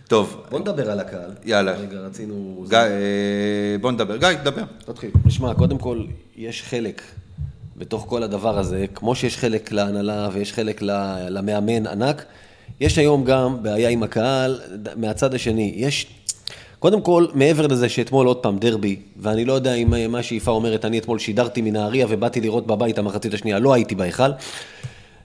אה, 0.03 0.09
טוב, 0.09 0.43
בוא 0.51 0.59
נדבר 0.59 0.91
על 0.91 1.01
הקהל. 1.01 1.31
יאללה. 1.45 1.73
רגע, 1.73 1.99
רצינו... 1.99 2.65
גיא, 2.69 2.79
אה, 2.79 3.77
בוא 3.81 3.93
נדבר. 3.93 4.17
גיא, 4.17 4.33
תדבר, 4.33 4.63
תתחיל. 4.85 5.11
תשמע, 5.29 5.55
קודם 5.55 5.79
כל, 5.79 6.05
יש 6.37 6.63
חלק 6.63 7.03
בתוך 7.77 8.05
כל 8.09 8.23
הדבר 8.23 8.59
הזה, 8.59 8.85
כמו 8.95 9.15
שיש 9.15 9.37
חלק 9.39 9.73
להנהלה 9.73 10.29
ויש 10.33 10.53
חלק 10.53 10.83
למאמן 11.29 11.87
ענק, 11.87 12.25
יש 12.81 12.99
היום 12.99 13.25
גם 13.25 13.63
בעיה 13.63 13.89
עם 13.89 14.03
הקהל 14.03 14.61
מהצד 14.97 15.35
השני. 15.35 15.73
יש, 15.77 16.07
קודם 16.79 17.03
כל, 17.03 17.27
מעבר 17.35 17.67
לזה 17.67 17.89
שאתמול 17.89 18.27
עוד 18.27 18.37
פעם 18.37 18.59
דרבי, 18.59 18.97
ואני 19.17 19.45
לא 19.45 19.53
יודע 19.53 19.75
אם 19.75 20.13
מה 20.13 20.23
שיפה 20.23 20.51
אומרת, 20.51 20.85
אני 20.85 20.99
אתמול 20.99 21.19
שידרתי 21.19 21.63
מנהריה 21.63 22.07
ובאתי 22.09 22.41
לראות 22.41 22.67
בבית 22.67 22.99
המחצית 22.99 23.35
השנייה, 23.35 23.59
לא 23.59 23.73
הייתי 23.73 23.95
בהיכל. 23.95 24.31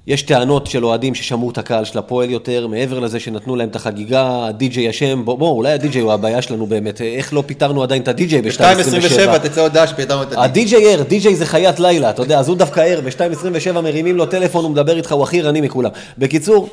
יש 0.07 0.21
טענות 0.21 0.67
של 0.67 0.85
אוהדים 0.85 1.15
ששמעו 1.15 1.49
את 1.49 1.57
הקהל 1.57 1.85
של 1.85 1.99
הפועל 1.99 2.29
יותר, 2.29 2.67
מעבר 2.67 2.99
לזה 2.99 3.19
שנתנו 3.19 3.55
להם 3.55 3.69
את 3.69 3.75
החגיגה, 3.75 4.47
הדי-ג'יי 4.47 4.89
אשם, 4.89 5.25
בוא, 5.25 5.37
בוא, 5.37 5.51
אולי 5.51 5.71
הדי-ג'יי 5.71 6.01
הוא 6.01 6.13
הבעיה 6.13 6.41
שלנו 6.41 6.65
באמת, 6.65 7.01
איך 7.01 7.33
לא 7.33 7.43
פיטרנו 7.45 7.83
עדיין 7.83 8.01
את 8.01 8.07
הדי-ג'יי 8.07 8.41
ב-2.27? 8.41 8.61
ב-2.27 8.61 9.37
תצא 9.37 9.61
הודעה 9.61 9.87
שפייטרנו 9.87 10.23
את 10.23 10.27
הדיק. 10.27 10.39
הדי-ג'יי 10.39 10.93
ער, 10.93 11.03
די-ג'יי 11.03 11.35
זה 11.35 11.45
חיית 11.45 11.79
לילה, 11.79 12.09
אתה 12.09 12.21
יודע, 12.21 12.39
אז 12.39 12.47
הוא 12.47 12.57
דווקא 12.57 12.79
ער, 12.79 13.01
ב-2.27 13.01 13.71
מרימים 13.71 14.17
לו 14.17 14.25
טלפון, 14.25 14.63
הוא 14.63 14.71
מדבר 14.71 14.97
איתך, 14.97 15.11
הוא 15.11 15.23
הכי 15.23 15.41
ערני 15.41 15.61
מכולם. 15.61 15.89
בקיצור, 16.17 16.69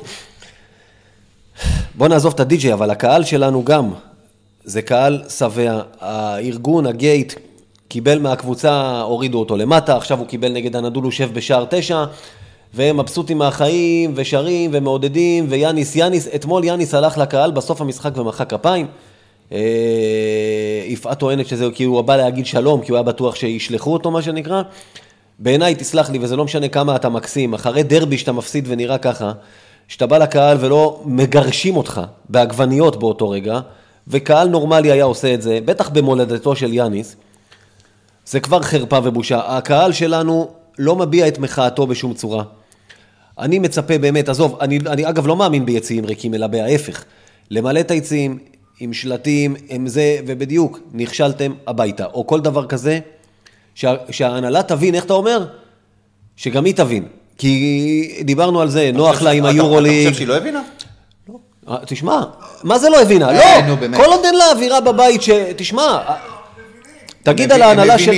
בוא 1.95 2.07
נעזוב 2.07 2.33
את 2.33 2.39
הדי-ג'יי, 2.39 2.73
אבל 2.73 2.89
הקהל 2.89 3.23
שלנו 3.23 3.63
גם, 3.63 3.91
זה 4.63 4.81
קהל 4.81 5.23
שבע. 5.37 5.81
הארגון, 6.01 6.85
הגייט, 6.85 7.33
קיבל 7.87 8.19
מהקבוצה, 8.19 9.01
הורידו 9.01 9.39
אותו 9.39 9.57
למטה, 9.57 9.97
עכשיו 9.97 10.19
הוא 10.19 10.27
קיבל 10.27 10.51
נגד 10.51 10.75
הנדולו 10.75 11.11
שב 11.11 11.33
בשער 11.33 11.65
תשע, 11.69 12.03
והם 12.75 12.97
מבסוטים 12.97 13.37
מהחיים, 13.37 14.11
ושרים, 14.15 14.71
ומעודדים, 14.73 15.45
ויאניס, 15.49 15.95
יאניס, 15.95 16.27
אתמול 16.35 16.63
יאניס 16.63 16.93
הלך 16.93 17.17
לקהל 17.17 17.51
בסוף 17.51 17.81
המשחק 17.81 18.17
ומחא 18.17 18.43
כפיים. 18.43 18.87
אה, 19.51 19.59
יפעת 20.87 21.19
טוענת 21.19 21.47
שזה 21.47 21.65
כי 21.73 21.83
הוא 21.83 22.01
בא 22.01 22.15
להגיד 22.15 22.45
שלום, 22.45 22.81
כי 22.81 22.91
הוא 22.91 22.95
היה 22.95 23.03
בטוח 23.03 23.35
שישלחו 23.35 23.93
אותו, 23.93 24.11
מה 24.11 24.21
שנקרא. 24.21 24.61
בעיניי, 25.39 25.75
תסלח 25.75 26.09
לי, 26.09 26.19
וזה 26.21 26.35
לא 26.35 26.45
משנה 26.45 26.67
כמה 26.67 26.95
אתה 26.95 27.09
מקסים, 27.09 27.53
אחרי 27.53 27.83
דרבי 27.83 28.17
שאתה 28.17 28.31
מפסיד 28.31 28.65
ונראה 28.67 28.97
ככה, 28.97 29.31
שאתה 29.87 30.07
בא 30.07 30.17
לקהל 30.17 30.57
ולא 30.59 31.01
מגרשים 31.05 31.77
אותך 31.77 32.01
בעגבניות 32.29 32.95
באותו 32.99 33.29
רגע, 33.29 33.59
וקהל 34.07 34.47
נורמלי 34.47 34.91
היה 34.91 35.03
עושה 35.03 35.33
את 35.33 35.41
זה, 35.41 35.59
בטח 35.65 35.89
במולדתו 35.89 36.55
של 36.55 36.73
יאניס, 36.73 37.15
זה 38.25 38.39
כבר 38.39 38.61
חרפה 38.61 38.99
ובושה. 39.03 39.57
הקהל 39.57 39.91
שלנו 39.91 40.49
לא 40.79 40.95
מביע 40.95 41.27
את 41.27 41.39
מחאתו 41.39 41.87
בשום 41.87 42.13
צורה. 42.13 42.43
אני 43.39 43.59
מצפה 43.59 43.97
באמת, 43.97 44.29
עזוב, 44.29 44.57
אני, 44.61 44.79
אני 44.87 45.09
אגב 45.09 45.27
לא 45.27 45.35
מאמין 45.35 45.65
ביציעים 45.65 46.05
ריקים, 46.05 46.33
אלא 46.33 46.47
בהפך. 46.47 47.03
למלא 47.51 47.79
את 47.79 47.91
היציעים 47.91 48.37
עם 48.79 48.93
שלטים, 48.93 49.55
עם 49.69 49.87
זה, 49.87 50.17
ובדיוק, 50.27 50.79
נכשלתם 50.93 51.53
הביתה. 51.67 52.05
או 52.05 52.27
כל 52.27 52.41
דבר 52.41 52.65
כזה, 52.65 52.99
שה, 53.75 53.93
שההנהלה 54.11 54.63
תבין, 54.63 54.95
איך 54.95 55.05
אתה 55.05 55.13
אומר? 55.13 55.45
שגם 56.35 56.65
היא 56.65 56.73
תבין. 56.75 57.07
כי 57.37 58.21
דיברנו 58.21 58.61
על 58.61 58.69
זה, 58.69 58.91
נוח 58.93 59.21
לה 59.21 59.29
עם 59.29 59.45
היורוליג. 59.45 60.01
אתה 60.01 60.09
חושב 60.09 60.17
שהיא 60.17 60.27
לא 60.27 60.37
הבינה? 60.37 60.61
אה, 61.69 61.77
תשמע, 61.85 62.21
מה 62.63 62.79
זה 62.79 62.89
לא 62.89 63.01
הבינה? 63.01 63.29
אה, 63.29 63.67
לא. 63.67 63.97
כל 63.97 64.05
עוד 64.05 64.25
אין 64.25 64.35
לה 64.35 64.51
אווירה 64.51 64.81
בבית 64.81 65.21
ש... 65.21 65.29
תשמע, 65.55 65.99
תגיד 67.25 67.51
על 67.51 67.61
ההנהלה 67.61 67.99
של... 67.99 68.11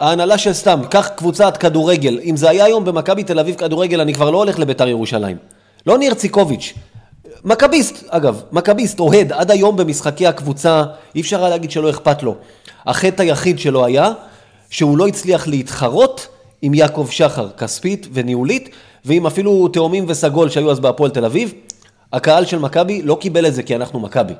ההנהלה 0.00 0.38
של 0.38 0.52
סתם, 0.52 0.80
קח 0.90 1.08
קבוצת 1.08 1.56
כדורגל. 1.56 2.20
אם 2.24 2.36
זה 2.36 2.50
היה 2.50 2.64
היום 2.64 2.84
במכבי 2.84 3.24
תל 3.24 3.38
אביב 3.38 3.54
כדורגל, 3.54 4.00
אני 4.00 4.14
כבר 4.14 4.30
לא 4.30 4.38
הולך 4.38 4.58
לביתר 4.58 4.88
ירושלים. 4.88 5.36
לא 5.86 5.98
ניר 5.98 6.14
ציקוביץ'. 6.14 6.74
מכביסט, 7.44 8.04
אגב, 8.08 8.42
מכביסט, 8.52 9.00
אוהד, 9.00 9.32
עד 9.32 9.50
היום 9.50 9.76
במשחקי 9.76 10.26
הקבוצה, 10.26 10.84
אי 11.14 11.20
אפשר 11.20 11.40
היה 11.40 11.48
להגיד 11.48 11.70
שלא 11.70 11.90
אכפת 11.90 12.22
לו. 12.22 12.34
החטא 12.86 13.22
היחיד 13.22 13.58
שלו 13.58 13.84
היה, 13.84 14.10
שהוא 14.70 14.98
לא 14.98 15.06
הצליח 15.06 15.48
להתחרות 15.48 16.26
עם 16.62 16.74
יעקב 16.74 17.08
שחר, 17.10 17.48
כספית 17.58 18.06
וניהולית, 18.12 18.68
ועם 19.04 19.26
אפילו 19.26 19.68
תאומים 19.68 20.04
וסגול 20.08 20.50
שהיו 20.50 20.70
אז 20.70 20.80
בהפועל 20.80 21.10
תל 21.10 21.24
אביב. 21.24 21.52
הקהל 22.12 22.44
של 22.44 22.58
מכבי 22.58 23.02
לא 23.02 23.16
קיבל 23.20 23.46
את 23.46 23.54
זה 23.54 23.62
כי 23.62 23.76
אנחנו 23.76 24.00
מכבי. 24.00 24.34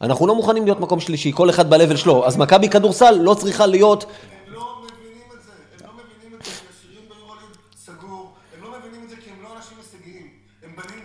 אנחנו 0.00 0.26
לא 0.26 0.34
מוכנים 0.34 0.64
להיות 0.64 0.80
מקום 0.80 1.00
שלישי, 1.00 1.32
כל 1.34 1.50
אחד 1.50 1.70
ב-level 1.70 1.96
שלו. 1.96 2.26
אז 2.26 2.36
מכבי 2.36 2.68
כדורסל 2.68 3.10
לא 3.20 3.34
צריכה 3.34 3.66
להיות... 3.66 4.04
הם 4.04 4.54
לא 4.54 4.60
מבינים 4.84 5.22
את 5.38 5.42
זה, 5.44 5.52
הם 5.84 5.90
לא 5.96 6.02
מבינים 6.04 6.38
את 6.40 6.44
זה 6.44 6.50
כי 6.50 6.66
השירים 6.70 7.08
ביורוליג 7.08 7.44
סגור, 7.86 8.32
הם 8.58 8.64
לא 8.64 8.78
מבינים 8.78 9.04
את 9.04 9.10
זה 9.10 9.16
כי 9.24 9.30
הם 9.30 9.42
לא 9.42 9.48
אנשים 9.56 9.76
הישגיים, 9.78 10.26
הם 10.64 10.70
בנים 10.76 11.04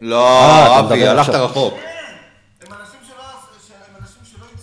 לא, 0.00 0.40
אה, 0.40 0.66
אתה 0.80 0.86
אבי, 0.86 1.06
הלכת 1.08 1.28
עכשיו. 1.28 1.44
רחוק. 1.44 1.74
הם 1.74 1.80
הם 2.72 2.78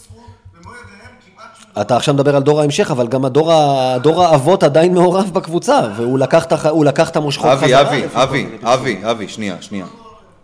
שום 0.04 1.82
אתה 1.82 1.96
עכשיו 1.98 2.14
מדבר 2.14 2.36
על 2.36 2.44
דור 2.44 2.62
ההמשך, 2.62 2.92
אבל 2.92 3.08
גם 3.08 3.26
הדור, 3.26 3.52
ה- 3.54 3.98
דור 4.02 4.24
האבות 4.24 4.64
עדיין 4.64 4.94
מעורב 4.94 5.30
בקבוצה, 5.34 5.80
והוא 5.96 6.20
לקח 6.86 7.10
את 7.10 7.16
המושכות 7.16 7.46
אבי, 7.52 7.66
חזרה. 7.66 7.82
אבי, 7.82 8.04
אבי, 8.06 8.08
פרסומים. 8.14 8.58
אבי, 8.64 9.02
אבי, 9.04 9.28
שנייה, 9.28 9.56
שנייה. 9.62 9.86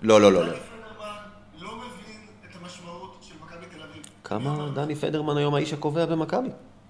לא, 0.01 0.21
לא, 0.21 0.31
לא, 0.31 0.39
לא. 0.39 0.47
לא 0.47 0.51
מבין 0.51 0.57
את 2.49 2.55
המשמעות 2.61 3.15
של 3.21 3.33
מכבי 3.45 3.65
תל 3.77 3.83
אביב. 3.91 4.03
כמה 4.31 4.67
דני 4.73 4.95
פדרמן 4.95 5.37
היום 5.37 5.55
האיש 5.55 5.73
הקובע 5.73 6.05
במכבי? 6.05 6.49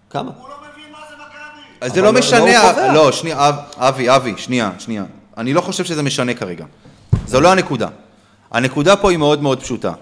כמה? 0.09 0.31
הוא 0.37 0.49
לא 0.49 0.55
מבין 0.73 0.91
מה 0.91 0.97
זה 1.09 1.15
מכבי. 1.15 1.61
אז 1.81 1.93
זה 1.93 2.01
לא 2.01 2.13
משנה, 2.13 2.39
לא 2.63 2.71
קובע. 2.73 2.93
לא, 2.93 3.11
שנייה, 3.11 3.49
אב- 3.49 3.55
אבי, 3.77 4.15
אבי, 4.15 4.33
שנייה, 4.37 4.71
שנייה. 4.79 5.03
אני 5.37 5.53
לא 5.53 5.61
חושב 5.61 5.83
שזה 5.85 6.03
משנה 6.03 6.33
כרגע. 6.33 6.65
זו 7.27 7.41
לא 7.41 7.51
הנקודה. 7.51 7.87
הנקודה 8.51 8.95
פה 8.95 9.09
היא 9.09 9.17
מאוד 9.17 9.41
מאוד 9.41 9.61
פשוטה. 9.63 9.93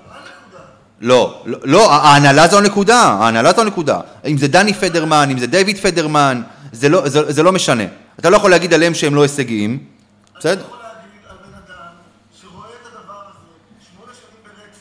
לא, 1.02 1.42
לא, 1.46 1.58
לא, 1.64 1.92
ההנהלה 1.94 2.48
זו 2.48 2.58
הנקודה, 2.58 3.00
ההנהלה 3.02 3.52
זו 3.54 3.62
הנקודה. 3.62 4.00
אם 4.28 4.38
זה 4.38 4.48
דני 4.48 4.74
פדרמן, 4.74 5.28
אם 5.32 5.40
זה 5.40 5.48
דיוויד 5.48 5.78
פדרמן, 5.78 6.42
זה 6.72 6.90
לא, 6.90 7.10
זה, 7.10 7.32
זה 7.32 7.44
לא 7.44 7.52
משנה. 7.52 7.84
אתה 8.20 8.30
לא 8.30 8.38
יכול 8.38 8.52
להגיד 8.52 8.74
עליהם 8.74 8.94
שהם 8.94 9.16
לא 9.16 9.22
הישגיים, 9.22 9.84
בסדר? 10.40 10.54
אתה 10.54 10.62
יכול 10.62 10.78
להגיד 10.84 11.22
על 11.30 11.38
בן 11.38 11.54
אדם 11.54 11.92
שרואה 12.42 12.68
את 12.68 12.88
הדבר 12.88 13.20
הזה 13.22 13.38
שמונה 13.92 14.12
שנים 14.14 14.44
ברצף 14.44 14.80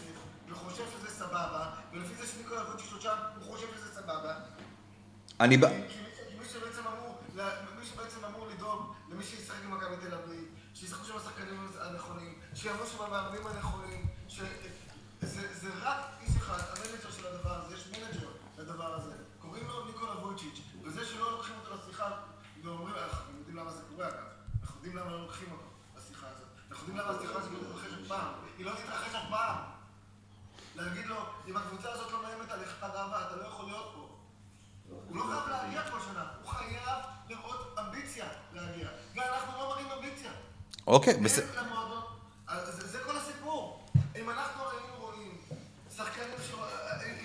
וחושב 0.52 0.82
שזה 1.00 1.18
סבבה, 1.18 1.61
ולפי 1.94 2.14
זה 2.20 2.26
שניקולה 2.34 2.61
רוטשיץ' 2.72 3.02
שם 3.02 3.09
הוא 3.46 3.54
חושב 3.54 3.66
שזה 3.76 4.00
סבבה, 4.02 4.32
אני... 5.41 5.57
ב- 5.57 5.66
כי 5.89 5.99
כי 6.28 6.39
מי 6.39 6.45
שבעצם 6.53 6.82
אמור, 6.86 7.18
לה- 7.34 7.51
מי 7.80 7.86
שבעצם 7.86 8.24
אמור 8.24 8.47
לדאוג 8.49 8.95
למי 9.09 9.24
שישחק 9.24 9.57
במכבי 9.64 9.97
תל 9.97 10.14
אביב, 10.14 10.45
שישחקו 10.74 11.05
שם 11.05 11.16
השחקנים 11.16 11.70
הנכונים, 11.80 12.39
שיעמדו 12.55 12.86
שם 12.86 13.03
המאמנים 13.05 13.47
הנכונים, 13.47 14.07
שזה 14.28 14.47
זה 15.55 15.70
רק 15.82 15.97
איש 16.20 16.36
אחד, 16.36 16.59
המנג'ר 16.59 17.11
של 17.11 17.26
הדבר 17.26 17.55
הזה, 17.55 17.74
יש 17.74 17.86
מנג'ר 17.86 18.28
לדבר 18.59 18.95
הזה, 18.95 19.12
קוראים 19.39 19.66
לו 19.68 19.86
ניקולה 19.86 20.12
וויצ'יץ', 20.26 20.61
וזה 20.84 21.05
שלא 21.07 21.30
לוקחים 21.32 21.55
אותו 21.61 21.74
לשיחה, 21.74 22.11
ואומרים, 22.64 22.95
אנחנו 22.97 23.39
יודעים 23.39 23.57
למה 23.57 23.70
זה 23.72 23.82
קורה 23.91 24.09
אגב, 24.09 24.24
אנחנו 24.62 24.76
יודעים 24.76 24.97
למה 24.97 25.11
לא 25.11 25.20
לוקחים 25.22 25.53
אותו 25.53 25.64
לשיחה 25.97 26.26
הזאת, 26.26 26.49
אנחנו 26.70 26.89
יודעים 26.89 27.07
למה 27.07 27.18
השיחה 27.18 27.39
הזאת 27.39 27.53
לא 27.53 27.59
תתרחש 27.59 27.93
אף 28.03 28.09
פעם, 28.09 28.28
היא 28.59 28.66
לא 28.66 28.72
תתרחש 28.72 29.14
אף 29.14 29.30
פעם. 29.30 29.57
להגיד 30.76 31.07
לו, 31.07 31.16
אם 31.49 31.57
הקבוצה 31.57 31.93
הזאת 31.93 32.12
לא 32.12 32.22
מאיימת 32.22 32.51
עליך 32.51 32.76
גאווה, 32.80 33.26
אתה 33.26 33.36
לא 33.36 33.45
יכול 33.45 33.66
להיות 33.66 33.93
פה. 33.95 34.05
הוא 35.09 35.16
לא 35.16 35.22
חייב 35.22 35.49
להגיע 35.49 35.91
כל 35.91 35.99
שנה, 36.11 36.28
הוא 36.43 36.49
חייב 36.51 36.99
לראות 37.28 37.78
אמביציה 37.78 38.24
להגיע. 38.53 38.89
ואנחנו 39.16 39.53
לא 39.59 39.68
מראים 39.68 39.86
אמביציה. 39.91 40.30
אוקיי, 40.89 41.14
בסדר. 41.14 41.45
אין 41.45 41.64
למועדון, 41.66 42.03
אז 42.49 42.59
זה, 42.76 42.89
זה 42.89 42.99
כל 43.07 43.16
הסיפור. 43.16 43.80
אם 44.20 44.30
אנחנו 44.30 44.62
היינו 44.70 45.07
רואים 45.07 45.30
שחקנים 45.97 46.39
ש... 46.49 46.51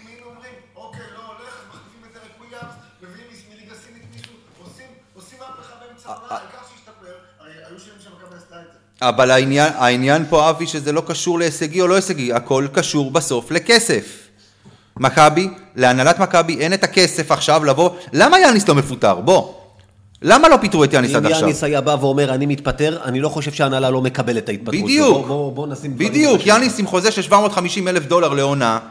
אם 0.02 0.08
היינו 0.08 0.26
אומרים, 0.26 0.54
אוקיי, 0.76 1.02
לא 1.14 1.20
הולך, 1.28 1.56
מחליפים 1.70 2.02
את 2.08 2.14
דרק 2.14 2.40
וויליאמס, 2.40 2.74
מביאים 3.02 3.28
מליגה 3.50 3.76
סינית 3.86 4.04
מישהו, 4.16 4.34
עושים, 4.64 4.88
עושים 5.16 5.40
מהפכה 5.40 5.74
באמצע 5.80 6.10
העונה, 6.10 6.28
העיקר 6.30 6.58
שישתפר, 6.74 7.14
הרי 7.40 7.54
היו 7.70 7.80
שנים 7.80 7.98
שמכבי 8.00 8.36
עשתה 8.38 8.56
את 8.56 8.68
זה. 8.74 9.08
אבל 9.10 9.32
העניין, 9.32 9.74
העניין 9.76 10.26
פה, 10.30 10.50
אבי, 10.50 10.68
שזה 10.68 10.92
לא 10.92 11.04
קשור 11.08 11.40
להישגי 11.40 11.82
או 11.82 11.88
לא 11.88 11.96
הישגי, 11.96 12.34
הכל 12.34 12.68
קשור 12.74 13.12
בסוף 13.12 13.52
לכסף. 13.52 14.28
מכבי, 14.98 15.50
להנהלת 15.76 16.20
מכבי 16.20 16.60
אין 16.60 16.74
את 16.74 16.84
הכסף 16.84 17.32
עכשיו 17.32 17.66
לבוא, 17.66 17.90
למה 18.14 18.40
יאניס 18.40 18.68
לא 18.68 18.76
מפוטר? 18.76 19.16
בוא. 19.16 19.63
למה 20.24 20.50
לא 20.50 20.58
פיטרו 20.62 20.84
את 20.84 20.94
יאניס 20.94 21.16
עד 21.16 21.26
אם 21.26 21.32
עכשיו? 21.32 21.42
יאניס 21.42 21.64
היה 21.64 21.82
בא 21.82 21.96
ואומר, 22.00 22.34
אני 22.34 22.46
מתפטר, 22.46 23.00
אני 23.04 23.20
לא 23.20 23.30
חושב 23.30 23.52
שההנהלה 23.52 23.90
לא 23.90 24.02
מקבלת 24.02 24.44
את 24.44 24.50
ההתפטרות. 24.50 24.76
בדיוק, 24.84 25.18
בוא- 25.18 25.28
בוא- 25.28 25.54
בוא 25.54 25.68
נשים 25.68 25.98
בדיוק. 25.98 26.42
יאניס 26.46 26.80
עם 26.80 26.88
חוזה 26.88 27.12
של 27.12 27.22
750 27.22 27.88
אלף 27.88 28.06
דולר 28.06 28.34
לעונה, 28.34 28.80
אז, 28.80 28.82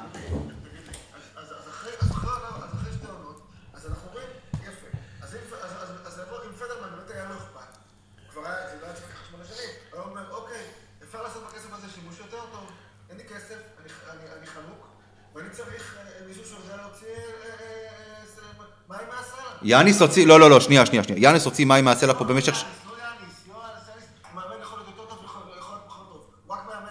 אז 1.36 1.68
אחרי, 1.70 1.92
אז 2.00 2.10
אחרי, 2.10 2.30
העונה- 2.30 2.66
אז 2.66 2.74
אחרי 2.74 2.90
שתי 2.96 3.06
עונות, 3.06 3.40
אז 3.74 3.82
אנחנו 3.90 4.08
רואים, 4.12 4.28
יפה. 4.62 4.88
אז 5.22 5.34
אם, 5.34 5.40
אז, 5.64 5.70
אז, 5.82 6.12
אז 6.12 6.20
יבוא, 6.26 6.38
אם 6.46 6.54
פדרמן 6.60 6.88
באמת 6.96 7.10
היה 7.14 7.24
לו 7.28 7.34
אכפת, 7.42 7.70
הוא 7.76 8.32
כבר 8.32 8.42
היה, 8.48 8.56
זה 8.70 8.76
לא 8.80 8.86
היה 8.86 8.94
צריך 8.94 9.06
לקחת 9.08 9.24
שמונה 9.28 9.44
שנים, 9.50 9.70
הוא 9.90 10.00
היה 10.00 10.08
אומר, 10.10 10.24
אוקיי, 10.38 10.62
אפשר 11.06 11.20
לעשות 11.26 11.42
בכסף 11.48 11.70
הזה 11.76 11.86
שימוש 11.94 12.16
יותר 12.24 12.42
טוב, 12.54 12.64
אין 13.10 13.16
לי 13.20 13.26
כסף, 13.32 13.58
אני, 13.80 13.88
אני, 14.12 14.24
אני 14.38 14.46
חנוק, 14.54 14.80
ואני 15.34 15.50
צריך 15.58 15.84
אה, 15.98 16.26
מישהו 16.28 16.44
שיודע 16.50 16.74
להוציא 16.82 17.06
אה, 17.08 17.16
אה, 17.16 17.54
אה, 17.60 18.50
אה, 18.60 18.64
מים 18.92 19.06
מהסלע. 19.12 19.51
יאניס 19.64 20.02
הוציא, 20.02 20.26
לא, 20.26 20.40
לא, 20.40 20.50
לא, 20.50 20.60
שנייה, 20.60 20.86
שנייה, 20.86 21.04
שנייה, 21.04 21.22
יאניס 21.22 21.44
הוציא 21.44 21.64
מים 21.64 21.84
מהסלע 21.84 22.14
פה 22.14 22.24
במשך... 22.24 22.54
ש- 22.54 22.62
יאניס, 22.62 22.72
לא 22.86 22.92
יאניס, 22.92 23.34
לא 23.48 23.54
יאניס, 23.54 23.88
יאניס, 23.88 24.04
מאמן 24.34 24.62
יכול 24.62 24.78
להיות 24.78 24.88
יותר 24.98 25.10
טוב 25.10 25.18
ויכול 25.22 25.42
יכול 25.58 25.74
להיות 25.74 25.82
פחות 25.88 26.06
טוב, 26.12 26.20
הוא 26.46 26.54
רק 26.54 26.60
מאמן. 26.66 26.86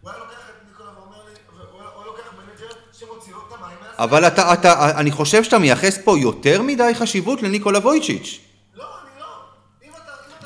הוא 0.00 0.10
היה 0.10 0.18
לוקח 0.18 0.32
את 0.50 0.68
ניקולה 0.68 0.90
ואומר 0.98 1.16
לי, 1.28 1.32
והוא 1.68 1.80
היה- 1.80 1.90
הוא 1.94 2.02
היה 2.02 2.06
לוקח 2.06 2.22
מנג'ר 2.38 2.74
שמוציא 2.98 3.32
לו 3.32 3.38
את 3.48 3.60
המים 3.60 3.76
מהסלע. 3.82 4.04
אבל 4.04 4.26
אתה, 4.26 4.52
אתה, 4.52 4.98
אני 5.00 5.10
חושב 5.10 5.44
שאתה 5.44 5.58
מייחס 5.58 5.98
פה 6.04 6.18
יותר 6.18 6.62
מדי 6.62 6.92
חשיבות 6.94 7.42
לניקולה 7.42 7.78
וויצ'יץ'. 7.78 8.38
לא, 8.74 8.84
לא. 9.20 9.24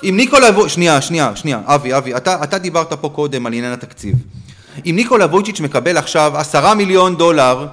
אם 0.05 0.17
ניקולה 0.17 0.47
וויצ'יץ', 0.51 0.73
שנייה, 0.73 1.01
שנייה, 1.01 1.37
שנייה, 1.37 1.61
אבי, 1.67 1.97
אבי, 1.97 2.17
אתה, 2.17 2.45
אתה 2.45 2.59
דיברת 2.59 2.93
פה 2.93 3.09
קודם 3.09 3.47
על 3.47 3.53
עניין 3.53 3.73
התקציב. 3.73 4.15
אם 4.87 4.93
ניקולה 4.97 5.27
וויצ'יץ' 5.27 5.61
מקבל 5.61 5.97
עכשיו 5.97 6.33
עשרה 6.39 6.75
מיליון 6.75 7.17
דולר 7.17 7.67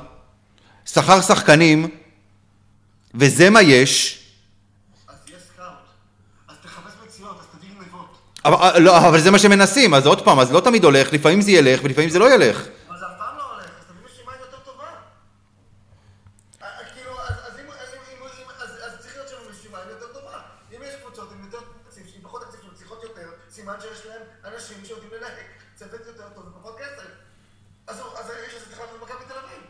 שכר 0.86 1.22
שחקנים, 1.22 1.88
וזה 3.16 3.50
מה 3.50 3.62
יש. 3.62 4.24
אבל, 8.46 8.80
לא, 8.82 8.98
אבל 9.10 9.20
זה 9.20 9.32
מה 9.32 9.40
שמנסים, 9.40 9.94
אז 9.94 10.06
עוד 10.06 10.26
פעם, 10.26 10.40
אז 10.40 10.52
לא 10.52 10.60
תמיד 10.60 10.84
הולך, 10.84 11.14
לפעמים 11.14 11.42
זה 11.42 11.52
ילך 11.52 11.80
ולפעמים 11.84 12.10
זה 12.10 12.20
לא 12.20 12.34
ילך. 12.34 12.58
אבל 12.90 13.00
זה 13.00 13.06
אף 13.06 13.12
פעם 13.18 13.38
לא 13.38 13.54
הולך, 13.54 13.66
אז 13.80 13.86
תביא 13.88 14.06
רשימה 14.14 14.32
יותר 14.42 14.58
טובה. 14.66 14.84
אה, 16.62 16.68
אה, 16.68 16.94
כאילו, 16.94 17.12
אז 17.22 17.36
אז 17.48 17.60
אם... 17.60 17.66
אז 17.72 17.88
אם- 17.94 18.18
אם- 18.18 18.44
אם- 18.44 18.50
אז- 18.60 18.78
אז 18.86 19.00
צריך 19.02 19.16
להיות 19.16 19.30
שם 19.30 19.36
רשימה 19.50 19.78
יותר 19.90 20.08
טובה. 20.14 20.40
אם 20.76 20.82
יש 20.84 20.96
קבוצות 21.02 21.30
עם 21.32 21.46
יותר 21.46 21.58
תקציב, 21.86 22.04
עם 22.16 22.22
פחות 22.24 22.42
תקציב, 22.46 22.60
שמצליחות 22.70 23.04
יותר, 23.04 23.28
סימן 23.52 23.76
שיש 23.82 24.06
להם 24.06 24.22
אנשים 24.54 24.78
שיודעים 24.86 25.12
לנהג 25.18 25.46
צוות 25.76 26.02
יותר 26.08 26.30
טוב 26.36 26.44
ופחות 26.48 26.76
כסף. 26.80 27.10
אז 27.88 28.00
הוא- 28.00 28.18
אז 28.20 28.30
האיש 28.30 28.54
הזה 28.56 28.66
צריך 28.66 28.80
לעבור 28.80 28.98
במכבי 28.98 29.26
תל 29.28 29.38
אביב. 29.46 29.62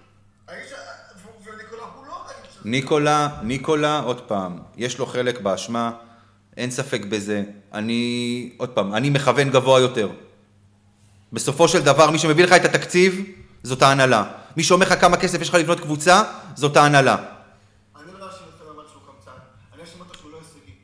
האיש... 0.47 0.71
ה- 0.71 0.77
והוא- 1.21 1.41
וניקולה 1.53 1.83
הוא 1.95 2.05
לא 2.07 2.25
האיש 2.27 2.49
הזה. 2.56 2.56
ניקולה, 2.69 3.29
ניקולה, 3.43 3.99
עוד 3.99 4.21
פעם, 4.21 4.57
יש 4.77 4.97
לו 4.99 5.05
חלק 5.05 5.41
באשמה, 5.41 5.91
אין 6.57 6.71
ספק 6.71 7.05
בזה. 7.05 7.43
אני, 7.73 8.01
עוד 8.57 8.69
פעם, 8.69 8.93
אני 8.95 9.09
מכוון 9.09 9.49
גבוה 9.49 9.79
יותר. 9.79 10.09
בסופו 11.33 11.67
של 11.67 11.83
דבר, 11.83 12.11
מי 12.11 12.19
שמביא 12.19 12.43
לך 12.43 12.51
את 12.53 12.65
התקציב, 12.65 13.25
זאת 13.63 13.81
ההנהלה. 13.81 14.23
מי 14.57 14.63
שאומר 14.63 14.85
לך 14.85 15.01
כמה 15.01 15.17
כסף 15.17 15.41
יש 15.41 15.49
לך 15.49 15.55
לבנות 15.55 15.79
קבוצה, 15.79 16.23
זאת 16.55 16.77
ההנהלה. 16.77 17.15
אני 17.15 17.25
לא 18.19 18.27
אאשים 18.27 18.47
את 18.49 18.61
פדרמן 18.61 18.83
שהוא 18.91 19.01
קמצן, 19.07 19.37
אני 19.73 19.81
אאשים 19.81 19.99
אותו 19.99 20.13
שהוא 20.19 20.31
לא 20.31 20.37
הישגי. 20.37 20.75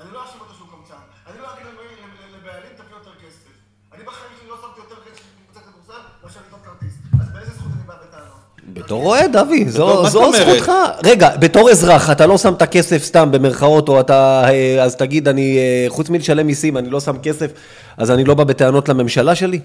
אני 0.00 0.12
לא 0.12 0.22
אאשים 0.26 0.40
אותו 0.40 0.54
שהוא 0.54 0.68
קמצן. 0.68 1.00
אני 1.30 1.38
לא 1.42 1.54
אגיד 1.54 1.66
לבעלים- 1.66 2.40
לבעלים 2.40 2.72
תביא 2.76 2.94
יותר 2.98 3.14
כסף. 3.22 3.50
אני 3.94 4.02
בחיים 4.04 4.32
שלי 4.40 4.48
לא 4.48 4.56
שמתי 4.62 4.80
יותר 4.80 4.98
כסף 5.06 5.22
בקבוצת 5.40 5.60
כדורסל 5.66 6.02
מאשר 6.24 6.40
לקנות 6.46 6.60
כרטיס. 6.64 6.94
אז 7.20 7.28
באיזה 7.34 7.52
זכות 7.56 7.72
אני 7.76 7.82
בא 7.86 7.94
בטענות? 8.04 8.42
בתור 8.84 9.06
אוהד, 9.06 9.36
אבי, 9.36 9.70
זו, 9.70 10.06
זו? 10.08 10.32
זכותך. 10.32 10.72
רגע, 11.04 11.30
בתור 11.36 11.70
אזרח, 11.70 12.10
אתה 12.10 12.26
לא 12.26 12.38
שם 12.38 12.52
את 12.54 12.62
הכסף 12.62 13.04
סתם 13.04 13.32
במרכאות, 13.32 13.88
או 13.88 14.00
אתה, 14.00 14.44
אה, 14.48 14.82
אז 14.82 14.96
תגיד, 14.96 15.28
אני, 15.28 15.58
אה, 15.58 15.86
חוץ 15.88 16.10
מלשלם 16.10 16.46
מיסים, 16.46 16.76
אני 16.76 16.90
לא 16.90 17.00
שם 17.00 17.18
כסף, 17.22 17.50
אז 17.96 18.10
אני 18.10 18.24
לא 18.24 18.34
בא 18.34 18.44
בטענות 18.44 18.88
לממשלה 18.88 19.34
שלי? 19.34 19.60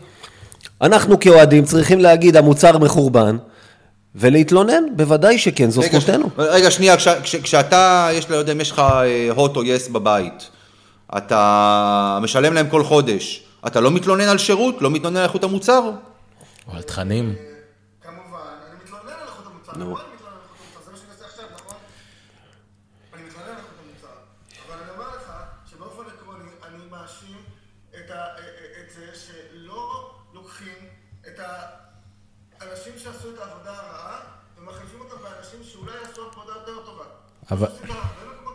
אנחנו 0.82 1.20
כאוהדים 1.20 1.66
צריכים 1.66 2.00
להגיד, 2.00 2.38
המוצר 2.38 2.78
מחורבן, 2.78 3.38
ולהתלונן, 4.16 4.84
בוודאי 4.96 5.38
שכן, 5.38 5.70
זו 5.70 5.82
רגע, 5.82 6.00
זכותנו. 6.00 6.26
ש- 6.28 6.32
רגע, 6.38 6.72
שנייה, 6.72 6.98
כש, 6.98 7.08
כש, 7.08 7.36
כשאתה, 7.36 8.10
יש, 8.14 8.30
לא 8.30 8.36
יודע 8.36 8.52
אם 8.52 8.62
יש 8.62 8.72
לך 8.72 8.82
הוט 9.36 9.56
או 9.56 9.64
יס 9.64 9.88
בבית, 9.88 10.50
אתה 11.18 12.20
משלם 12.22 12.54
להם 12.54 12.68
כל 12.70 12.84
חודש, 12.84 13.44
אתה 13.68 13.80
לא 13.80 13.92
מתלונן 13.92 14.28
על 14.28 14.38
שירות? 14.38 14.82
לא 14.82 14.92
מתלונן 14.92 15.18
על 15.18 15.24
איכות 15.24 15.44
המוצר? 15.44 15.82
או 16.68 16.76
על 16.76 16.82
תכנים. 16.82 17.34
המוצר. 19.82 20.04
נכון, 20.04 20.12
מה 20.76 21.56
נכון? 21.56 21.76
שעשו 33.00 33.34
את 33.34 33.40
העבודה 33.40 33.74
הרעה 33.80 34.20
ומחליפים 34.58 35.00
אותם 35.02 35.24
באנשים 35.24 35.64
שאולי 35.64 35.96
יעשו 36.02 36.26
עבודה 36.32 36.54
יותר 36.54 36.86
טובה. 36.86 37.06
אבל- 37.52 37.68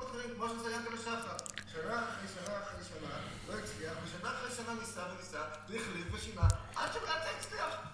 אחרים, 0.02 0.34
כמו 0.36 0.48
שזה. 0.48 0.72
שנה 1.72 2.04
אחרי 2.08 2.28
שנה 2.34 2.58
אחרי 2.62 2.84
שנה, 2.84 3.16
לא 3.48 3.54
הצליח, 3.58 3.92
ושנה 4.04 4.30
אחרי 4.30 4.50
שנה 4.56 4.74
ניסה 4.80 5.02
וניסה, 5.14 5.40
והחליף 5.68 6.06
ושינה, 6.14 6.48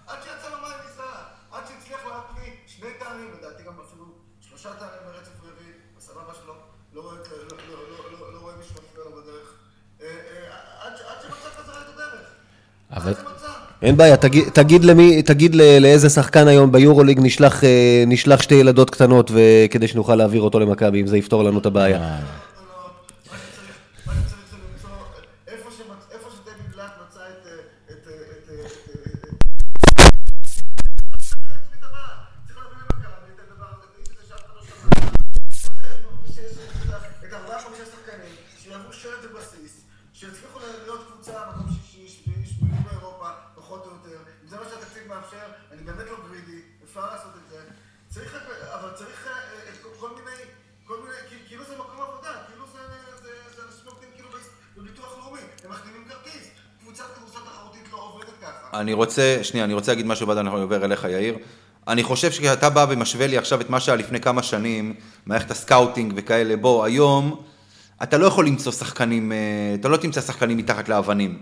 עד 0.06 0.22
שיצא 0.22 0.48
לו 0.48 0.58
מים 0.62 0.78
ניסה, 0.86 1.24
עד 1.52 1.62
שהצליח 1.68 2.00
להביא 2.10 2.52
שני 2.66 2.88
תארים, 3.00 3.28
לדעתי 3.38 3.62
גם 3.66 3.72
אפילו 3.86 4.04
שלושה 4.40 4.68
תארים 4.78 5.00
ברצף 5.06 5.36
רביעי, 5.42 5.72
בסבבה 5.98 6.32
שלו, 6.42 6.52
לא 6.94 7.00
רואה 7.00 7.14
לא- 7.14 7.56
לא- 7.70 8.32
לא- 8.32 8.38
רואה 8.40 8.54
מישהו 8.58 8.74
מפריע 8.74 9.04
לו 9.04 9.10
בדרך. 9.22 9.48
אה, 10.02 10.06
אה, 10.06 10.86
עד 10.86 10.92
שמצא 11.22 11.48
חזרה 11.62 11.82
את 11.82 11.88
הדרך. 11.94 12.26
אבל-. 12.90 13.14
אין 13.82 13.96
בעיה, 13.96 14.16
תגיד, 14.16 14.48
תגיד, 14.52 14.84
למי, 14.84 15.22
תגיד 15.22 15.54
לאיזה 15.54 16.08
שחקן 16.08 16.48
היום 16.48 16.72
ביורוליג 16.72 17.18
נשלח, 17.22 17.64
אה, 17.64 18.04
נשלח 18.06 18.42
שתי 18.42 18.54
ילדות 18.54 18.90
קטנות 18.90 19.30
ו- 19.30 19.64
כדי 19.70 19.88
שנוכל 19.88 20.14
להעביר 20.14 20.42
אותו 20.42 20.60
למכבי, 20.60 21.00
אם 21.00 21.06
זה 21.06 21.18
יפתור 21.18 21.44
לנו 21.44 21.58
את 21.58 21.66
הבעיה. 21.66 22.18
אני 58.78 58.92
רוצה, 58.92 59.38
שנייה, 59.42 59.64
אני 59.64 59.74
רוצה 59.74 59.92
להגיד 59.92 60.06
משהו 60.06 60.28
ואז 60.28 60.38
אני 60.38 60.48
עובר 60.48 60.84
אליך, 60.84 61.04
יאיר. 61.04 61.34
אני 61.88 62.02
חושב 62.02 62.32
שכשאתה 62.32 62.70
בא 62.70 62.86
ומשווה 62.88 63.26
לי 63.26 63.38
עכשיו 63.38 63.60
את 63.60 63.70
מה 63.70 63.80
שהיה 63.80 63.96
לפני 63.96 64.20
כמה 64.20 64.42
שנים, 64.42 64.94
מערכת 65.26 65.50
ה 65.50 65.57
scouting 65.57 66.12
וכאלה, 66.16 66.56
בוא, 66.56 66.84
היום, 66.84 67.42
אתה 68.02 68.18
לא 68.18 68.26
יכול 68.26 68.46
למצוא 68.46 68.72
שחקנים, 68.72 69.32
אה, 69.32 69.36
אתה 69.74 69.88
לא 69.88 69.96
תמצא 69.96 70.20
שחקנים 70.20 70.56
מתחת 70.56 70.88
לאבנים. 70.88 71.38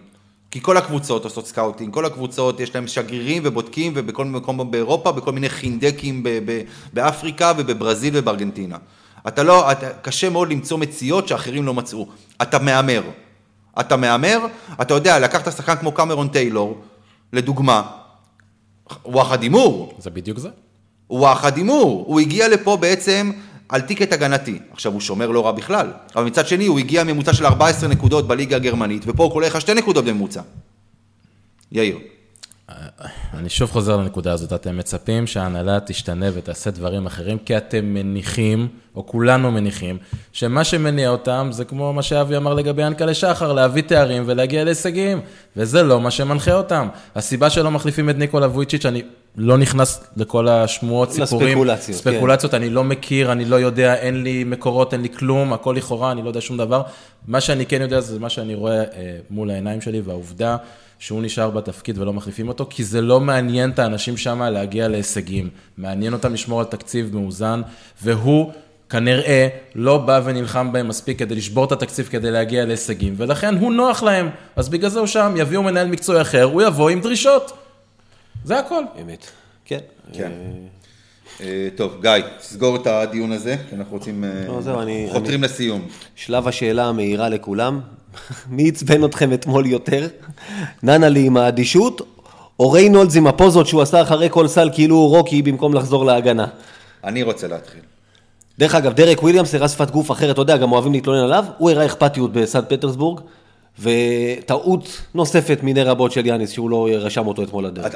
כי 0.50 0.60
כל 0.62 0.76
הקבוצות 0.76 1.24
עושות 1.24 1.46
scouting, 1.46 1.94
כל 1.94 2.04
הקבוצות 2.04 2.60
יש 2.60 2.74
להם 2.74 2.86
שגרירים 2.86 3.42
ובודקים 3.44 3.92
ובכל 3.96 4.24
מקום 4.24 4.70
באירופה, 4.70 5.12
בכל 5.12 5.32
מיני 5.32 5.48
חינדקים 5.48 6.22
ב- 6.22 6.38
ב- 6.44 6.62
באפריקה 6.92 7.52
ובברזיל 7.56 8.14
ובארגנטינה. 8.16 8.76
אתה 9.28 9.42
לא, 9.42 9.72
אתה, 9.72 9.88
קשה 10.02 10.30
מאוד 10.30 10.50
למצוא 10.50 10.78
מציאות 10.78 11.28
שאחרים 11.28 11.66
לא 11.66 11.74
מצאו. 11.74 12.06
אתה 12.42 12.58
מהמר. 12.58 13.02
אתה 13.80 13.96
מהמר, 13.96 14.38
אתה 14.80 14.94
יודע, 14.94 15.18
לקחת 15.18 15.52
שחקן 15.52 15.76
כמו 15.76 15.92
קמרון 15.92 16.28
טיילור, 16.28 16.82
לדוגמה, 17.32 17.82
וואחד 19.04 19.42
הימור, 19.42 19.94
זה 19.98 20.10
בדיוק 20.10 20.38
זה. 20.38 20.48
וואחד 21.10 21.56
הימור, 21.56 22.04
הוא 22.06 22.20
הגיע 22.20 22.48
לפה 22.48 22.76
בעצם 22.76 23.32
על 23.68 23.80
טיקט 23.80 24.12
הגנתי. 24.12 24.58
עכשיו, 24.72 24.92
הוא 24.92 25.00
שומר 25.00 25.30
לא 25.30 25.46
רע 25.46 25.52
בכלל, 25.52 25.92
אבל 26.16 26.24
מצד 26.24 26.46
שני, 26.46 26.66
הוא 26.66 26.78
הגיע 26.78 27.04
ממוצע 27.04 27.32
של 27.32 27.46
14 27.46 27.88
נקודות 27.88 28.28
בליגה 28.28 28.56
הגרמנית, 28.56 29.02
ופה 29.06 29.24
הוא 29.24 29.32
קולע 29.32 29.46
לך 29.46 29.60
שתי 29.60 29.74
נקודות 29.74 30.04
בממוצע. 30.04 30.40
יאיר. 31.72 31.98
אני 33.34 33.48
שוב 33.48 33.70
חוזר 33.70 33.96
לנקודה 33.96 34.32
הזאת, 34.32 34.52
אתם 34.52 34.76
מצפים 34.76 35.26
שההנהלה 35.26 35.78
תשתנה 35.86 36.26
ותעשה 36.34 36.70
דברים 36.70 37.06
אחרים, 37.06 37.38
כי 37.38 37.56
אתם 37.56 37.84
מניחים, 37.84 38.68
או 38.96 39.06
כולנו 39.06 39.50
מניחים, 39.50 39.98
שמה 40.32 40.64
שמניע 40.64 41.08
אותם 41.08 41.48
זה 41.50 41.64
כמו 41.64 41.92
מה 41.92 42.02
שאבי 42.02 42.36
אמר 42.36 42.54
לגבי 42.54 42.82
ינקלה 42.82 43.14
שחר, 43.14 43.52
להביא 43.52 43.82
תארים 43.82 44.22
ולהגיע 44.26 44.64
להישגים, 44.64 45.20
וזה 45.56 45.82
לא 45.82 46.00
מה 46.00 46.10
שמנחה 46.10 46.54
אותם. 46.54 46.88
הסיבה 47.14 47.50
שלא 47.50 47.70
מחליפים 47.70 48.10
את 48.10 48.16
ניקולה 48.18 48.46
וויצ'יץ', 48.46 48.86
אני 48.86 49.02
לא 49.36 49.58
נכנס 49.58 50.04
לכל 50.16 50.48
השמועות, 50.48 51.10
סיפורים, 51.12 51.48
לספקולציות, 51.48 52.00
כן. 52.04 52.10
ספקולציות, 52.10 52.54
אני 52.54 52.70
לא 52.70 52.84
מכיר, 52.84 53.32
אני 53.32 53.44
לא 53.44 53.56
יודע, 53.56 53.94
אין 53.94 54.22
לי 54.22 54.44
מקורות, 54.44 54.92
אין 54.92 55.02
לי 55.02 55.08
כלום, 55.08 55.52
הכל 55.52 55.74
לכאורה, 55.76 56.12
אני 56.12 56.22
לא 56.22 56.28
יודע 56.28 56.40
שום 56.40 56.56
דבר. 56.56 56.82
מה 57.26 57.40
שאני 57.40 57.66
כן 57.66 57.82
יודע 57.82 58.00
זה 58.00 58.18
מה 58.18 58.28
שאני 58.28 58.54
רואה 58.54 58.80
אה, 58.80 59.16
מול 59.30 59.50
העיניים 59.50 59.80
שלי, 59.80 60.00
והעובדה 60.00 60.56
שהוא 60.98 61.22
נשאר 61.22 61.50
בתפקיד 61.50 61.98
ולא 61.98 62.12
מחליפים 62.12 62.48
אותו, 62.48 62.66
כי 62.70 62.84
זה 62.84 63.00
לא 63.00 63.20
מעניין 63.20 63.70
את 63.70 63.78
האנשים 63.78 64.16
שם 64.16 64.42
להגיע 64.42 64.88
להישגים. 64.88 65.48
מעניין 65.78 66.12
אותם 66.12 66.32
לשמור 66.34 66.60
על 66.60 66.66
תקציב 66.66 67.16
מאוזן, 67.16 67.62
והוא 68.02 68.52
כנראה 68.90 69.48
לא 69.74 69.98
בא 69.98 70.20
ונלחם 70.24 70.72
בהם 70.72 70.88
מספיק 70.88 71.18
כדי 71.18 71.34
לשבור 71.34 71.64
את 71.64 71.72
התקציב 71.72 72.06
כדי 72.10 72.30
להגיע 72.30 72.64
להישגים, 72.64 73.14
ולכן 73.16 73.54
הוא 73.58 73.72
נוח 73.72 74.02
להם. 74.02 74.28
אז 74.56 74.68
בגלל 74.68 74.90
זה 74.90 74.98
הוא 74.98 75.06
שם, 75.06 75.34
יביאו 75.36 75.62
מנהל 75.62 75.88
מקצועי 75.88 76.20
אחר, 76.20 76.42
הוא 76.42 76.62
יבוא 76.62 76.90
עם 76.90 77.00
דרישות. 77.00 77.52
זה 78.44 78.58
הכל. 78.58 78.82
אמת. 79.02 79.26
כן. 79.64 79.78
כן. 80.12 80.32
אה, 81.40 81.68
טוב, 81.76 81.96
גיא, 82.02 82.10
תסגור 82.38 82.76
את 82.76 82.86
הדיון 82.86 83.32
הזה, 83.32 83.56
כי 83.70 83.74
אנחנו 83.76 83.92
רוצים... 83.92 84.24
אה, 84.24 84.30
לא, 84.48 84.60
זהו, 84.62 84.80
אני- 84.80 85.08
חותרים 85.12 85.42
לסיום. 85.42 85.88
שלב 86.14 86.48
השאלה 86.48 86.84
המהירה 86.86 87.28
לכולם, 87.28 87.80
מי 88.50 88.68
עצבן 88.68 89.04
אתכם 89.04 89.32
אתמול 89.32 89.66
יותר? 89.66 90.08
ננלי 90.82 91.26
עם 91.26 91.36
האדישות, 91.36 92.00
או 92.60 92.70
ריינולדס 92.70 93.16
עם 93.16 93.26
הפוזות 93.26 93.66
שהוא 93.66 93.82
עשה 93.82 94.02
אחרי 94.02 94.28
כל 94.30 94.48
סל 94.48 94.70
כאילו 94.72 94.96
הוא 94.96 95.16
רוקי 95.16 95.42
במקום 95.42 95.74
לחזור 95.74 96.04
להגנה? 96.04 96.46
אני 97.04 97.22
רוצה 97.22 97.48
להתחיל. 97.48 97.80
דרך 98.58 98.74
אגב, 98.74 98.92
דרק 98.92 99.22
וויליאמס 99.22 99.54
הראה 99.54 99.68
שפת 99.68 99.90
גוף 99.90 100.10
אחרת, 100.10 100.30
אתה 100.30 100.40
יודע, 100.40 100.56
גם 100.56 100.72
אוהבים 100.72 100.92
להתלונן 100.92 101.24
עליו, 101.24 101.44
הוא 101.58 101.70
הראה 101.70 101.86
אכפתיות 101.86 102.32
בסנט 102.32 102.72
פטרסבורג, 102.72 103.20
וטעות 103.80 105.02
נוספת 105.14 105.58
מיני 105.62 105.82
רבות 105.82 106.12
של 106.12 106.26
יאניס, 106.26 106.50
שהוא 106.50 106.70
לא 106.70 106.88
רשם 106.92 107.26
אותו 107.26 107.42
אתמול 107.42 107.66
לדרבי. 107.66 107.94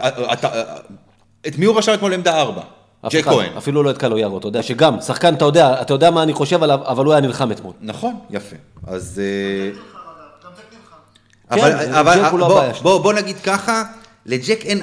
את 1.47 1.59
מי 1.59 1.65
הוא 1.65 1.79
רשם 1.79 1.95
אתמול 1.95 2.11
לעמדה 2.11 2.41
ארבע? 2.41 2.63
ג'ייק 3.11 3.25
כהן. 3.25 3.57
אפילו 3.59 3.83
לא 3.83 3.91
את 3.91 3.99
קלויארו, 3.99 4.39
אתה 4.39 4.49
יודע, 4.49 4.63
שגם, 4.63 5.01
שחקן, 5.01 5.35
אתה 5.35 5.45
יודע, 5.45 5.83
אתה 5.83 5.95
יודע 5.95 6.11
מה 6.11 6.23
אני 6.23 6.33
חושב 6.33 6.63
עליו, 6.63 6.81
אבל 6.85 7.05
הוא 7.05 7.13
היה 7.13 7.21
נלחם 7.21 7.53
אתמול. 7.53 7.73
נכון, 7.81 8.15
יפה. 8.31 8.57
אז... 8.87 9.23
אה, 9.25 9.71
גם 10.45 10.51
ג'ייק 10.57 10.65
נלחם. 10.73 10.97
אבל, 10.97 11.40
כן, 11.55 11.93
אבל 11.95 12.15
ג'ייק 12.23 12.31
הוא 12.31 12.39
לא 12.39 12.49
בוא. 12.49 12.63
בוא, 12.83 12.99
בוא 13.03 13.13
נגיד 13.13 13.37
ככה, 13.45 13.83
לג'ייק 14.27 14.61
אין, 14.65 14.81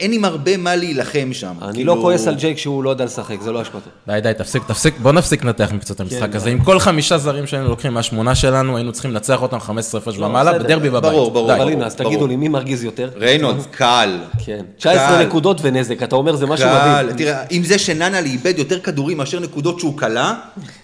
אין 0.00 0.12
עם 0.12 0.24
הרבה 0.24 0.56
מה 0.56 0.76
להילחם 0.76 1.28
שם. 1.32 1.54
אני 1.62 1.72
כאילו- 1.72 1.94
לא 1.96 2.00
כועס 2.00 2.26
על 2.26 2.34
ג'ייק 2.34 2.58
שהוא 2.58 2.84
לא 2.84 2.90
יודע 2.90 3.04
לשחק, 3.04 3.40
זה 3.40 3.52
לא 3.52 3.62
אשמתו. 3.62 3.90
די, 4.06 4.20
די, 4.22 4.32
תפסיק, 4.38 4.62
תפסיק, 4.66 4.94
בוא 4.98 5.12
נפסיק 5.12 5.44
לנתח 5.44 5.72
מקצת 5.72 6.00
המשחק 6.00 6.34
הזה. 6.34 6.50
עם 6.50 6.64
כל 6.64 6.78
חמישה 6.78 7.18
זרים 7.18 7.46
שהיינו 7.46 7.68
לוקחים 7.68 7.94
מהשמונה 7.94 8.34
שלנו, 8.34 8.76
היינו 8.76 8.92
צריכים 8.92 9.10
לנצח 9.10 9.42
אותם 9.42 9.60
15 9.60 10.00
הפרש 10.00 10.18
ומעלה. 10.18 10.58
בדרבי 10.58 10.90
בבית. 10.90 11.12
ברור, 11.12 11.30
ברור. 11.30 11.46
די. 11.54 11.62
אבל 11.62 11.68
הנה, 11.72 11.86
אז 11.86 11.96
ברור. 11.96 12.10
תגידו 12.10 12.26
לי, 12.26 12.36
מי 12.36 12.48
מרגיז 12.48 12.84
יותר? 12.84 13.10
ריינולדס, 13.16 13.66
קל. 13.78 14.18
כן. 14.44 14.64
19 14.78 15.08
קל. 15.18 15.26
נקודות 15.26 15.58
ונזק, 15.62 16.02
אתה 16.02 16.16
אומר 16.16 16.36
זה 16.36 16.46
משהו 16.46 16.66
קל. 16.66 17.02
מדהים. 17.02 17.16
תראה, 17.16 17.42
עם 17.50 17.62
זה 17.64 17.78
שננלי 17.78 18.28
איבד 18.30 18.58
יותר 18.58 18.80
כדורים 18.80 19.16
מאשר 19.18 19.40
נקודות 19.40 19.80
שהוא 19.80 19.98
קלע, 19.98 20.34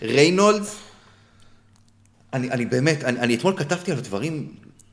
ריינולדס, 0.03 0.77
אני, 2.35 2.51
אני 2.51 2.67
באמת, 2.67 3.05
אני, 3.05 3.21
אני 3.21 3.35
אתמול 3.35 3.55
כתבתי 3.57 3.93
עליו 3.93 4.01
דברים 4.01 4.47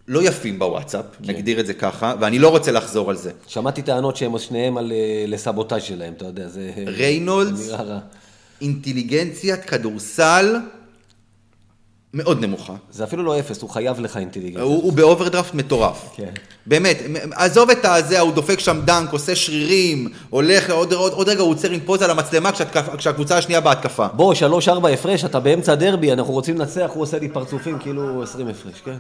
לא 0.08 0.24
יפים 0.24 0.60
בוואטסאפ, 0.60 1.06
כן. 1.24 1.30
נגדיר 1.34 1.60
את 1.60 1.68
זה 1.68 1.74
ככה, 1.74 2.14
ואני 2.20 2.40
לא 2.40 2.50
רוצה 2.50 2.72
לחזור 2.72 3.10
על 3.10 3.16
זה. 3.16 3.32
שמעתי 3.48 3.82
טענות 3.82 4.16
שהם 4.16 4.40
שניהם 4.40 4.78
על 4.78 4.92
אה, 4.92 5.26
לסבוטאז' 5.28 5.84
שלהם, 5.84 6.14
אתה 6.14 6.26
יודע, 6.26 6.48
זה... 6.48 6.72
ריינולדס. 6.88 7.72
אינטליגנציית 8.62 9.66
כדורסל 9.66 10.56
מאוד 12.14 12.42
נמוכה. 12.42 12.74
זה 12.92 13.04
אפילו 13.04 13.24
לא 13.24 13.40
אפס, 13.40 13.62
הוא 13.62 13.70
חייב 13.70 14.00
לך 14.00 14.18
אינטליגנציה. 14.18 14.62
הוא, 14.62 14.84
הוא 14.84 14.94
באוברדרפט 14.94 15.54
מטורף. 15.54 16.10
כן. 16.16 16.32
באמת, 16.66 16.98
עזוב 17.32 17.70
את 17.70 17.86
הזה, 17.86 18.20
הוא 18.20 18.34
דופק 18.34 18.60
שם 18.60 18.82
dunk, 18.86 19.12
עושה 19.12 19.36
שרירים, 19.36 20.10
הולך, 20.30 20.70
עוד, 20.70 20.94
עוד, 20.94 21.14
עוד 21.14 21.30
רגע 21.30 21.42
הוא 21.42 21.52
עוצר 21.52 21.72
עם 21.72 21.80
פוזה 21.80 22.08
למצלמה 22.08 22.52
כשהקבוצה 22.98 23.38
השנייה 23.38 23.62
בהתקפה. 23.62 24.08
בוא, 24.08 24.34
שלוש-ארבע 24.34 24.90
הפרש, 24.90 25.26
אתה 25.26 25.40
באמצע 25.40 25.76
דרבי, 25.76 26.14
אנחנו 26.14 26.34
רוצים 26.34 26.58
לנצח, 26.58 26.90
הוא 26.94 27.04
עושה 27.04 27.20
לי 27.20 27.30
פרצופים 27.30 27.80
כאילו 27.80 28.24
20 28.24 28.48
הפרש, 28.48 28.82
כן? 28.86 28.98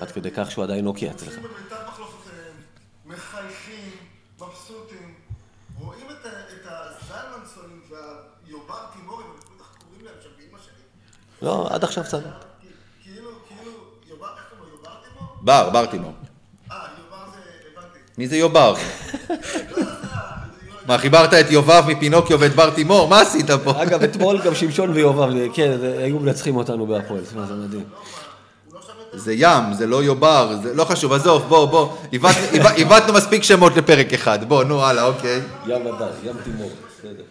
עד 0.00 0.10
כדי 0.10 0.30
כך 0.30 0.50
שהוא 0.50 0.64
עדיין 0.64 0.84
נוקיה 0.84 1.10
אצלך. 1.10 1.28
יוצאים 1.28 1.42
במיטב 1.44 1.76
מחלופותיהם, 1.88 2.54
מחייכים, 3.06 3.90
מבסוטים, 4.36 5.14
רואים 5.80 6.06
את 6.10 6.26
ה- 6.26 6.28
את 6.28 6.66
הזלמנסונים 6.66 7.80
והיובר 7.90 8.74
תימורים, 8.92 9.26
אני 9.26 9.44
לא 9.44 9.52
יודע 9.52 9.64
איך 9.64 9.82
קוראים 9.84 10.04
להם 10.04 10.14
שם 10.22 10.28
באמא 10.38 10.62
שלי. 10.64 10.82
לא, 11.42 11.68
עד 11.70 11.84
עכשיו 11.84 12.04
בסדר. 12.04 12.30
כאילו, 13.02 13.30
כאילו, 13.48 13.72
יובר, 14.08 14.26
איך 14.36 14.44
קוראים 14.50 14.72
לו, 14.72 14.76
יובר 14.78 14.90
תימור? 15.08 15.28
בר, 15.40 15.70
בר 15.70 15.86
תימור. 15.86 16.12
אה, 16.70 16.76
יובר 16.98 17.24
זה, 17.32 17.38
הבנתי. 17.72 17.98
מי 18.18 18.28
זה 18.28 18.36
יובר? 18.36 18.74
מה, 20.86 20.98
חיברת 20.98 21.34
את 21.34 21.50
יובב 21.50 21.82
מפינוקיו 21.88 22.40
ואת 22.40 22.54
בר 22.54 22.70
תימור? 22.74 23.08
מה 23.08 23.20
עשית 23.20 23.50
פה? 23.64 23.82
אגב, 23.82 24.02
אתמול 24.02 24.42
גם 24.44 24.54
שמשון 24.54 24.90
ויובב, 24.90 25.54
כן, 25.54 25.78
היו 25.98 26.18
מנצחים 26.18 26.56
אותנו 26.56 26.86
בהפועל, 26.86 27.24
זה 27.24 27.36
מדהים. 27.54 27.84
זה 29.12 29.32
ים, 29.32 29.72
זה 29.72 29.86
לא 29.86 30.02
יובר, 30.02 30.56
זה 30.62 30.74
לא 30.74 30.84
חשוב, 30.84 31.12
עזוב, 31.12 31.42
בוא, 31.48 31.66
בוא, 31.66 31.96
עיוותנו 32.76 33.12
מספיק 33.12 33.42
שמות 33.42 33.76
לפרק 33.76 34.12
אחד, 34.12 34.44
בוא, 34.48 34.64
נו, 34.64 34.84
הלאה, 34.84 35.04
אוקיי. 35.04 35.40
ים 35.66 35.86
הדר, 35.86 36.12
ים 36.24 36.36
תימור, 36.44 36.70
בסדר. 36.98 37.24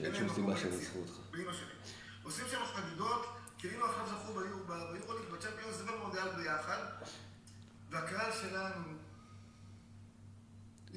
שאין 0.00 0.14
שום 0.14 0.28
סיבה 0.34 0.56
שהם 0.56 0.72
יצחו 0.80 0.98
אותך. 0.98 1.12
עושים 2.22 2.44
שם 2.50 2.60
חגיגות, 2.74 3.26
כאילו 3.58 3.86
עכשיו 3.86 4.06
זכו 4.06 4.32
ביורוליג, 4.32 5.24
בצ'מפיונס 5.32 5.76
ובמונדיאל 5.80 6.28
ביחד, 6.36 6.82
והקהל 7.90 8.30
שלנו 8.42 8.89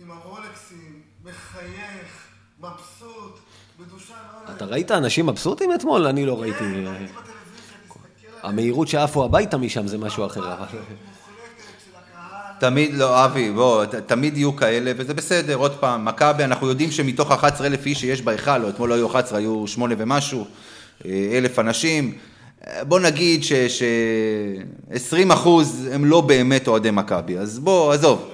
עם 0.06 0.12
הרולקסים, 0.12 0.94
מחייך, 1.26 2.28
מבסוט, 2.60 3.40
מדושן 3.80 4.14
עונג. 4.38 4.56
אתה 4.58 4.66
ראית 4.66 4.92
אנשים 4.92 5.26
מבסוטים 5.26 5.74
אתמול? 5.76 6.08
אני 6.08 6.26
לא 6.26 6.42
ראיתי. 6.42 6.58
כן, 6.60 6.66
ראיתי 6.66 6.86
בטלוויזיה, 6.86 8.40
המהירות 8.44 8.88
שעפו 8.88 9.24
הביתה 9.26 9.58
משם 9.58 9.88
זה 9.88 9.98
משהו 9.98 10.26
אחר. 10.26 10.42
תמיד, 12.60 12.94
לא, 12.94 13.26
אבי, 13.26 13.52
בוא, 13.52 13.86
ת- 13.86 13.96
תמיד 13.96 14.38
יהיו 14.38 14.56
כאלה, 14.56 14.92
וזה 14.98 15.14
בסדר, 15.14 15.56
עוד 15.56 15.72
פעם, 15.80 16.06
מכבי, 16.06 16.44
אנחנו 16.44 16.70
יודעים 16.70 16.92
שמתוך 16.92 17.32
11,000 17.32 17.86
איש 17.86 18.00
שיש 18.00 18.22
בהיכל, 18.22 18.64
או 18.64 18.70
אתמול 18.70 18.90
לא 18.90 18.94
היו 18.96 19.08
11, 19.08 19.38
היו 19.40 19.68
שמונה 19.68 19.96
ומשהו, 19.98 20.46
אה, 21.06 21.12
אלף 21.38 21.60
אנשים, 21.60 22.18
אה, 22.68 22.84
בוא 22.84 23.00
נגיד 23.00 23.44
ש-20 23.44 23.84
אחוז 25.34 25.88
הם 25.92 26.06
לא 26.06 26.22
באמת 26.22 26.68
אוהדי 26.68 26.92
מכבי, 26.92 27.38
אז 27.38 27.60
בוא, 27.60 27.94
עזוב. 27.94 28.30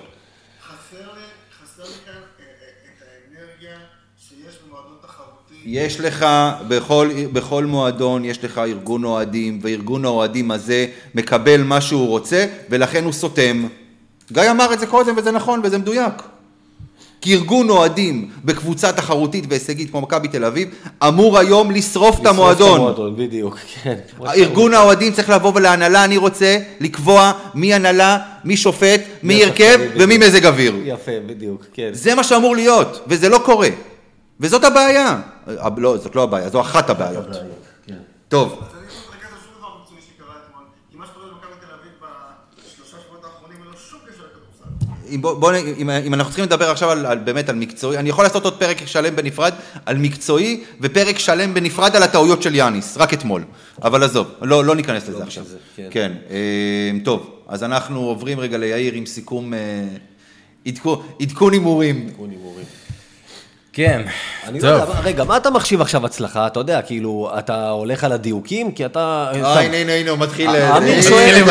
יש 5.66 5.99
לך, 5.99 6.26
בכל, 6.68 7.10
בכל 7.34 7.66
מועדון 7.66 8.26
יש 8.26 8.43
לך 8.43 8.57
ארגון 8.57 9.03
אוהדים, 9.03 9.60
וארגון 9.62 10.05
האוהדים 10.05 10.51
הזה 10.51 10.86
מקבל 11.16 11.62
מה 11.64 11.82
שהוא 11.82 12.07
רוצה, 12.07 12.45
ולכן 12.70 13.03
הוא 13.03 13.14
סותם. 13.14 13.68
גיא 14.32 14.51
אמר 14.51 14.74
את 14.74 14.80
זה 14.80 14.88
קודם, 14.88 15.18
וזה 15.18 15.32
נכון, 15.32 15.62
וזה 15.64 15.78
מדויק. 15.78 16.14
כי 17.22 17.36
ארגון 17.36 17.70
אוהדים 17.70 18.30
בקבוצה 18.45 18.91
תחרותית 18.91 19.43
והישגית 19.49 19.91
כמו 19.91 20.01
מכבי 20.01 20.28
תל 20.28 20.45
אביב, 20.45 20.70
אמור 21.07 21.38
היום 21.38 21.72
לשרוף 21.72 22.22
את 22.22 22.26
המועדון. 22.26 23.16
בדיוק, 23.18 23.57
כן. 23.84 23.95
ארגון 24.26 24.74
האוהדים 24.74 25.14
צריך 25.14 25.30
לבוא 25.30 25.51
ולהנהלה, 25.55 26.03
אני 26.03 26.18
רוצה 26.18 26.57
לקבוע 26.80 27.32
מי 27.53 27.74
הנהלה, 27.74 28.18
מי 28.45 28.57
שופט, 28.57 29.01
מי 29.24 29.43
הרכב 29.43 29.80
ומי. 29.95 30.18
מזג 30.18 30.45
אוויר. 30.45 30.76
יפה, 30.86 31.12
בדיוק, 31.26 31.66
כן. 31.74 31.89
זה 31.91 32.16
מה 32.16 32.24
שאמור 32.24 32.55
להיות, 32.55 33.03
וזה 33.07 33.30
לא 33.30 33.41
קורה. 33.45 33.70
וזאת 34.39 34.64
הבעיה. 34.64 35.20
אה, 35.50 35.68
לא, 35.78 35.97
זאת 35.97 36.16
לא 36.16 36.24
הבעיה, 36.24 36.50
זו 36.50 36.62
אחת 36.62 36.89
הבעיות. 36.89 37.26
כן. 37.88 37.97
טוב, 38.30 38.50
לא. 38.52 38.68
אם, 45.16 45.22
בוא, 45.22 45.34
בוא, 45.34 45.52
אם, 45.78 45.89
אם 45.89 46.14
אנחנו 46.14 46.30
צריכים 46.32 46.45
לדבר 46.45 46.70
עכשיו 46.70 46.91
על, 46.91 47.06
על, 47.06 47.18
באמת 47.18 47.50
על 47.50 47.56
מקצועי, 47.56 47.97
אני 47.97 48.10
יכול 48.10 48.26
לעשות 48.26 48.43
עוד 48.45 48.60
פרק 48.60 48.78
שלם 48.86 49.16
בנפרד 49.16 49.54
על 49.86 49.97
מקצועי, 49.97 50.64
ופרק 50.82 51.20
שלם 51.20 51.54
בנפרד 51.54 51.95
על 51.95 52.04
הטעויות 52.04 52.41
של 52.43 52.56
יאניס, 52.56 52.97
רק 52.97 53.14
אתמול. 53.14 53.43
אבל 53.84 54.04
עזוב, 54.04 54.28
לא, 54.41 54.66
לא 54.66 54.76
ניכנס 54.76 55.08
לזה 55.10 55.24
עכשיו. 55.24 55.43
בשביל 55.43 55.58
זה, 55.60 55.64
כן. 55.76 55.88
כן, 55.91 56.12
אה, 56.30 56.91
טוב, 57.04 57.36
אז 57.47 57.64
אנחנו 57.64 58.00
עוברים 58.00 58.39
רגע 58.39 58.58
ליאיר 58.58 58.93
עם 58.93 59.06
סיכום, 59.06 59.54
אה, 59.54 59.60
עדכון- 60.68 61.02
עדכון 61.22 61.54
הימורים. 61.54 62.06
תיקון 62.10 62.30
הימורים. 62.30 62.66
כן, 63.80 64.02
אני 64.48 64.60
לא 64.60 64.68
יודע, 64.68 64.86
טוב. 64.86 64.96
רגע, 65.04 65.24
מה 65.24 65.38
אתה 65.38 65.50
מחשיב 65.50 65.82
עכשיו 65.82 66.06
הצלחה? 66.06 66.48
אתה 66.48 66.60
יודע, 66.60 66.82
כאילו, 66.82 67.32
אתה 67.40 67.70
הולך 67.70 68.04
על 68.04 68.12
הדיוקים? 68.12 68.72
כי 68.72 68.86
אתה... 68.86 69.32
אה. 69.36 69.60
הנה, 69.60 69.78
הנה, 69.78 69.94
הנה, 69.94 70.10
הוא 70.12 70.20
מתחיל... 70.20 70.50
אה, 70.50 70.56
אה, 70.72 70.78
אמיר 70.78 70.94
הנה, 70.94 71.02
שואל. 71.04 71.44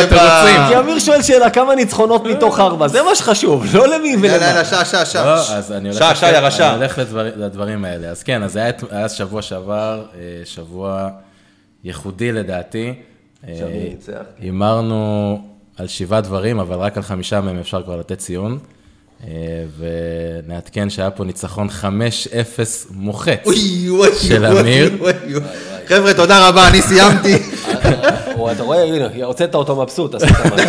כי 0.68 0.78
אמיר 0.78 0.98
שואל 0.98 1.22
שאלה, 1.22 1.50
כמה 1.50 1.74
ניצחונות 1.74 2.24
מתוך 2.24 2.60
ארבע? 2.60 2.88
זה 2.88 3.02
מה 3.02 3.14
שחשוב, 3.14 3.64
לא 3.74 3.88
למי 3.88 4.08
יאללה, 4.08 4.26
יאללה, 4.28 4.50
ולמה. 4.52 4.64
שעה, 4.64 4.84
שעה, 4.84 5.06
שעה. 5.06 5.24
לא, 5.70 5.76
אני 5.76 5.88
הולך... 5.88 5.98
שעה, 5.98 6.14
שעה, 6.16 6.30
אני 6.30 6.38
הרשע. 6.38 6.74
הולך 6.74 6.98
לדבר- 6.98 7.32
לדברים 7.36 7.84
האלה. 7.84 8.08
אז 8.08 8.22
כן, 8.22 8.42
אז 8.42 8.56
היה 8.90 9.08
שבוע 9.08 9.42
שעבר, 9.42 10.04
אה, 10.14 10.20
שבוע 10.44 11.08
ייחודי 11.84 12.32
לדעתי. 12.32 12.94
אה, 13.48 13.54
שעבור 13.58 13.72
ניצח. 13.88 14.12
הימרנו 14.40 15.40
על 15.76 15.86
שבעה 15.86 16.20
דברים, 16.20 16.60
אבל 16.60 16.76
רק 16.76 16.96
על 16.96 17.02
חמישה 17.02 17.40
מהם 17.40 17.58
אפשר 17.58 17.82
כבר 17.82 17.96
לתת 17.96 18.18
ציון. 18.18 18.58
אה, 19.24 19.30
ונעדכן 19.78 20.90
שהיה 20.90 21.10
פה 21.10 21.24
ניצחון 21.24 21.68
5-0 21.68 21.82
מוחץ. 22.90 23.44
של 24.22 24.46
אמיר. 24.46 24.90
חבר'ה, 25.86 26.14
תודה 26.14 26.48
רבה, 26.48 26.68
אני 26.68 26.82
סיימתי. 26.82 27.34
אתה 28.52 28.62
רואה, 28.62 28.84
הנה, 28.84 29.24
הוצאת 29.24 29.54
אותו 29.54 29.82
מבסוט, 29.82 30.14
עשית 30.14 30.30
משהו. 30.30 30.68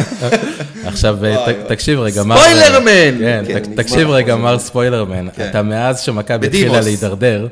עכשיו, 0.86 1.26
אה. 1.26 1.54
תקשיב 1.68 2.00
רגע, 2.00 2.24
מר... 2.24 2.38
ספוילרמן! 2.38 3.20
כן, 3.20 3.44
כן, 3.48 3.76
תקשיב 3.76 4.10
רגע, 4.10 4.34
החוזה. 4.34 4.46
מר 4.48 4.60
ספוילרמן. 4.60 5.28
כן. 5.36 5.50
אתה 5.50 5.62
מאז 5.62 6.00
שמכבי. 6.00 6.48
התחילה 6.48 6.82
להידרדר, 6.82 7.48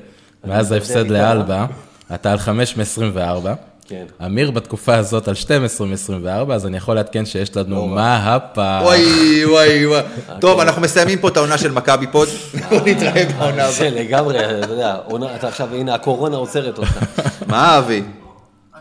מאז 0.46 0.72
ההפסד 0.72 0.98
איתה. 0.98 1.14
לאלבה, 1.14 1.66
אתה 2.14 2.32
על 2.32 2.38
5 2.38 2.78
מ-24. 2.78 3.48
כן. 3.88 4.06
אמיר 4.26 4.52
בתקופה 4.52 4.96
הזאת 4.96 5.28
על 5.28 5.36
12 5.36 5.88
מ-24, 5.88 6.28
אז 6.54 6.66
אני 6.66 6.78
יכול 6.78 6.96
לעדכן 6.96 7.26
שיש 7.26 7.58
לנו 7.58 7.88
מה 7.88 8.36
הפער. 8.36 8.84
וואי, 8.84 9.46
וואי, 9.46 9.86
וואי. 9.88 10.02
טוב, 10.40 10.60
אנחנו 10.60 10.82
מסיימים 10.82 11.20
פה 11.20 11.28
את 11.28 11.38
העונה 11.38 11.58
של 11.58 11.72
מכבי 11.72 12.08
פוד. 12.08 12.28
בוא 12.70 12.78
נתראה 12.86 13.26
בעונה 13.26 13.48
הבאה. 13.54 13.72
זה 13.72 13.90
לגמרי, 13.90 14.40
אתה 14.40 14.72
יודע, 14.72 14.98
אתה 15.36 15.48
עכשיו, 15.48 15.74
הנה, 15.76 15.94
הקורונה 15.96 16.38
עוצרת 16.38 16.78
אותך. 16.78 17.00
מה, 17.48 17.78
אבי? 17.78 17.96
אני 17.96 18.04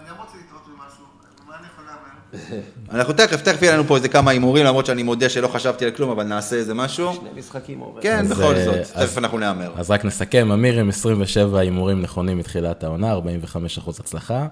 גם 0.08 0.14
רוצה 0.20 0.32
לטעות 0.38 0.62
במשהו, 0.66 1.04
מה 1.48 1.54
אני 1.60 1.66
יכול 1.72 1.84
להמר? 1.86 2.60
אנחנו 3.00 3.12
תכף, 3.12 3.42
תכף 3.42 3.62
יהיה 3.62 3.72
לנו 3.74 3.84
פה 3.84 3.96
איזה 3.96 4.08
כמה 4.08 4.30
הימורים, 4.30 4.64
למרות 4.66 4.86
שאני 4.86 5.02
מודה 5.02 5.28
שלא 5.28 5.48
חשבתי 5.48 5.84
על 5.84 5.90
כלום, 5.90 6.10
אבל 6.10 6.24
נעשה 6.24 6.56
איזה 6.56 6.74
משהו. 6.74 7.14
שני 7.14 7.28
משחקים 7.38 7.78
עובר. 7.80 8.00
כן, 8.00 8.18
אז, 8.18 8.30
בכל 8.30 8.54
אה, 8.56 8.64
זאת, 8.64 8.74
אז- 8.94 9.08
תכף 9.08 9.18
אנחנו 9.18 9.38
נהמר. 9.38 9.70
אז 9.76 9.90
רק 9.90 10.04
נסכם, 10.04 10.52
אמיר 10.52 10.80
עם 10.80 10.88
27 10.88 11.60
הימורים 11.60 12.02
נכונים 12.02 12.38
מתחילת 12.38 12.84
העונה, 12.84 13.14
45% 13.14 13.18
הצלחה, 14.00 14.46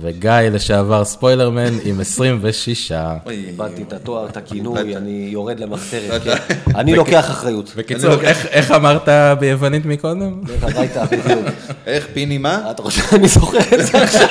וגיא 0.00 0.30
לשעבר 0.30 1.04
ספוילרמן 1.04 1.72
עם 1.84 2.00
26. 2.00 2.92
אוי, 3.26 3.34
איבדתי 3.48 3.82
את 3.82 3.92
התואר, 3.92 4.26
את 4.26 4.36
הכינוי, 4.36 4.96
אני 4.96 5.28
יורד 5.32 5.60
למחתרת, 5.60 6.22
כן. 6.22 6.34
אני 6.74 6.94
לוקח 6.94 7.30
אחריות. 7.30 7.72
בקיצור, 7.76 8.12
איך- 8.20 8.46
איך 8.46 8.70
אמרת 8.70 9.08
ביוונית 9.40 9.86
מקודם? 9.86 10.40
לך 10.56 10.62
הביתה, 10.64 11.04
בדיוק. 11.06 11.46
איך, 11.86 12.06
פיני 12.12 12.38
מה? 12.38 12.70
אתה 12.70 12.82
חושב 12.82 13.02
שאני 13.10 13.28
זוכר 13.28 13.58
את 13.58 13.86
זה 13.86 14.02
עכשיו? 14.02 14.28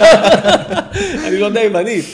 אני 1.27 1.39
לא 1.39 1.45
יודע 1.45 1.61
יוונית. 1.61 2.05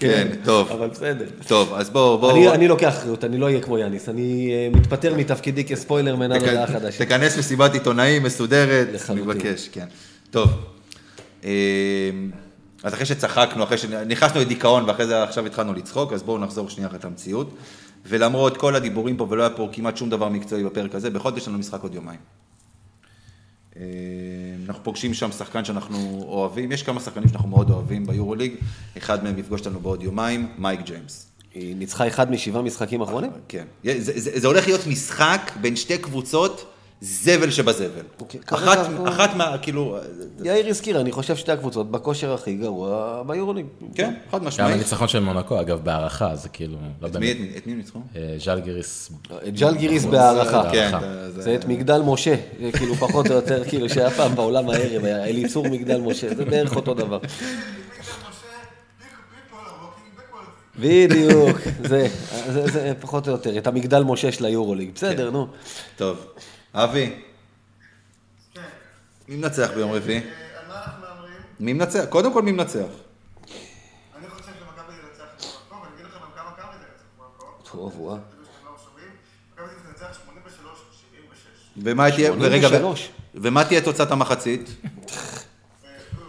כן, 0.00 0.28
טוב. 0.44 0.68
אבל 0.72 0.88
בסדר. 0.88 1.24
טוב, 1.46 1.74
אז 1.76 1.90
בואו, 1.90 2.18
בואו. 2.18 2.30
אני 2.36 2.48
אני 2.48 2.68
לוקח 2.68 2.88
אחריות, 2.88 3.24
אני 3.24 3.38
לא 3.38 3.46
אהיה 3.46 3.60
כמו 3.60 3.78
יאניס. 3.78 4.08
אני 4.08 4.50
אה, 4.52 4.78
מתפטר 4.80 5.14
מתפקידי 5.14 5.64
כספוילרמן 5.64 6.32
עד 6.32 6.40
הודעה 6.42 6.66
חדשה. 6.66 7.04
תכנס 7.04 7.38
מסיבת 7.38 7.74
עיתונאים 7.74 8.22
מסודרת, 8.22 8.88
אני. 9.10 9.20
מבקש, 9.20 9.68
כן. 9.72 9.86
טוב. 10.30 10.50
אז 12.84 12.94
אחרי 12.94 13.06
שצחקנו, 13.06 13.64
אחרי 13.64 13.78
שנכנסנו 13.78 14.40
לדיכאון 14.40 14.84
ואחרי 14.84 15.06
זה 15.06 15.22
עכשיו 15.22 15.46
התחלנו 15.46 15.74
לצחוק, 15.74 16.12
אז 16.12 16.22
בואו 16.22 16.38
נחזור 16.38 16.70
שנייה 16.70 16.90
אחת 16.90 17.04
למציאות. 17.04 17.54
ולמרות 18.06 18.56
כל 18.56 18.76
הדיבורים 18.76 19.16
פה 19.16 19.26
ולא 19.30 19.42
היה 19.42 19.50
פה 19.50 19.68
כמעט 19.72 19.96
שום 19.96 20.10
דבר 20.10 20.28
מקצועי 20.28 20.64
בפרק 20.64 20.94
הזה, 20.94 21.10
בכל 21.10 21.30
זאת 21.30 21.38
יש 21.38 21.48
לנו 21.48 21.58
משחק 21.58 21.82
עוד 21.82 21.94
יומיים. 21.94 22.20
אמ, 23.76 23.82
אנחנו 24.68 24.84
פוגשים 24.84 25.14
שם 25.14 25.32
שחקן 25.32 25.64
שאנחנו 25.64 26.24
אוהבים, 26.28 26.72
יש 26.72 26.82
כמה 26.82 27.00
שחקנים 27.00 27.28
שאנחנו 27.28 27.48
מאוד 27.48 27.70
אוהבים 27.70 28.06
ביורוליג, 28.06 28.54
אחד 28.96 29.24
מהם 29.24 29.38
יפגוש 29.38 29.60
אותנו 29.60 29.80
בעוד 29.80 30.02
יומיים, 30.02 30.48
מייק 30.58 30.80
ג'יימס. 30.80 31.26
היא 31.54 31.76
ניצחה 31.76 32.06
אחד 32.06 32.30
משבעה 32.30 32.62
משחקים 32.62 33.00
אחרונים? 33.00 33.30
כן. 33.48 33.64
זה, 33.84 34.20
זה, 34.20 34.40
זה 34.40 34.46
הולך 34.46 34.66
להיות 34.66 34.86
משחק 34.86 35.52
בין 35.60 35.76
שתי 35.76 35.98
קבוצות, 35.98 36.73
זבל 37.06 37.50
שבזבל. 37.50 38.02
אוקיי, 38.20 38.40
אחת, 38.46 38.78
אנחנו- 38.78 39.08
אחת 39.08 39.30
מה, 39.36 39.58
כאילו, 39.62 39.98
יאיר 40.44 40.68
הזכיר, 40.68 41.00
אני 41.00 41.12
חושב 41.12 41.36
שתי 41.36 41.52
הקבוצות 41.52 41.90
בכושר 41.90 42.34
הכי 42.34 42.54
גרוע 42.54 43.22
ביורוליג. 43.26 43.66
כן, 43.94 44.14
חד 44.30 44.38
גם 44.40 44.44
משמעית. 44.46 44.74
הניצחון 44.74 45.08
של 45.08 45.20
מונקו, 45.20 45.60
אגב, 45.60 45.80
בהערכה, 45.84 46.36
זה 46.36 46.48
כאילו, 46.48 46.76
לא 47.02 47.06
את 47.08 47.16
מי. 47.16 47.32
את, 47.56 47.62
הם 47.66 47.76
ניצחו? 47.76 47.98
אה, 48.16 48.34
ז'לגיריס. 48.44 49.10
ג'לגיריס 49.58 50.04
בהערכה. 50.04 50.70
כן, 50.72 50.90
בהערכה. 50.92 51.30
זה- 51.30 51.42
זה 51.42 51.54
את 51.54 51.64
מגדל 51.64 52.02
משה, 52.06 52.34
כאילו 52.72 52.94
פחות 52.94 53.26
או 53.30 53.34
יותר, 53.34 53.64
כאילו 53.68 53.88
שהיה 53.88 54.10
פעם 54.10 54.34
בעולם 54.34 54.70
הערב, 54.70 55.04
היה 55.04 55.24
אליצור 55.24 55.68
מגדל 55.68 56.00
משה, 56.00 56.34
זה 56.34 56.44
בערך 56.44 56.76
אותו 56.76 56.94
דבר. 56.94 57.18
בדיוק, 60.78 61.56
זה, 61.84 62.06
זה, 62.52 62.66
זה 62.66 62.92
פחות 63.00 63.26
או 63.28 63.32
יותר, 63.32 63.58
את 63.58 63.66
המגדל 63.66 64.02
משה 64.02 64.32
של 64.32 64.44
היורוליג, 64.44 64.90
בסדר, 64.94 65.30
נו. 65.30 65.46
טוב. 65.96 66.16
אבי, 66.74 67.12
כן. 68.54 68.60
מי 69.28 69.36
מנצח 69.36 69.70
ביום 69.74 69.92
רביעי? 69.92 70.18
אה, 70.18 70.22
על 70.60 70.68
מה 70.68 70.74
אנחנו 70.74 71.00
מהמרים? 71.00 71.40
מי 71.60 71.72
מנצח? 71.72 72.04
קודם 72.08 72.32
כל 72.32 72.42
מי 72.42 72.52
מנצח? 72.52 72.78
אני 72.78 74.28
חושב 74.30 74.44
שמכבי 74.44 74.92
ינצח 74.92 75.24
את 75.36 75.44
מונקו, 75.70 75.84
ואני 75.84 75.94
אגיד 75.94 76.06
לכם 76.06 76.16
על 76.24 76.30
כמה 76.36 76.50
מכבי 76.50 76.76
תנצח 76.78 77.02
את 77.02 77.18
מונקו. 77.18 77.44
טוב. 77.72 77.92
תדעו 77.92 78.44
שאתם 78.44 78.66
לא 78.66 78.76
שומעים. 78.84 79.08
מכבי 79.54 79.66
תנצח 79.92 80.18
83-76. 81.76 81.82
ומה 81.82 82.10
תהיה, 82.10 82.32
83. 82.32 83.10
ומה 83.34 83.64
תהיה 83.64 83.80
תוצאת 83.80 84.10
המחצית? 84.10 84.70
אה, 84.84 84.90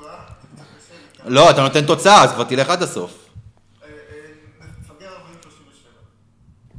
אה. 0.06 1.30
לא, 1.30 1.50
אתה 1.50 1.62
נותן 1.62 1.86
תוצאה, 1.86 2.24
אז 2.24 2.32
כבר 2.32 2.44
תלך 2.44 2.70
עד 2.70 2.84
הסוף. 2.84 3.30
אה, 3.84 3.88
אה, 5.02 5.08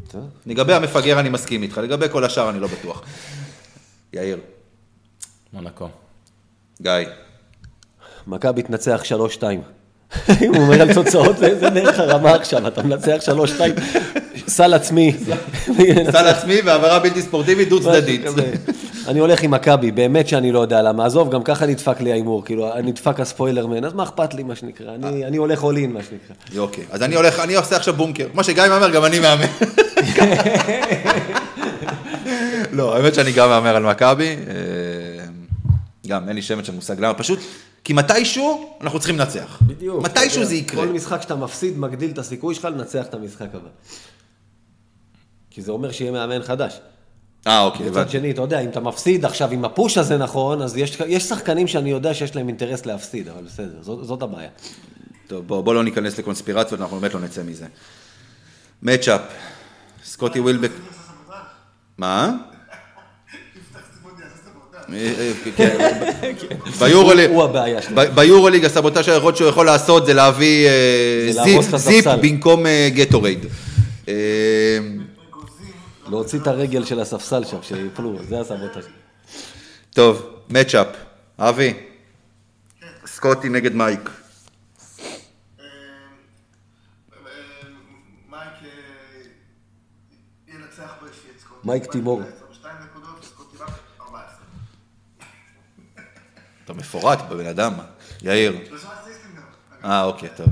40-37. 0.09 0.11
טוב. 0.11 0.31
לגבי 0.47 0.75
המפגר 0.75 1.21
אני 1.21 1.29
מסכים 1.29 1.63
איתך, 1.63 1.79
לגבי 1.79 2.07
כל 2.13 2.25
השאר 2.25 2.51
אני 2.51 2.61
לא 2.61 2.69
בטוח. 2.69 3.03
יאיר. 4.17 4.39
מונקו. 5.53 5.89
גיא. 6.83 6.93
מכבי 8.27 8.63
תנצח 8.63 9.03
3-2. 9.41 9.43
אם 10.43 10.55
הוא 10.55 10.63
אומר 10.63 10.83
על 10.83 10.95
תוצאות, 10.95 11.39
זה 11.39 11.59
זה 11.59 11.71
דרך 11.71 11.99
הרמה 11.99 12.35
עכשיו, 12.35 12.69
אתה 12.69 12.83
מנצח 12.83 13.17
3-2, 13.59 13.61
סל 14.49 14.75
עצמי. 14.75 15.13
סל 16.13 16.27
עצמי 16.29 16.61
ועבירה 16.65 16.99
בלתי 16.99 17.23
ספורטיבית 17.23 17.69
דו 17.69 17.81
צדדית. 17.83 18.21
משהו 18.21 18.33
כזה. 18.33 18.53
אני 19.09 19.19
הולך 19.19 19.43
עם 19.43 19.51
מכבי, 19.51 19.91
באמת 19.91 20.29
שאני 20.29 20.53
לא 20.53 20.59
יודע 20.59 20.83
למה. 20.83 21.07
עזוב, 21.07 21.31
גם 21.31 21.43
ככה 21.43 21.67
נדפק 21.67 22.01
לי 22.01 22.13
ההימור, 22.13 22.45
כאילו, 22.45 22.69
נדפק 22.85 23.21
הספוילרמן, 23.21 23.85
אז 23.85 23.93
מה 23.95 24.03
אכפת 24.03 24.35
לי, 24.35 24.43
מה 24.43 24.57
שנקרא? 24.57 24.95
אני- 24.95 25.27
אני 25.27 25.37
הולך 25.37 25.63
in, 25.65 25.67
מה 25.89 26.01
שנקרא. 26.03 26.61
אוקיי, 26.63 26.85
אז 26.91 27.03
אני 27.03 27.15
הולך, 27.17 27.41
אני 27.41 27.55
עושה 27.55 27.77
עכשיו 27.77 27.95
בונקר. 27.95 28.27
כמו 28.33 28.45
שגיא 28.45 28.63
מהמר, 28.69 28.91
גם 28.91 29.05
אני 29.05 29.19
מהמר. 29.21 29.47
לא, 32.73 32.97
האמת 32.97 33.15
שאני 33.15 33.33
גם 33.33 33.49
מהמר 33.49 33.77
על 33.77 33.83
מכבי. 33.83 34.37
אה, 34.49 35.27
גם, 36.07 36.29
אין 36.29 36.37
לי 36.37 36.43
שמץ 36.43 36.67
של 36.67 36.73
מושג 36.73 37.01
למה, 37.01 37.15
פשוט, 37.15 37.39
כי 37.85 37.93
מתישהו 37.93 38.77
אנחנו 38.81 38.99
צריכים 38.99 39.19
לנצח. 39.19 39.59
בדיוק. 39.63 40.05
מתישהו 40.05 40.41
יודע, 40.41 40.49
זה 40.49 40.55
יקרה. 40.55 40.87
כל 40.87 40.93
משחק 40.93 41.23
שאתה 41.23 41.37
מפסיד 41.37 41.79
מגדיל 41.79 42.11
את 42.11 42.19
הסיכוי 42.19 42.55
שלך 42.55 42.65
לנצח 42.65 43.07
את 43.07 43.15
המשחק 43.15 43.49
הבא. 43.55 43.69
כי 45.51 45.63
זה 45.63 45.73
אומר 45.73 45.93
שיהיה 45.93 46.13
מאמן 46.13 46.43
חדש. 46.43 46.81
אה, 47.47 47.63
אוקיי, 47.63 47.87
מצד 47.87 47.97
הבנתי. 47.97 48.13
שני, 48.13 48.31
אתה 48.31 48.43
יודע, 48.43 48.61
אם 48.61 48.69
אתה 48.69 48.81
מפסיד 48.81 49.25
עכשיו 49.25 49.51
עם 49.51 49.65
הפוש 49.65 49.99
הזה 49.99 50.17
נכון, 50.17 50.63
אז 50.63 50.77
יש, 50.77 51.01
יש 51.07 51.23
שחקנים 51.23 51.69
שאני 51.69 51.91
יודע 51.91 52.15
שיש 52.15 52.37
להם 52.37 52.49
אינטרס 52.49 52.87
להפסיד, 52.87 53.29
אבל 53.29 53.45
בסדר, 53.45 53.83
זאת, 53.83 54.05
זאת 54.05 54.23
הבעיה. 54.23 54.51
טוב, 55.27 55.47
בוא, 55.47 55.61
בוא 55.61 55.75
לא 55.75 55.85
ניכנס 55.85 56.19
לקונספירציות, 56.19 56.81
אנחנו 56.81 57.01
באמת 57.01 57.15
לא 57.15 57.21
נצא 57.21 57.43
מזה. 57.43 57.67
מצ'אפ, 58.83 59.21
סקוטי 60.05 60.41
ווילבק... 60.41 60.71
מה? 61.99 62.33
יפתח 63.57 63.81
סיבודי, 63.95 64.23
יעשה 64.23 64.37
סבוטאז'. 64.37 64.76
אה, 64.76 64.76
אה, 64.76 64.76
כן. 64.76 64.76
ביורוליג, 66.79 67.31
הוא 67.31 67.45
הבעיה 67.45 67.83
שלו. 67.83 67.97
ב- 67.97 68.15
ביורוליג 68.15 68.65
הסבוטאז' 68.65 69.09
היחיד 69.09 69.37
שהוא 69.37 69.49
יכול 69.49 69.67
לעשות 69.67 70.07
זה 70.07 70.15
להביא 70.15 70.69
אה, 70.69 71.33
זיפ-. 71.77 72.09
במקום 72.23 72.67
אה, 72.67 72.89
גטורייד. 72.95 73.47
אה, 74.09 74.15
להוציא 76.11 76.39
את 76.39 76.47
הרגל 76.47 76.85
של 76.85 77.01
הספסל 77.01 77.45
שם, 77.45 77.57
שיפלו, 77.63 78.17
זה 78.29 78.41
הסבוטאז'. 78.41 78.85
טוב, 79.95 80.23
מצ'אפ, 80.51 80.87
אבי, 81.39 81.73
סקוטי 83.07 83.49
נגד 83.49 83.75
מייק. 83.75 84.01
אה, 85.61 85.65
אה, 85.65 85.69
אה. 88.33 88.47
מייק 91.65 91.85
תימור. 91.85 92.23
אתה 96.67 96.75
מפורט 96.75 97.19
בבן 97.31 97.47
אדם, 97.47 97.73
יאיר. 98.23 98.59
אה, 99.85 100.05
אוקיי, 100.05 100.29
טוב. 100.37 100.47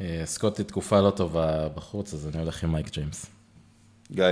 אה, 0.00 0.22
סקוטי 0.24 0.64
תקופה 0.64 1.00
לא 1.00 1.10
טובה 1.10 1.68
בחוץ, 1.74 2.14
אז 2.14 2.26
אני 2.26 2.42
הולך 2.42 2.62
עם 2.64 2.72
מייק 2.72 2.90
ג'יימס. 2.90 3.26
גיא. 4.12 4.24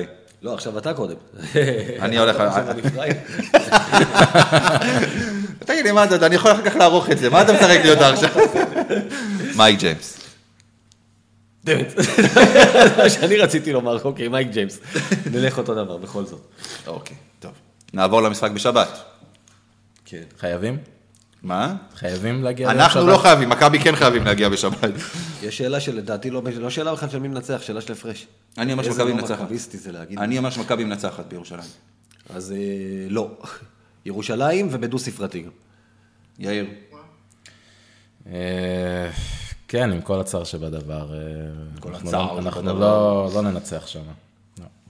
לא, 0.42 0.54
עכשיו 0.54 0.78
אתה 0.78 0.94
קודם. 0.94 1.16
אני 2.04 2.18
הולך... 2.18 2.36
תגיד 5.66 5.84
לי, 5.84 5.92
מה 5.92 6.04
אתה, 6.04 6.26
אני 6.26 6.34
יכול 6.34 6.52
אחר 6.52 6.70
כך 6.70 6.76
לערוך 6.76 7.10
את 7.10 7.18
זה, 7.18 7.30
מה 7.30 7.42
אתה 7.42 7.52
משחק 7.52 7.80
לי 7.84 7.90
אותה 7.90 8.08
עכשיו? 8.08 8.30
מייק 9.56 9.78
ג'יימס. 9.78 10.18
באמת. 11.64 11.92
זה 11.96 12.02
מה 12.98 13.10
שאני 13.10 13.36
רציתי 13.36 13.72
לומר, 13.72 14.02
אוקיי, 14.04 14.28
מייק 14.28 14.48
ג'יימס. 14.48 14.78
נלך 15.32 15.58
אותו 15.58 15.74
דבר, 15.74 15.96
בכל 15.96 16.24
זאת. 16.24 16.40
אוקיי, 16.86 17.16
טוב. 17.40 17.52
נעבור 17.92 18.22
למשחק 18.22 18.50
בשבת. 18.50 19.15
כן. 20.06 20.22
חייבים? 20.38 20.78
מה? 21.42 21.76
חייבים 21.94 22.44
להגיע 22.44 22.70
אנחנו 22.70 23.00
ליום 23.00 23.10
לא? 23.12 23.16
חייבים, 23.22 23.48
מכבי 23.48 23.78
כן 23.80 23.96
חייבים 23.96 24.24
להגיע 24.24 24.48
בשבת. 24.48 24.90
יש 25.42 25.58
שאלה 25.58 25.80
שלדעתי 25.80 26.30
לא, 26.30 26.42
לא 26.58 26.70
שאלה 26.70 26.94
בכלל 26.94 27.08
של 27.08 27.18
מי 27.18 27.28
מנצח, 27.28 27.62
שאלה 27.62 27.80
של 27.80 27.92
הפרש. 27.92 28.26
אני 28.58 28.72
אומר 28.72 28.82
שמכבי 28.84 29.10
לא 29.10 29.14
מנצחת. 29.16 29.48
אני 30.18 30.38
אומר 30.38 30.50
שמכבי 30.50 30.84
מנצחת 30.84 31.26
בירושלים. 31.26 31.68
אז 32.30 32.52
אה, 32.52 32.56
לא. 33.08 33.30
ירושלים 34.06 34.68
ובדו 34.70 34.98
ספרתי 34.98 35.40
גם. 35.42 35.50
יאיר. 36.38 36.66
אה, 38.26 39.10
כן, 39.68 39.92
עם 39.92 40.00
כל 40.00 40.20
הצער 40.20 40.44
שבדבר. 40.44 41.14
אה, 41.14 41.18
כל 41.80 41.88
אנחנו 41.88 42.08
הצער 42.08 42.32
לא- 42.34 42.38
אנחנו 42.38 42.60
שבדבר. 42.60 42.78
לא 42.80 43.30
לא 43.34 43.42
ננצח 43.42 43.86
שם. 43.86 44.00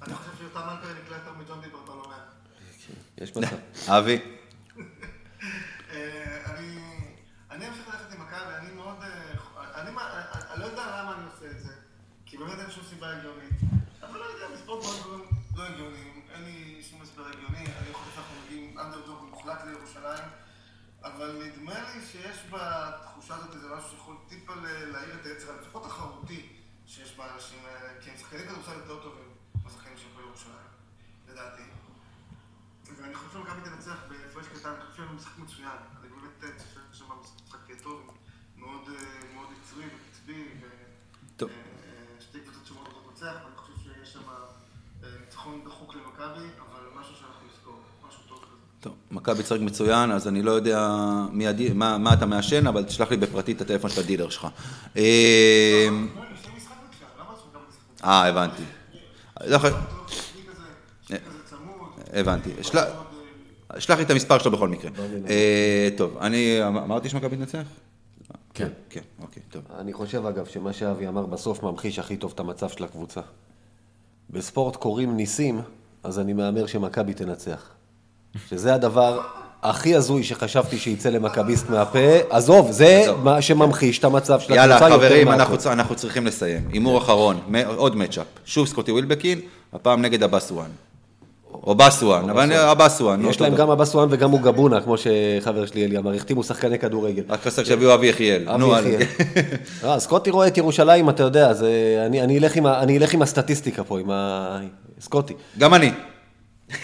אני 0.07 0.15
חושב 0.15 0.31
שיותם 0.39 0.59
אלפר 0.61 0.73
נקלע 1.05 1.17
יותר 1.17 1.31
מג'ון 1.39 1.61
דיבר 1.65 1.79
בלומד. 1.87 2.17
יש 3.19 3.37
מצב. 3.37 3.57
אבי. 3.89 4.19
אה, 5.93 5.99
אני 6.55 6.67
אני 7.51 7.69
אמשיך 7.69 7.89
ללכת 7.89 8.15
עם 8.15 8.23
מכבי, 8.23 8.53
אני 8.61 8.75
מאוד... 8.77 8.97
אה, 9.03 9.83
אני 9.83 9.91
מה- 9.91 10.03
אני- 10.13 10.43
אני 10.55 10.61
לא 10.61 10.67
יודע 10.67 10.83
למה 10.83 11.13
אני 11.19 11.25
עושה 11.35 11.57
את 11.57 11.63
זה, 11.63 11.73
כי 12.27 12.37
באמת 12.37 12.59
אין 12.61 12.71
שום 12.71 12.85
סיבה 12.91 13.07
הגיונית. 13.11 13.53
אבל 14.03 14.19
לא 14.19 14.25
יודע, 14.25 14.55
מספור 14.55 14.81
דברים 14.81 15.01
דברים 15.03 15.23
לא 15.57 15.75
הגיוניים, 15.75 16.13
אין 16.35 16.45
לי 16.45 16.55
שום 16.91 16.99
הסבר 17.03 17.23
הגיוני, 17.23 17.65
אני 17.67 17.93
חושב 17.95 18.11
שאנחנו 18.15 18.35
מגיעים 18.47 18.79
אנדרדוג 18.79 19.19
מוחלט 19.31 19.59
לירושלים, 19.67 20.29
אבל 21.17 21.43
נדמה 21.47 21.75
לי 21.95 22.07
שיש 22.07 22.37
בתחושה 22.51 23.35
הזאת 23.35 23.55
איזה 23.55 23.69
משהו 23.77 23.91
שיכול 23.91 24.17
טיפה 24.29 24.55
להעיר 24.65 25.15
את 25.21 25.27
היצר, 25.27 25.61
לפחות 25.61 25.85
תחרותי, 25.85 26.49
שיש 26.87 27.17
באנשים 27.17 27.59
האלה, 27.65 28.01
כי 28.01 28.11
הם 28.11 28.17
שחקנים 28.17 28.49
כדורסל 28.49 28.73
יותר 28.73 29.03
טובים 29.03 29.29
מהשחקנים 29.65 29.97
של 29.97 30.21
ירושלים, 30.21 30.69
לדעתי. 31.29 31.63
ואני 32.97 33.15
חושב 33.15 33.33
שמכבי 33.33 33.61
תנצח 33.71 33.97
בהפרש 34.09 34.47
קטן, 34.49 34.69
אני 34.69 34.91
חושב 34.91 35.03
שהם 35.03 35.17
משחק 35.17 35.39
מצוין. 35.39 35.79
אני 36.01 36.09
באמת 36.09 36.45
אה, 36.45 36.49
חושב 36.59 36.81
שם 36.93 37.05
משחק 37.45 37.83
טוב, 37.83 38.19
מאוד 38.57 38.89
אה, 38.89 39.35
מאוד 39.35 39.49
יצרי 39.63 39.85
וקצבי, 39.87 40.45
טוב. 41.37 41.51
ושתי 42.19 42.41
קבוצות 42.41 42.67
שמאוד 42.67 42.87
רוצות 42.87 43.07
לנצח, 43.07 43.37
ואני 43.45 43.57
חושב 43.57 43.73
שיש 43.83 44.13
שם 44.13 44.29
אה, 44.29 45.09
ניצחון 45.21 45.65
דחוק 45.65 45.95
למכבי, 45.95 46.47
אבל 46.59 46.89
משהו 46.95 47.17
שאנחנו 47.17 47.47
נזכור, 47.47 47.83
משהו 48.09 48.23
טוב. 48.29 48.46
טוב, 48.87 48.95
מכבי 49.11 49.43
צחק 49.43 49.61
מצוין, 49.61 50.11
אז 50.11 50.29
אני 50.29 50.43
לא 50.43 50.51
יודע 50.51 50.91
מי 51.33 51.47
הדי- 51.47 51.73
מה 51.73 51.99
מה 51.99 52.13
אתה 52.15 52.27
מעשן, 52.27 52.67
אבל 52.67 52.85
תשלח 52.85 53.11
לי 53.11 53.17
בפרטי 53.17 53.53
את 53.53 53.61
הטלפון 53.61 53.91
של 53.91 54.01
הדילר 54.01 54.29
שלך. 54.29 54.47
אה, 54.97 55.89
תשחק? 56.39 56.53
אה, 58.05 58.27
הבנתי. 58.29 58.63
לא. 59.47 59.59
הבנתי. 62.13 62.51
שלח- 62.63 62.85
לי 63.99 64.05
את 64.05 64.11
המספר 64.11 64.39
שלו 64.39 64.51
בכל 64.51 64.69
מקרה. 64.69 64.91
אה, 65.29 65.89
טוב, 65.97 66.19
אני 66.21 66.59
אמ- 66.69 66.77
אמרתי 66.77 67.09
שמכבי 67.09 67.37
תנצח? 67.37 67.63
כן. 68.55 68.69
כן, 68.91 69.01
אוקיי, 69.23 69.43
טוב. 69.51 69.63
אני 69.79 69.93
חושב, 69.93 70.27
אגב, 70.27 70.47
שמה 70.47 70.73
שאבי 70.73 71.09
אמר 71.09 71.27
בסוף 71.27 71.63
ממחיש 71.63 71.99
הכי 71.99 72.17
טוב 72.17 72.33
את 72.35 72.41
המצב 72.41 72.69
של 72.69 72.85
הקבוצה. 72.85 73.21
בספורט 74.31 74.77
קוראים 74.77 75.17
ניסים, 75.17 75.61
אז 76.03 76.19
אני 76.19 76.33
מהמר 76.33 76.67
שמכבי 76.67 77.15
תנצח. 77.15 77.71
שזה 78.51 78.75
הדבר 78.75 79.21
הכי 79.63 79.95
הזוי 79.95 80.23
שחשבתי 80.25 80.79
שיצא 80.79 81.09
למכביסט 81.09 81.71
מהפה. 81.71 81.99
עזוב, 82.31 82.71
זה 82.71 82.87
עזוב. 83.03 83.25
מה 83.25 83.43
שממחיש 83.43 83.99
את 83.99 84.05
המצב 84.05 84.41
של 84.41 84.55
יאללה, 84.55 84.77
הקבוצה 84.77 84.95
יותר 84.95 85.07
חברים, 85.09 85.27
מהכל. 85.27 85.41
אנחנו 85.41 85.59
צ- 85.59 85.67
אנחנו 85.67 85.95
צריכים 85.95 86.27
לסיים. 86.27 86.69
הימור 86.73 86.99
אחרון, 86.99 87.41
עוד 87.77 87.97
מצ'אפ. 87.97 88.27
שוב 88.45 88.67
סקוטי 88.67 88.93
ווילבקין, 88.93 89.41
הפעם 89.73 90.03
נגד 90.03 90.23
אבסואן. 90.23 90.71
או 91.53 91.75
בסואן, 91.75 92.31
אבל 92.31 92.53
אבסואן. 92.53 93.25
יש 93.29 93.41
להם. 93.41 93.55
גם 93.55 93.71
אבסואן 93.71 94.09
וגם 94.11 94.31
מוגבונה, 94.31 94.81
כמו 94.81 94.95
שחבר 94.99 95.67
שלי 95.67 95.85
אלי 95.85 95.99
אמר, 95.99 96.15
החתימו 96.15 96.43
שחקני 96.43 96.79
כדורגל. 96.79 97.23
רק 97.29 97.41
חסר 97.43 97.65
שיביאו 97.65 97.95
אבי 97.95 98.07
יחיאל. 98.07 98.49
אבי. 98.49 98.89
יחיאל. 98.89 99.03
אה, 99.85 100.01
סקוטי 100.01 100.31
רואה 100.31 100.47
את 100.47 100.59
ירושלים, 100.59 101.09
אתה 101.11 101.23
יודע, 101.23 101.53
אני- 102.07 102.39
אלך 102.39 102.57
עם 102.57 102.67
ה- 102.67 102.81
אני 102.81 102.99
אלך 102.99 103.15
עם 103.15 103.23
הסטטיסטיקה 103.23 103.85
פה, 103.85 104.01
עם 104.01 104.11
ה... 104.11 104.59
סקוטי. 105.01 105.35
גם 105.59 105.75
אני. 105.75 105.87
סקוטי 105.91 106.01
הוא 106.69 106.79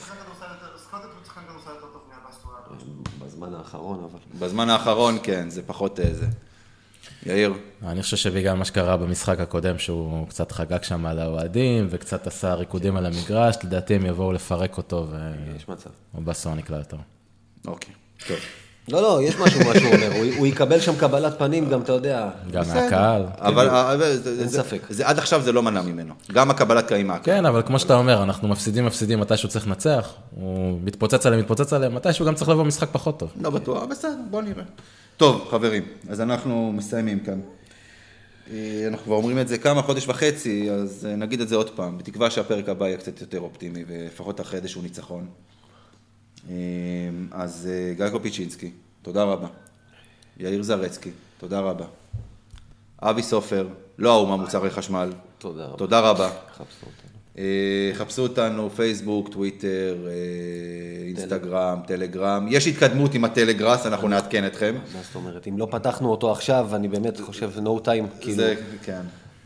שחקן 0.00 0.14
כדורסל 0.24 0.44
יותר- 0.54 0.78
סקוטי 0.88 1.04
הוא 1.04 1.24
שחקן 1.26 1.40
כדורסל 1.48 1.70
יותר 1.70 1.86
טוב 1.92 2.02
מהבסטואר. 2.10 3.26
בזמן 3.26 3.54
האחרון, 3.74 4.04
אבל... 4.04 4.46
בזמן 4.46 4.70
האחרון, 4.70 5.18
כן, 5.22 5.50
זה 5.50 5.62
פחות 5.62 6.00
אה, 6.00 6.14
זה. 6.14 6.26
יאיר. 7.26 7.54
אני 7.82 8.02
חושב 8.02 8.16
שבגלל 8.16 8.56
מה 8.56 8.64
שקרה 8.64 8.96
במשחק 8.96 9.40
הקודם, 9.40 9.78
שהוא 9.78 10.28
קצת 10.28 10.52
חגג 10.52 10.82
שם 10.82 11.06
על 11.06 11.18
האוהדים, 11.18 11.86
וקצת 11.90 12.26
עשה 12.26 12.54
ריקודים 12.54 12.96
על 12.96 13.06
המגרש, 13.06 13.56
לדעתי 13.64 13.94
הם 13.94 14.06
יבואו 14.06 14.32
לפרק 14.32 14.76
אותו, 14.76 15.06
יש 15.56 15.68
מצב. 15.68 15.90
ובסור 16.14 16.54
נקלע 16.54 16.78
יותר. 16.78 16.96
אוקיי, 17.66 17.94
טוב. 18.28 18.38
לא, 18.88 19.02
לא, 19.02 19.22
יש 19.22 19.36
משהו 19.38 19.60
מה 19.64 19.74
שהוא 19.78 19.94
אומר, 19.94 20.10
הוא- 20.38 20.46
יקבל 20.46 20.80
שם 20.80 20.96
קבלת 20.96 21.38
פנים, 21.38 21.68
גם 21.68 21.80
אתה 21.80 21.92
יודע. 21.92 22.30
גם 22.50 22.64
מהקהל. 22.74 23.22
אבל 23.38 23.98
זה- 24.16 24.40
אין 24.40 24.48
זה- 24.48 24.62
ספק. 24.62 24.80
עד 25.04 25.18
עכשיו 25.18 25.42
זה 25.42 25.52
לא 25.52 25.62
מנע 25.62 25.82
ממנו. 25.82 26.14
גם 26.32 26.50
הקבלת 26.50 26.88
קהים 26.88 27.06
מהקהל. 27.06 27.24
כן, 27.36 27.46
אבל 27.46 27.62
כמו 27.66 27.78
שאתה 27.78 27.94
אומר, 27.94 28.22
אנחנו 28.22 28.48
מפסידים, 28.48 28.86
מפסידים 28.86 29.20
מתי 29.20 29.36
שהוא 29.36 29.48
צריך 29.48 29.66
לנצח, 29.66 30.12
הוא 30.30 30.78
מתפוצץ 30.84 31.26
עליהם, 31.26 31.40
מתפוצץ 31.42 31.72
עליהם, 31.72 31.94
מתי 31.94 32.12
שהוא 32.12 32.26
גם 32.26 32.34
צריך 32.34 32.50
לבוא 32.50 32.64
משחק 32.64 32.88
פחות 32.92 33.18
טוב. 33.18 33.30
לא 33.40 33.50
בטוח, 33.50 33.84
בסדר, 33.84 34.14
בוא 34.30 34.42
נראה. 34.42 34.64
טוב, 35.16 35.46
חברים, 35.50 35.82
אז 36.08 36.20
אנחנו 36.20 36.72
מסיימים 36.76 37.20
כאן. 37.20 37.40
אה, 38.52 38.56
אנחנו 38.88 39.04
כבר 39.04 39.14
אומרים 39.14 39.38
את 39.38 39.48
זה 39.48 39.58
כמה 39.58 39.82
חודש 39.82 40.08
וחצי, 40.08 40.70
אז 40.70 41.06
אה, 41.10 41.16
נגיד 41.16 41.40
את 41.40 41.48
זה 41.48 41.56
עוד 41.56 41.70
פעם, 41.70 41.98
בתקווה 41.98 42.30
שהפרק 42.30 42.68
הבא 42.68 42.86
יהיה 42.86 42.96
קצת 42.96 43.20
יותר 43.20 43.40
אופטימי, 43.40 43.84
ולפחות 43.88 44.40
אחרי 44.40 44.58
איזשהו 44.58 44.82
ניצחון. 44.82 45.26
אה, 46.50 46.54
אז 47.32 47.68
אה, 47.70 47.94
גיא 47.94 48.08
קופיצ'ינסקי, 48.08 48.70
תודה 49.02 49.24
רבה. 49.24 49.48
יאיר 50.38 50.62
זרצקי, 50.62 51.10
תודה 51.38 51.60
רבה. 51.60 51.84
אבי 53.02 53.22
סופר, 53.22 53.68
לא 53.98 54.12
האומה 54.12 54.36
מוצרי 54.36 54.70
חשמל. 54.70 55.12
תודה 55.38 55.64
רבה. 55.64 55.76
תודה 55.76 56.00
רבה. 56.00 56.30
חפשו 56.56 56.86
אותנו. 56.86 57.12
אה, 57.38 57.90
חפשו 57.94 58.22
אותנו, 58.22 58.70
פייסבוק, 58.70 59.28
טוויטר, 59.28 59.96
אה, 60.06 60.12
אינסטגרם, 61.08 61.80
טלגרם. 61.86 62.46
יש 62.50 62.66
התקדמות 62.66 63.14
עם 63.14 63.24
הטלגראס, 63.24 63.86
אנחנו 63.86 64.08
נעדכן 64.08 64.46
אתכם. 64.46 64.74
מה 64.94 65.00
זאת 65.02 65.14
אומרת? 65.14 65.48
אם 65.48 65.58
לא 65.58 65.68
פתחנו 65.70 66.10
אותו 66.10 66.32
עכשיו, 66.32 66.76
אני 66.76 66.88
באמת 66.88 67.20
חושב 67.20 67.50
no 67.56 67.86
time, 67.86 68.20
כאילו... 68.20 68.36
זה, 68.36 68.54
כן. 68.82 69.02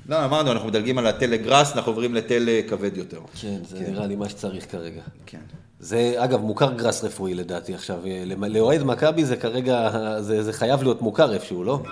לא, 0.09 0.25
אמרנו, 0.25 0.53
אנחנו 0.53 0.69
מדלגים 0.69 0.99
על 0.99 1.07
הטלגראס, 1.07 1.77
אנחנו 1.77 1.91
עוברים 1.93 2.15
לטל 2.15 2.49
כבד 2.69 2.97
יותר. 2.97 3.21
כן, 3.41 3.65
זה 3.65 3.81
נראה 3.81 4.07
לי 4.07 4.17
מה 4.17 4.29
שצריך 4.29 4.73
כרגע. 4.73 5.03
כן. 5.27 5.41
זה, 5.81 6.15
אגב, 6.17 6.41
מוכר 6.41 6.73
גראס 6.73 7.05
רפואי 7.05 7.35
לדעתי 7.35 7.75
עכשיו. 7.75 8.07
אה, 8.07 8.25
לאוהד 8.49 8.83
מכבי 8.83 9.25
זה 9.25 9.37
כרגע, 9.37 9.91
זה, 10.21 10.43
זה 10.43 10.53
חייב 10.53 10.83
להיות 10.83 11.03
מוכר 11.03 11.35
איפשהו, 11.35 11.65
לא? 11.65 11.83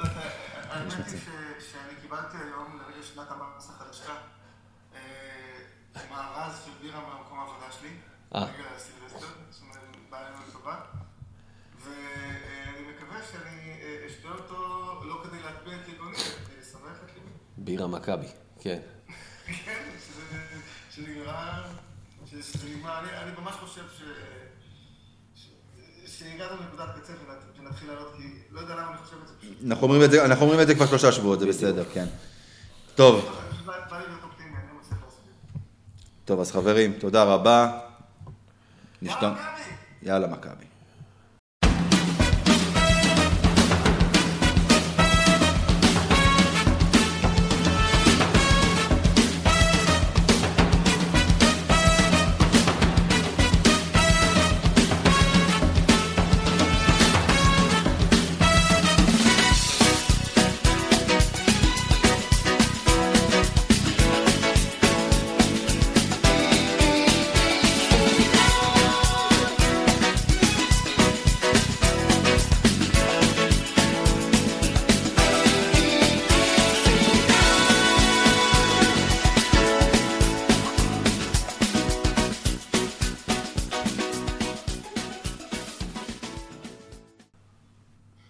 האמת 0.71 0.93
היא 0.97 1.05
שאני 1.73 1.95
קיבלתי 2.03 2.37
היום, 2.37 2.79
לרגע 2.79 3.03
שנת 3.15 3.27
המס 3.31 3.71
החדשה, 3.71 4.13
אה, 4.95 5.01
מארז 6.11 6.53
של 6.65 6.71
בירה 6.83 7.01
מהמקום 7.01 7.39
העבודה 7.39 7.67
שלי. 7.81 7.89
אה. 8.35 8.41
רגע 8.41 8.69
סילבסטר, 8.79 9.27
זאת 9.51 9.63
אומרת, 9.63 10.11
בא 10.11 10.19
אלינו 10.19 10.43
לטובה. 10.49 10.75
ואני 11.85 12.83
מקווה 12.91 13.19
שאני 13.33 13.71
אה, 13.83 14.07
אשתה 14.07 14.29
אותו 14.29 14.57
לא 15.05 15.15
כדי 15.25 15.43
להטביע 15.45 15.75
את 15.83 15.89
יגוני, 15.89 16.17
אלא 16.17 16.47
כדי 16.47 16.57
לשמח 16.61 16.99
את 17.05 17.11
ליבי. 17.15 17.35
בירה 17.65 17.87
מכבי, 17.87 18.27
כן. 18.61 18.79
כן, 19.47 19.53
שזה- 20.91 21.09
נגמר, 22.69 22.99
אני, 22.99 23.09
אני 23.23 23.31
ממש 23.41 23.55
חושב 23.55 23.83
ש... 23.99 24.03
שהגענו 26.07 26.61
לנקודת 26.61 26.89
קצה 27.03 27.13
ונת- 27.13 27.59
ונתחיל 27.61 27.89
לעלות, 27.89 28.13
כי 28.17 28.23
לא 28.51 28.61
יודע 28.61 28.75
למה 28.75 28.89
אני 28.91 28.99
חושב 28.99 29.17
את 29.23 29.29
זה 29.29 29.35
פשוט. 29.41 29.57
אנחנו 29.71 29.87
אומרים 30.47 30.61
את 30.61 30.67
זה, 30.67 30.75
כבר 30.75 30.87
שלושה 30.87 31.13
שבועות, 31.13 31.41
זה 31.41 31.47
בסדר, 31.47 31.85
כן. 31.95 32.07
טוב, 32.95 33.25
לא. 33.25 33.31
טוב, 36.25 36.41
אז 36.41 36.53
חברים, 36.53 36.93
תודה 36.99 37.25
רבה. 37.25 37.81
יאללה, 39.03 39.15
נשתמע. 39.17 39.31
מכבי! 39.33 39.63
יאללה, 40.03 40.27
מכבי. 40.27 40.65